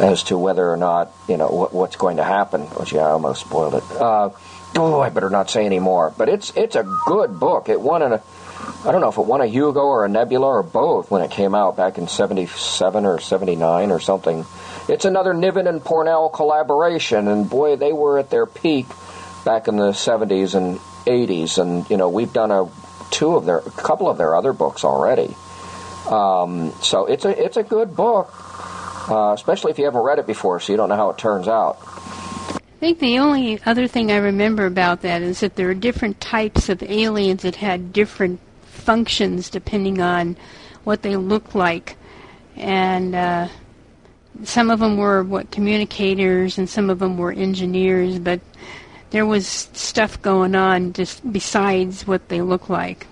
as 0.00 0.24
to 0.24 0.36
whether 0.36 0.68
or 0.70 0.76
not 0.76 1.12
you 1.28 1.38
know 1.38 1.48
what, 1.48 1.72
what's 1.72 1.96
going 1.96 2.18
to 2.18 2.24
happen. 2.24 2.62
Which 2.62 2.92
yeah, 2.92 3.06
I 3.06 3.12
almost 3.12 3.40
spoiled 3.40 3.76
it. 3.76 3.90
Uh, 3.92 4.30
oh, 4.76 5.00
I 5.00 5.08
better 5.10 5.30
not 5.30 5.50
say 5.50 5.64
any 5.66 5.78
more. 5.78 6.12
But 6.16 6.28
it's 6.28 6.52
it's 6.56 6.76
a 6.76 6.84
good 7.06 7.38
book. 7.38 7.68
It 7.68 7.80
won 7.80 8.02
an 8.02 8.20
I 8.84 8.92
don't 8.92 9.00
know 9.00 9.08
if 9.08 9.18
it 9.18 9.26
won 9.26 9.40
a 9.40 9.46
Hugo 9.46 9.80
or 9.80 10.04
a 10.04 10.08
Nebula 10.08 10.46
or 10.46 10.62
both 10.62 11.10
when 11.10 11.22
it 11.22 11.30
came 11.30 11.54
out 11.54 11.76
back 11.76 11.98
in 11.98 12.08
77 12.08 13.06
or 13.06 13.18
79 13.18 13.90
or 13.90 14.00
something. 14.00 14.44
It's 14.88 15.04
another 15.06 15.32
Niven 15.32 15.66
and 15.66 15.82
Pournelle 15.82 16.30
collaboration, 16.32 17.28
and 17.28 17.48
boy, 17.48 17.76
they 17.76 17.92
were 17.92 18.18
at 18.18 18.28
their 18.28 18.44
peak 18.44 18.86
back 19.44 19.68
in 19.68 19.76
the 19.76 19.90
70s 19.90 20.54
and 20.54 20.78
80s. 21.06 21.58
And, 21.58 21.88
you 21.88 21.96
know, 21.96 22.10
we've 22.10 22.32
done 22.32 22.50
a 22.50 22.68
two 23.10 23.36
of 23.36 23.46
their, 23.46 23.58
a 23.58 23.70
couple 23.70 24.08
of 24.08 24.18
their 24.18 24.34
other 24.34 24.52
books 24.52 24.84
already. 24.84 25.34
Um, 26.06 26.72
so 26.82 27.06
it's 27.06 27.24
a, 27.24 27.44
it's 27.44 27.56
a 27.56 27.62
good 27.62 27.96
book, 27.96 28.30
uh, 29.10 29.32
especially 29.32 29.70
if 29.70 29.78
you 29.78 29.86
haven't 29.86 30.02
read 30.02 30.18
it 30.18 30.26
before, 30.26 30.60
so 30.60 30.72
you 30.72 30.76
don't 30.76 30.90
know 30.90 30.96
how 30.96 31.10
it 31.10 31.18
turns 31.18 31.48
out. 31.48 31.78
I 32.84 32.88
think 32.88 32.98
the 32.98 33.18
only 33.18 33.58
other 33.64 33.88
thing 33.88 34.12
I 34.12 34.18
remember 34.18 34.66
about 34.66 35.00
that 35.00 35.22
is 35.22 35.40
that 35.40 35.56
there 35.56 35.70
are 35.70 35.74
different 35.74 36.20
types 36.20 36.68
of 36.68 36.82
aliens 36.82 37.40
that 37.40 37.56
had 37.56 37.94
different 37.94 38.40
functions 38.60 39.48
depending 39.48 40.02
on 40.02 40.36
what 40.84 41.00
they 41.00 41.16
look 41.16 41.54
like, 41.54 41.96
and 42.56 43.14
uh, 43.14 43.48
some 44.42 44.68
of 44.68 44.80
them 44.80 44.98
were 44.98 45.22
what 45.22 45.50
communicators, 45.50 46.58
and 46.58 46.68
some 46.68 46.90
of 46.90 46.98
them 46.98 47.16
were 47.16 47.32
engineers, 47.32 48.18
but 48.18 48.42
there 49.08 49.24
was 49.24 49.46
stuff 49.72 50.20
going 50.20 50.54
on 50.54 50.92
just 50.92 51.32
besides 51.32 52.06
what 52.06 52.28
they 52.28 52.42
look 52.42 52.68
like. 52.68 53.06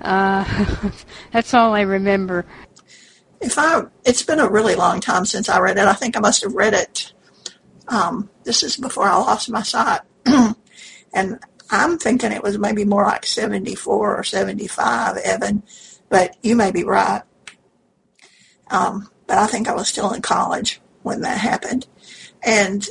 Uh, 0.00 0.44
that's 1.30 1.54
all 1.54 1.72
I 1.72 1.82
remember. 1.82 2.46
if 3.40 3.60
I, 3.60 3.84
it's 4.04 4.24
been 4.24 4.40
a 4.40 4.50
really 4.50 4.74
long 4.74 5.00
time 5.00 5.24
since 5.24 5.48
I 5.48 5.60
read 5.60 5.78
it. 5.78 5.86
I 5.86 5.92
think 5.92 6.16
I 6.16 6.20
must 6.20 6.42
have 6.42 6.54
read 6.54 6.74
it. 6.74 7.12
Um, 7.88 8.30
this 8.44 8.62
is 8.62 8.76
before 8.76 9.04
I 9.04 9.16
lost 9.16 9.50
my 9.50 9.62
sight, 9.62 10.00
and 10.26 11.38
I'm 11.70 11.98
thinking 11.98 12.32
it 12.32 12.42
was 12.42 12.58
maybe 12.58 12.84
more 12.84 13.04
like 13.04 13.26
74 13.26 14.16
or 14.16 14.24
75, 14.24 15.16
Evan, 15.18 15.62
but 16.08 16.36
you 16.42 16.56
may 16.56 16.70
be 16.70 16.84
right. 16.84 17.22
Um, 18.70 19.10
but 19.26 19.38
I 19.38 19.46
think 19.46 19.68
I 19.68 19.74
was 19.74 19.88
still 19.88 20.12
in 20.12 20.22
college 20.22 20.80
when 21.02 21.20
that 21.20 21.38
happened, 21.38 21.86
and 22.42 22.86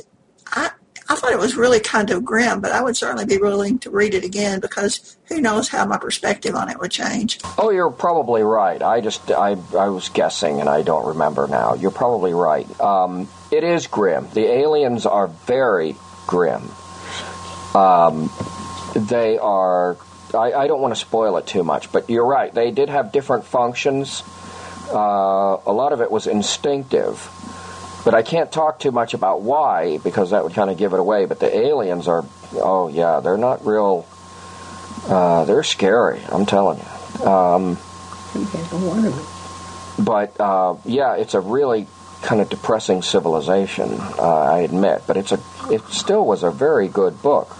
I 0.46 0.70
I 1.08 1.16
thought 1.16 1.32
it 1.32 1.38
was 1.38 1.56
really 1.56 1.80
kind 1.80 2.10
of 2.10 2.24
grim, 2.24 2.60
but 2.60 2.72
I 2.72 2.82
would 2.82 2.96
certainly 2.96 3.26
be 3.26 3.36
willing 3.36 3.78
to 3.80 3.90
read 3.90 4.14
it 4.14 4.24
again 4.24 4.60
because 4.60 5.16
who 5.24 5.40
knows 5.40 5.68
how 5.68 5.84
my 5.84 5.98
perspective 5.98 6.54
on 6.54 6.70
it 6.70 6.78
would 6.80 6.90
change. 6.90 7.40
Oh, 7.58 7.70
you're 7.70 7.90
probably 7.90 8.42
right. 8.42 8.80
I 8.80 9.00
just 9.00 9.30
I 9.30 9.56
I 9.76 9.88
was 9.88 10.08
guessing 10.08 10.60
and 10.60 10.68
I 10.68 10.82
don't 10.82 11.06
remember 11.06 11.46
now. 11.46 11.74
You're 11.74 11.90
probably 11.90 12.32
right. 12.32 12.68
Um, 12.80 13.28
it 13.56 13.64
is 13.64 13.86
grim. 13.86 14.28
The 14.32 14.46
aliens 14.46 15.06
are 15.06 15.28
very 15.28 15.96
grim. 16.26 16.68
Um, 17.74 18.30
they 18.94 19.38
are. 19.38 19.96
I, 20.32 20.52
I 20.52 20.66
don't 20.66 20.80
want 20.80 20.94
to 20.94 21.00
spoil 21.00 21.36
it 21.36 21.46
too 21.46 21.62
much, 21.62 21.92
but 21.92 22.10
you're 22.10 22.26
right. 22.26 22.52
They 22.52 22.70
did 22.70 22.88
have 22.88 23.12
different 23.12 23.44
functions. 23.44 24.22
Uh, 24.90 25.58
a 25.66 25.72
lot 25.72 25.92
of 25.92 26.00
it 26.00 26.10
was 26.10 26.26
instinctive 26.26 27.30
but 28.04 28.14
I 28.14 28.22
can't 28.22 28.52
talk 28.52 28.78
too 28.78 28.92
much 28.92 29.14
about 29.14 29.40
why 29.40 29.98
because 29.98 30.30
that 30.30 30.44
would 30.44 30.52
kind 30.52 30.70
of 30.70 30.76
give 30.76 30.92
it 30.92 31.00
away. 31.00 31.24
But 31.24 31.40
the 31.40 31.56
aliens 31.56 32.06
are, 32.06 32.24
oh 32.52 32.88
yeah, 32.88 33.20
they're 33.20 33.38
not 33.38 33.64
real. 33.66 34.06
Uh, 35.08 35.46
they're 35.46 35.62
scary. 35.62 36.20
I'm 36.28 36.44
telling 36.44 36.78
you. 36.78 37.26
Um, 37.26 37.78
but 39.98 40.38
uh, 40.38 40.76
yeah, 40.84 41.14
it's 41.16 41.34
a 41.34 41.40
really 41.40 41.86
kind 42.24 42.40
of 42.40 42.48
depressing 42.48 43.02
civilization. 43.02 43.92
Uh, 44.18 44.48
I 44.52 44.58
admit, 44.60 45.02
but 45.06 45.16
it's 45.16 45.32
a. 45.32 45.40
It 45.70 45.82
still 45.88 46.24
was 46.24 46.42
a 46.42 46.50
very 46.50 46.88
good 46.88 47.22
book. 47.22 47.56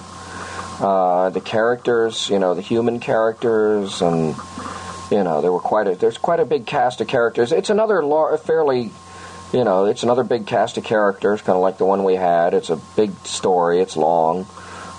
Uh, 0.80 1.30
the 1.30 1.40
characters, 1.40 2.28
you 2.28 2.38
know, 2.38 2.54
the 2.54 2.62
human 2.62 2.98
characters, 2.98 4.02
and 4.02 4.34
you 5.10 5.22
know, 5.22 5.40
there 5.40 5.52
were 5.52 5.60
quite 5.60 5.86
a. 5.86 5.94
There's 5.94 6.18
quite 6.18 6.40
a 6.40 6.44
big 6.44 6.66
cast 6.66 7.00
of 7.00 7.06
characters. 7.06 7.52
It's 7.52 7.70
another 7.70 8.02
fairly 8.38 8.90
you 9.54 9.62
know, 9.62 9.84
it's 9.84 10.02
another 10.02 10.24
big 10.24 10.46
cast 10.46 10.78
of 10.78 10.84
characters, 10.84 11.40
kind 11.40 11.54
of 11.54 11.62
like 11.62 11.78
the 11.78 11.84
one 11.84 12.02
we 12.02 12.16
had. 12.16 12.54
It's 12.54 12.70
a 12.70 12.76
big 12.96 13.14
story. 13.24 13.80
It's 13.80 13.96
long, 13.96 14.46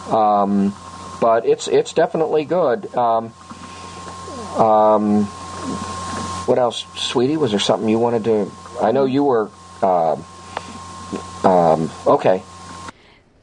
um, 0.08 0.74
but 1.20 1.46
it's 1.46 1.68
it's 1.68 1.92
definitely 1.92 2.46
good. 2.46 2.96
Um, 2.96 3.34
um, 4.56 5.26
what 6.46 6.58
else, 6.58 6.86
sweetie? 6.96 7.36
Was 7.36 7.52
there 7.52 7.60
something 7.60 7.90
you 7.90 8.00
wanted 8.00 8.24
to? 8.26 8.52
I 8.82 8.92
know 8.92 9.06
you 9.06 9.24
were. 9.24 9.50
Uh, 9.82 10.18
okay. 12.08 12.42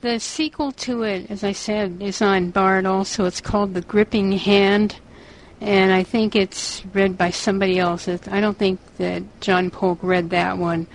The 0.01 0.19
sequel 0.19 0.73
to 0.73 1.05
it, 1.05 1.31
as 1.31 1.45
I 1.45 1.53
said, 1.53 1.99
is 2.01 2.21
on 2.21 2.51
Bard 2.51 2.87
also. 2.87 3.25
It's 3.25 3.41
called 3.41 3.75
The 3.75 3.83
Gripping 3.83 4.33
Hand 4.33 4.97
and 5.63 5.93
I 5.93 6.03
think 6.03 6.35
it's 6.35 6.85
read 6.93 7.17
by 7.17 7.31
somebody 7.31 7.79
else. 7.79 8.09
I 8.09 8.41
don't 8.41 8.59
think 8.59 8.81
that 8.97 9.23
John 9.41 9.71
Polk 9.71 10.01
read 10.03 10.31
that 10.31 10.59
one, 10.59 10.89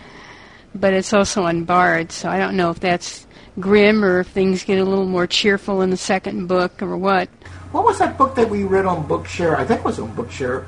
but 0.75 0.93
it's 0.93 1.13
also 1.13 1.43
on 1.43 1.63
Bard, 1.63 2.11
so 2.11 2.29
I 2.29 2.37
don't 2.37 2.57
know 2.57 2.69
if 2.69 2.79
that's 2.81 3.25
grim 3.59 4.03
or 4.03 4.19
if 4.19 4.27
things 4.27 4.65
get 4.65 4.77
a 4.77 4.83
little 4.83 5.05
more 5.05 5.25
cheerful 5.25 5.81
in 5.81 5.89
the 5.89 5.97
second 5.97 6.47
book 6.47 6.81
or 6.81 6.97
what. 6.97 7.29
What 7.71 7.85
was 7.85 7.97
that 7.99 8.17
book 8.17 8.35
that 8.35 8.49
we 8.49 8.65
read 8.65 8.85
on 8.85 9.07
Bookshare? 9.07 9.55
I 9.55 9.65
think 9.65 9.79
it 9.79 9.85
was 9.85 9.99
on 9.99 10.13
Bookshare 10.15 10.65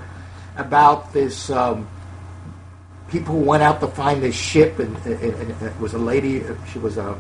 about 0.56 1.12
this 1.12 1.50
um, 1.50 1.88
people 3.12 3.39
went 3.39 3.64
out 3.64 3.80
to 3.82 3.88
find 3.88 4.22
this 4.22 4.36
ship, 4.36 4.80
and, 4.80 4.95
and, 5.05 5.22
and 5.22 5.62
it 5.62 5.80
was 5.80 5.93
a 5.93 5.99
lady. 5.99 6.43
She 6.72 6.80
was 6.80 6.97
a 6.97 7.20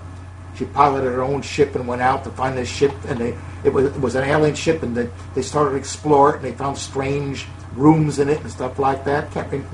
she 0.59 0.65
piloted 0.65 1.13
her 1.13 1.23
own 1.23 1.41
ship 1.41 1.75
and 1.75 1.87
went 1.87 2.01
out 2.01 2.25
to 2.25 2.29
find 2.31 2.57
this 2.57 2.67
ship, 2.67 2.91
and 3.07 3.17
they, 3.17 3.37
it, 3.63 3.71
was, 3.71 3.85
it 3.85 4.01
was 4.01 4.15
an 4.15 4.25
alien 4.25 4.55
ship, 4.55 4.83
and 4.83 4.95
they, 4.95 5.09
they 5.33 5.41
started 5.41 5.71
to 5.71 5.75
explore 5.77 6.31
it, 6.31 6.35
and 6.37 6.43
they 6.43 6.51
found 6.51 6.77
strange 6.77 7.47
rooms 7.75 8.19
in 8.19 8.27
it 8.27 8.41
and 8.41 8.51
stuff 8.51 8.77
like 8.77 9.05
that. 9.05 9.31
Can't 9.31 9.49
remember. 9.49 9.73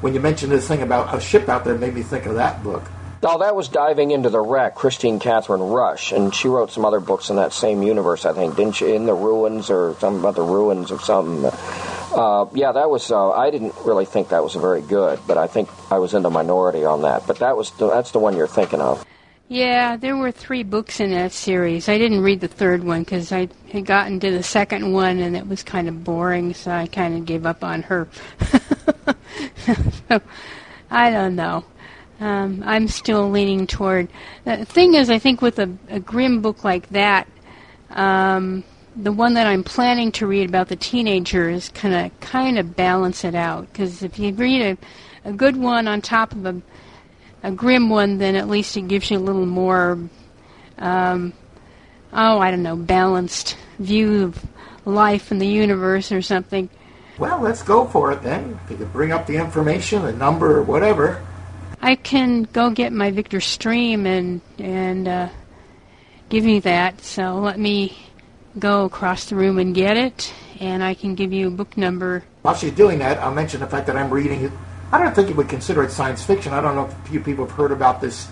When 0.00 0.12
you 0.12 0.18
mentioned 0.18 0.50
this 0.50 0.66
thing 0.66 0.82
about 0.82 1.14
a 1.14 1.20
ship 1.20 1.48
out 1.48 1.64
there, 1.64 1.78
made 1.78 1.94
me 1.94 2.02
think 2.02 2.26
of 2.26 2.34
that 2.34 2.64
book. 2.64 2.82
Oh, 3.26 3.38
that 3.38 3.56
was 3.56 3.68
diving 3.68 4.10
into 4.10 4.28
the 4.28 4.40
wreck, 4.40 4.74
Kristine 4.74 5.18
Kathryn 5.18 5.72
Rusch, 5.72 6.12
and 6.12 6.34
she 6.34 6.48
wrote 6.48 6.70
some 6.70 6.84
other 6.84 7.00
books 7.00 7.30
in 7.30 7.36
that 7.36 7.54
same 7.54 7.82
universe, 7.82 8.26
I 8.26 8.34
think, 8.34 8.54
didn't 8.56 8.76
she? 8.76 8.94
In 8.94 9.06
the 9.06 9.14
ruins 9.14 9.70
or 9.70 9.96
something 9.98 10.20
about 10.20 10.34
the 10.34 10.42
ruins 10.42 10.90
or 10.90 11.00
something. 11.00 11.50
Uh, 12.14 12.46
yeah, 12.52 12.72
that 12.72 12.90
was. 12.90 13.10
Uh, 13.10 13.30
I 13.30 13.50
didn't 13.50 13.74
really 13.84 14.04
think 14.04 14.28
that 14.28 14.44
was 14.44 14.54
very 14.54 14.82
good, 14.82 15.20
but 15.26 15.38
I 15.38 15.46
think 15.46 15.70
I 15.90 15.98
was 15.98 16.12
in 16.12 16.22
the 16.22 16.30
minority 16.30 16.84
on 16.84 17.02
that. 17.02 17.26
But 17.26 17.38
that 17.38 17.56
was 17.56 17.70
the, 17.72 17.88
that's 17.88 18.10
the 18.10 18.18
one 18.18 18.36
you're 18.36 18.46
thinking 18.46 18.80
of. 18.80 19.04
Yeah, 19.48 19.96
there 19.96 20.16
were 20.16 20.30
three 20.30 20.62
books 20.62 21.00
in 21.00 21.10
that 21.10 21.32
series. 21.32 21.88
I 21.88 21.98
didn't 21.98 22.20
read 22.20 22.40
the 22.40 22.48
third 22.48 22.84
one 22.84 23.04
because 23.04 23.32
I 23.32 23.48
had 23.70 23.86
gotten 23.86 24.20
to 24.20 24.30
the 24.30 24.42
second 24.42 24.92
one 24.92 25.18
and 25.18 25.36
it 25.36 25.46
was 25.46 25.62
kind 25.62 25.88
of 25.88 26.04
boring, 26.04 26.54
so 26.54 26.70
I 26.70 26.86
kind 26.86 27.16
of 27.16 27.26
gave 27.26 27.44
up 27.46 27.62
on 27.62 27.82
her. 27.82 28.08
so, 30.08 30.20
I 30.90 31.10
don't 31.10 31.36
know. 31.36 31.64
Um, 32.20 32.62
I'm 32.64 32.88
still 32.88 33.30
leaning 33.30 33.66
toward. 33.66 34.08
The 34.44 34.64
thing 34.64 34.94
is, 34.94 35.10
I 35.10 35.18
think 35.18 35.42
with 35.42 35.58
a, 35.58 35.70
a 35.88 36.00
grim 36.00 36.42
book 36.42 36.64
like 36.64 36.88
that, 36.90 37.26
um, 37.90 38.62
the 38.96 39.12
one 39.12 39.34
that 39.34 39.46
I'm 39.46 39.64
planning 39.64 40.12
to 40.12 40.26
read 40.26 40.48
about 40.48 40.68
the 40.68 40.76
teenagers 40.76 41.68
kind 41.70 41.94
of 41.94 42.20
kind 42.20 42.58
of 42.58 42.76
balance 42.76 43.24
it 43.24 43.34
out. 43.34 43.72
Because 43.72 44.02
if 44.02 44.18
you 44.18 44.32
read 44.32 44.62
a, 45.24 45.28
a 45.28 45.32
good 45.32 45.56
one 45.56 45.88
on 45.88 46.00
top 46.00 46.32
of 46.32 46.46
a 46.46 46.62
a 47.44 47.52
grim 47.52 47.90
one, 47.90 48.16
then 48.18 48.34
at 48.36 48.48
least 48.48 48.76
it 48.76 48.88
gives 48.88 49.10
you 49.10 49.18
a 49.18 49.20
little 49.20 49.44
more, 49.44 49.98
um, 50.78 51.32
oh, 52.12 52.38
I 52.38 52.50
don't 52.50 52.62
know, 52.62 52.74
balanced 52.74 53.58
view 53.78 54.24
of 54.24 54.42
life 54.86 55.30
and 55.30 55.40
the 55.40 55.46
universe 55.46 56.10
or 56.10 56.22
something. 56.22 56.70
Well, 57.18 57.40
let's 57.40 57.62
go 57.62 57.84
for 57.84 58.12
it 58.12 58.22
then. 58.22 58.58
If 58.64 58.70
you 58.70 58.76
could 58.78 58.92
bring 58.94 59.12
up 59.12 59.26
the 59.26 59.36
information, 59.36 60.02
the 60.02 60.12
number, 60.12 60.58
or 60.58 60.62
whatever. 60.62 61.24
I 61.84 61.96
can 61.96 62.44
go 62.44 62.70
get 62.70 62.94
my 62.94 63.10
Victor 63.10 63.42
Stream 63.42 64.06
and 64.06 64.40
and 64.58 65.06
uh, 65.06 65.28
give 66.30 66.46
you 66.46 66.62
that. 66.62 67.02
So 67.02 67.34
let 67.40 67.58
me 67.58 67.94
go 68.58 68.86
across 68.86 69.26
the 69.26 69.36
room 69.36 69.58
and 69.58 69.74
get 69.74 69.98
it, 69.98 70.32
and 70.60 70.82
I 70.82 70.94
can 70.94 71.14
give 71.14 71.34
you 71.34 71.48
a 71.48 71.50
book 71.50 71.76
number. 71.76 72.24
While 72.40 72.54
she's 72.54 72.72
doing 72.72 73.00
that, 73.00 73.18
I'll 73.18 73.34
mention 73.34 73.60
the 73.60 73.66
fact 73.66 73.86
that 73.88 73.98
I'm 73.98 74.10
reading 74.10 74.50
I 74.92 74.98
don't 74.98 75.14
think 75.14 75.28
you 75.28 75.34
would 75.34 75.50
consider 75.50 75.82
it 75.82 75.90
science 75.90 76.24
fiction. 76.24 76.54
I 76.54 76.62
don't 76.62 76.74
know 76.74 76.86
if 76.86 76.92
a 76.92 77.08
few 77.08 77.20
people 77.20 77.44
have 77.44 77.54
heard 77.54 77.70
about 77.70 78.00
this 78.00 78.28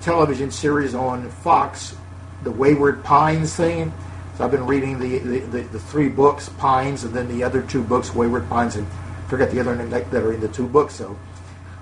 television 0.00 0.50
series 0.50 0.94
on 0.94 1.28
Fox, 1.28 1.94
the 2.42 2.50
Wayward 2.50 3.04
Pines 3.04 3.54
thing. 3.54 3.92
So 4.38 4.44
I've 4.44 4.50
been 4.50 4.66
reading 4.66 4.98
the, 4.98 5.18
the, 5.18 5.38
the, 5.40 5.60
the 5.60 5.80
three 5.80 6.08
books, 6.08 6.48
Pines, 6.56 7.04
and 7.04 7.12
then 7.12 7.28
the 7.28 7.44
other 7.44 7.60
two 7.60 7.82
books, 7.82 8.14
Wayward 8.14 8.48
Pines, 8.48 8.76
and 8.76 8.86
forget 9.28 9.50
the 9.50 9.60
other 9.60 9.76
name 9.76 9.90
that 9.90 10.14
are 10.14 10.32
in 10.32 10.40
the 10.40 10.48
two 10.48 10.68
books. 10.68 10.94
So 10.94 11.18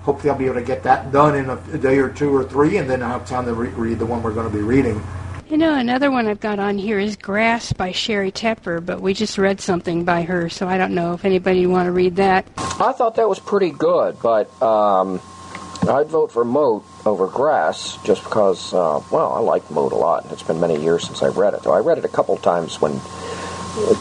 hopefully 0.05 0.29
I'll 0.29 0.37
be 0.37 0.45
able 0.45 0.55
to 0.55 0.61
get 0.61 0.83
that 0.83 1.11
done 1.11 1.35
in 1.35 1.49
a, 1.49 1.57
a 1.73 1.77
day 1.79 1.97
or 1.97 2.09
two 2.09 2.33
or 2.33 2.43
three, 2.43 2.77
and 2.77 2.87
then 2.87 3.01
I'll 3.01 3.19
have 3.19 3.27
time 3.27 3.45
to 3.45 3.53
re- 3.53 3.69
read 3.69 3.99
the 3.99 4.05
one 4.05 4.21
we're 4.21 4.33
going 4.33 4.49
to 4.49 4.55
be 4.55 4.63
reading. 4.63 5.03
You 5.49 5.57
know, 5.57 5.73
another 5.73 6.09
one 6.11 6.27
I've 6.27 6.39
got 6.39 6.59
on 6.59 6.77
here 6.77 6.99
is 6.99 7.15
Grass 7.15 7.73
by 7.73 7.91
Sheri 7.91 8.31
Tepper, 8.31 8.83
but 8.83 9.01
we 9.01 9.13
just 9.13 9.37
read 9.37 9.61
something 9.61 10.05
by 10.05 10.23
her, 10.23 10.49
so 10.49 10.67
I 10.67 10.77
don't 10.77 10.93
know 10.93 11.13
if 11.13 11.25
anybody 11.25 11.65
want 11.65 11.87
to 11.87 11.91
read 11.91 12.17
that. 12.17 12.47
I 12.57 12.93
thought 12.93 13.15
that 13.15 13.27
was 13.27 13.39
pretty 13.39 13.71
good, 13.71 14.17
but 14.21 14.49
um, 14.61 15.19
I'd 15.87 16.07
vote 16.07 16.31
for 16.31 16.45
Mote 16.45 16.85
over 17.05 17.27
Grass 17.27 17.97
just 18.03 18.23
because, 18.23 18.73
uh, 18.73 19.01
well, 19.11 19.33
I 19.33 19.39
like 19.39 19.69
Mote 19.71 19.91
a 19.91 19.95
lot. 19.95 20.23
And 20.23 20.31
it's 20.31 20.43
been 20.43 20.59
many 20.59 20.81
years 20.81 21.03
since 21.03 21.23
I've 21.23 21.37
read 21.37 21.53
it, 21.53 21.63
though. 21.63 21.73
I 21.73 21.79
read 21.79 21.97
it 21.97 22.05
a 22.05 22.09
couple 22.09 22.37
times 22.37 22.81
when 22.81 22.99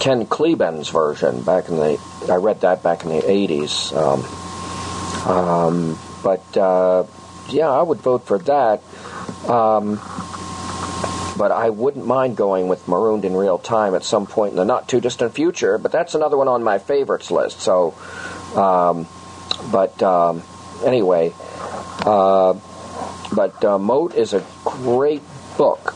Ken 0.00 0.26
Kleban's 0.26 0.88
version 0.90 1.42
back 1.42 1.68
in 1.68 1.76
the, 1.76 2.00
I 2.30 2.36
read 2.36 2.60
that 2.62 2.82
back 2.82 3.04
in 3.04 3.10
the 3.10 3.20
80s. 3.20 3.94
Um, 3.94 4.43
um, 5.26 5.98
but, 6.22 6.56
uh, 6.56 7.04
yeah, 7.48 7.70
I 7.70 7.82
would 7.82 7.98
vote 7.98 8.26
for 8.26 8.38
that. 8.38 8.82
Um, 9.48 10.00
but 11.36 11.50
I 11.50 11.70
wouldn't 11.70 12.06
mind 12.06 12.36
going 12.36 12.68
with 12.68 12.86
Marooned 12.86 13.24
in 13.24 13.34
Real 13.34 13.58
Time 13.58 13.94
at 13.94 14.04
some 14.04 14.26
point 14.26 14.52
in 14.52 14.56
the 14.56 14.64
not 14.64 14.88
too 14.88 15.00
distant 15.00 15.34
future. 15.34 15.78
But 15.78 15.92
that's 15.92 16.14
another 16.14 16.36
one 16.36 16.48
on 16.48 16.62
my 16.62 16.78
favorites 16.78 17.30
list. 17.30 17.60
So, 17.60 17.94
um, 18.54 19.06
but 19.70 20.02
um, 20.02 20.42
anyway, 20.84 21.32
uh, 22.06 22.54
but 23.34 23.64
uh, 23.64 23.78
Mote 23.78 24.14
is 24.14 24.32
a 24.32 24.44
great 24.64 25.22
book. 25.56 25.94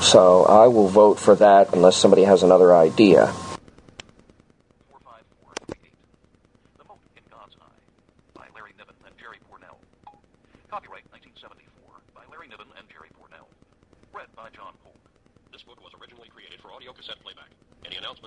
So 0.00 0.44
I 0.44 0.68
will 0.68 0.88
vote 0.88 1.18
for 1.18 1.34
that 1.36 1.74
unless 1.74 1.96
somebody 1.96 2.22
has 2.24 2.42
another 2.42 2.74
idea. 2.74 3.32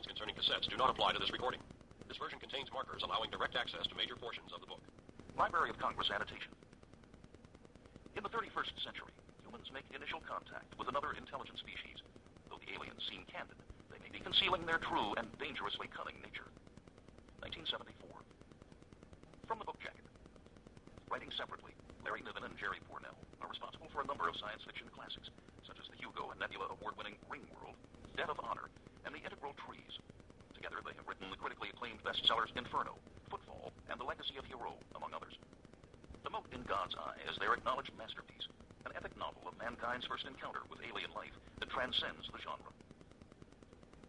Concerning 0.08 0.36
cassettes 0.36 0.68
do 0.68 0.76
not 0.76 0.92
apply 0.92 1.16
to 1.16 1.20
this 1.20 1.32
recording. 1.32 1.60
This 2.08 2.20
version 2.20 2.40
contains 2.40 2.68
markers 2.76 3.02
allowing 3.04 3.32
direct 3.32 3.56
access 3.56 3.88
to 3.88 3.96
major 3.96 4.16
portions 4.20 4.52
of 4.52 4.60
the 4.60 4.68
book. 4.68 4.84
Library 5.40 5.72
of 5.72 5.80
Congress 5.80 6.12
annotation. 6.12 6.52
In 8.14 8.22
the 8.22 8.30
31st 8.30 8.76
century, 8.84 9.16
humans 9.42 9.66
make 9.74 9.88
initial 9.96 10.22
contact 10.28 10.70
with 10.78 10.92
another 10.92 11.16
intelligent 11.18 11.58
species. 11.58 12.04
Though 12.52 12.62
the 12.62 12.70
aliens 12.76 13.02
seem 13.10 13.26
candid, 13.26 13.58
they 13.90 13.98
may 14.04 14.12
be 14.14 14.22
concealing 14.22 14.68
their 14.68 14.78
true 14.78 15.16
and 15.18 15.26
dangerously 15.40 15.90
cunning 15.90 16.20
nature. 16.22 16.52
1974. 17.42 18.06
From 19.50 19.58
the 19.58 19.68
book 19.68 19.80
jacket. 19.82 20.06
Writing 21.10 21.32
separately, 21.34 21.74
Larry 22.06 22.22
Niven 22.22 22.46
and 22.46 22.54
Jerry 22.60 22.84
Pournelle 22.86 23.18
are 23.42 23.50
responsible 23.50 23.90
for 23.90 24.06
a 24.06 24.08
number 24.08 24.30
of 24.30 24.38
science 24.38 24.62
fiction 24.68 24.88
classics, 24.94 25.34
such 25.66 25.80
as 25.80 25.88
the 25.90 25.98
Hugo 25.98 26.30
and 26.30 26.38
Nebula 26.38 26.70
award-winning 26.78 27.18
Ringworld, 27.32 27.78
Debt 28.14 28.30
of 28.30 28.38
Honor, 28.44 28.70
and 29.06 29.14
The 29.14 29.24
Integral 29.24 29.54
Trees. 29.66 29.94
Together, 30.56 30.80
they 30.86 30.96
have 30.96 31.08
written 31.08 31.30
the 31.30 31.38
critically 31.38 31.70
acclaimed 31.70 32.00
bestsellers 32.04 32.52
Inferno, 32.56 32.96
Footfall, 33.30 33.72
and 33.90 34.00
The 34.00 34.08
Legacy 34.08 34.36
of 34.38 34.46
Heorot, 34.46 34.80
among 34.96 35.14
others. 35.14 35.36
The 36.24 36.30
Mote 36.30 36.48
in 36.54 36.64
God's 36.64 36.96
Eye 36.96 37.20
is 37.30 37.38
their 37.40 37.54
acknowledged 37.54 37.92
masterpiece, 37.98 38.48
an 38.86 38.92
epic 38.96 39.16
novel 39.18 39.44
of 39.48 39.58
mankind's 39.60 40.06
first 40.08 40.26
encounter 40.26 40.62
with 40.70 40.80
alien 40.82 41.12
life 41.16 41.36
that 41.60 41.70
transcends 41.70 42.28
the 42.32 42.40
genre. 42.40 42.72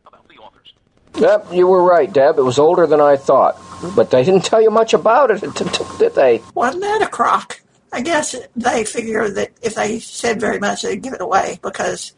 About 0.07 0.28
the 0.28 0.38
authors. 0.38 0.72
Yep, 1.16 1.53
you 1.53 1.66
were 1.66 1.82
right, 1.82 2.12
Deb. 2.12 2.38
It 2.38 2.42
was 2.42 2.59
older 2.59 2.86
than 2.86 3.01
I 3.01 3.16
thought. 3.16 3.57
But 3.95 4.11
they 4.11 4.24
didn't 4.24 4.45
tell 4.45 4.61
you 4.61 4.70
much 4.70 4.95
about 4.95 5.30
it, 5.30 5.40
did 5.99 6.14
they? 6.14 6.42
Wasn't 6.55 6.82
that 6.82 7.03
a 7.03 7.09
crock? 7.09 7.61
I 7.92 8.01
guess 8.01 8.34
they 8.57 8.84
figure 8.84 9.28
that 9.30 9.53
if 9.62 9.76
they 9.76 10.01
said 10.01 10.40
very 10.40 10.59
much, 10.59 10.82
they'd 10.82 11.01
give 11.03 11.12
it 11.12 11.20
away 11.20 11.61
because, 11.62 12.12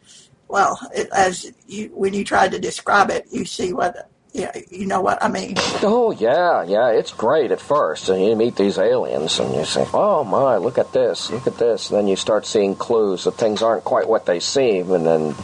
well, 0.47 0.79
it, 0.93 1.09
as 1.13 1.51
you 1.67 1.89
when 1.93 2.13
you 2.13 2.23
try 2.23 2.47
to 2.47 2.59
describe 2.59 3.09
it, 3.09 3.27
you 3.31 3.45
see 3.45 3.73
what, 3.73 4.09
yeah, 4.31 4.51
you 4.69 4.85
know 4.85 5.01
what 5.01 5.21
I 5.23 5.27
mean. 5.27 5.55
Oh, 5.83 6.11
yeah, 6.11 6.63
yeah. 6.63 6.89
It's 6.89 7.11
great 7.11 7.51
at 7.51 7.59
first. 7.59 8.07
And 8.09 8.23
you 8.23 8.35
meet 8.35 8.55
these 8.55 8.77
aliens 8.77 9.39
and 9.39 9.53
you 9.53 9.65
say, 9.65 9.85
oh, 9.93 10.23
my, 10.23 10.57
look 10.57 10.77
at 10.77 10.93
this, 10.93 11.29
look 11.31 11.47
at 11.47 11.57
this. 11.57 11.89
And 11.89 11.97
then 11.99 12.07
you 12.07 12.15
start 12.15 12.45
seeing 12.45 12.75
clues 12.75 13.23
that 13.25 13.33
things 13.33 13.61
aren't 13.61 13.83
quite 13.83 14.07
what 14.07 14.25
they 14.25 14.39
seem. 14.39 14.91
And 14.91 15.05
then, 15.05 15.35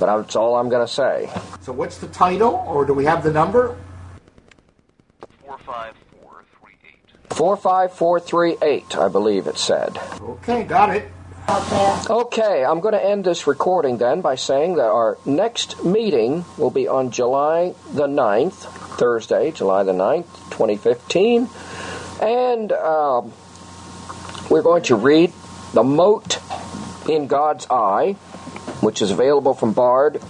but 0.00 0.06
that's 0.06 0.34
all 0.34 0.56
I'm 0.56 0.68
going 0.68 0.86
to 0.86 0.92
say. 0.92 1.30
So 1.60 1.72
what's 1.72 1.98
the 1.98 2.08
title, 2.08 2.64
or 2.66 2.84
do 2.84 2.94
we 2.94 3.04
have 3.04 3.22
the 3.22 3.32
number? 3.32 3.76
45438. 5.48 7.34
45438, 7.34 8.96
I 8.96 9.08
believe 9.08 9.46
it 9.46 9.58
said. 9.58 9.98
Okay, 10.20 10.64
got 10.64 10.90
it. 10.90 11.10
Okay, 11.50 12.62
I'm 12.62 12.80
going 12.80 12.92
to 12.92 13.02
end 13.02 13.24
this 13.24 13.46
recording 13.46 13.96
then 13.96 14.20
by 14.20 14.34
saying 14.34 14.74
that 14.74 14.84
our 14.84 15.16
next 15.24 15.82
meeting 15.82 16.44
will 16.58 16.70
be 16.70 16.86
on 16.86 17.10
July 17.10 17.74
the 17.90 18.06
9th, 18.06 18.52
Thursday, 18.98 19.50
July 19.52 19.82
the 19.82 19.92
9th, 19.92 20.26
2015. 20.50 21.48
And 22.20 22.70
um, 22.72 23.32
we're 24.50 24.60
going 24.60 24.82
to 24.84 24.96
read 24.96 25.32
The 25.72 25.82
Mote 25.82 26.38
in 27.08 27.28
God's 27.28 27.66
Eye, 27.70 28.12
which 28.82 29.00
is 29.00 29.10
available 29.10 29.54
from 29.54 29.72
Bard. 29.72 30.20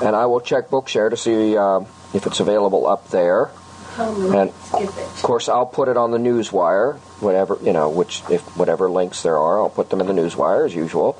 And 0.00 0.14
I 0.14 0.26
will 0.26 0.40
check 0.40 0.70
Bookshare 0.70 1.10
to 1.10 1.16
see 1.16 1.56
uh, 1.56 1.80
if 2.14 2.24
it's 2.28 2.38
available 2.38 2.86
up 2.86 3.10
there. 3.10 3.50
And 3.98 4.50
of 4.72 5.20
course, 5.22 5.48
I'll 5.48 5.66
put 5.66 5.88
it 5.88 5.96
on 5.96 6.12
the 6.12 6.18
newswire, 6.18 6.98
whatever 7.20 7.58
you 7.62 7.72
know, 7.72 7.90
which 7.90 8.22
if 8.30 8.42
whatever 8.56 8.88
links 8.88 9.22
there 9.22 9.36
are, 9.36 9.60
I'll 9.60 9.70
put 9.70 9.90
them 9.90 10.00
in 10.00 10.06
the 10.06 10.12
newswire 10.12 10.64
as 10.64 10.74
usual. 10.74 11.18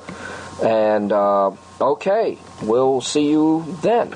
And 0.63 1.11
uh, 1.11 1.51
okay, 1.79 2.37
we'll 2.61 3.01
see 3.01 3.29
you 3.29 3.65
then. 3.81 4.13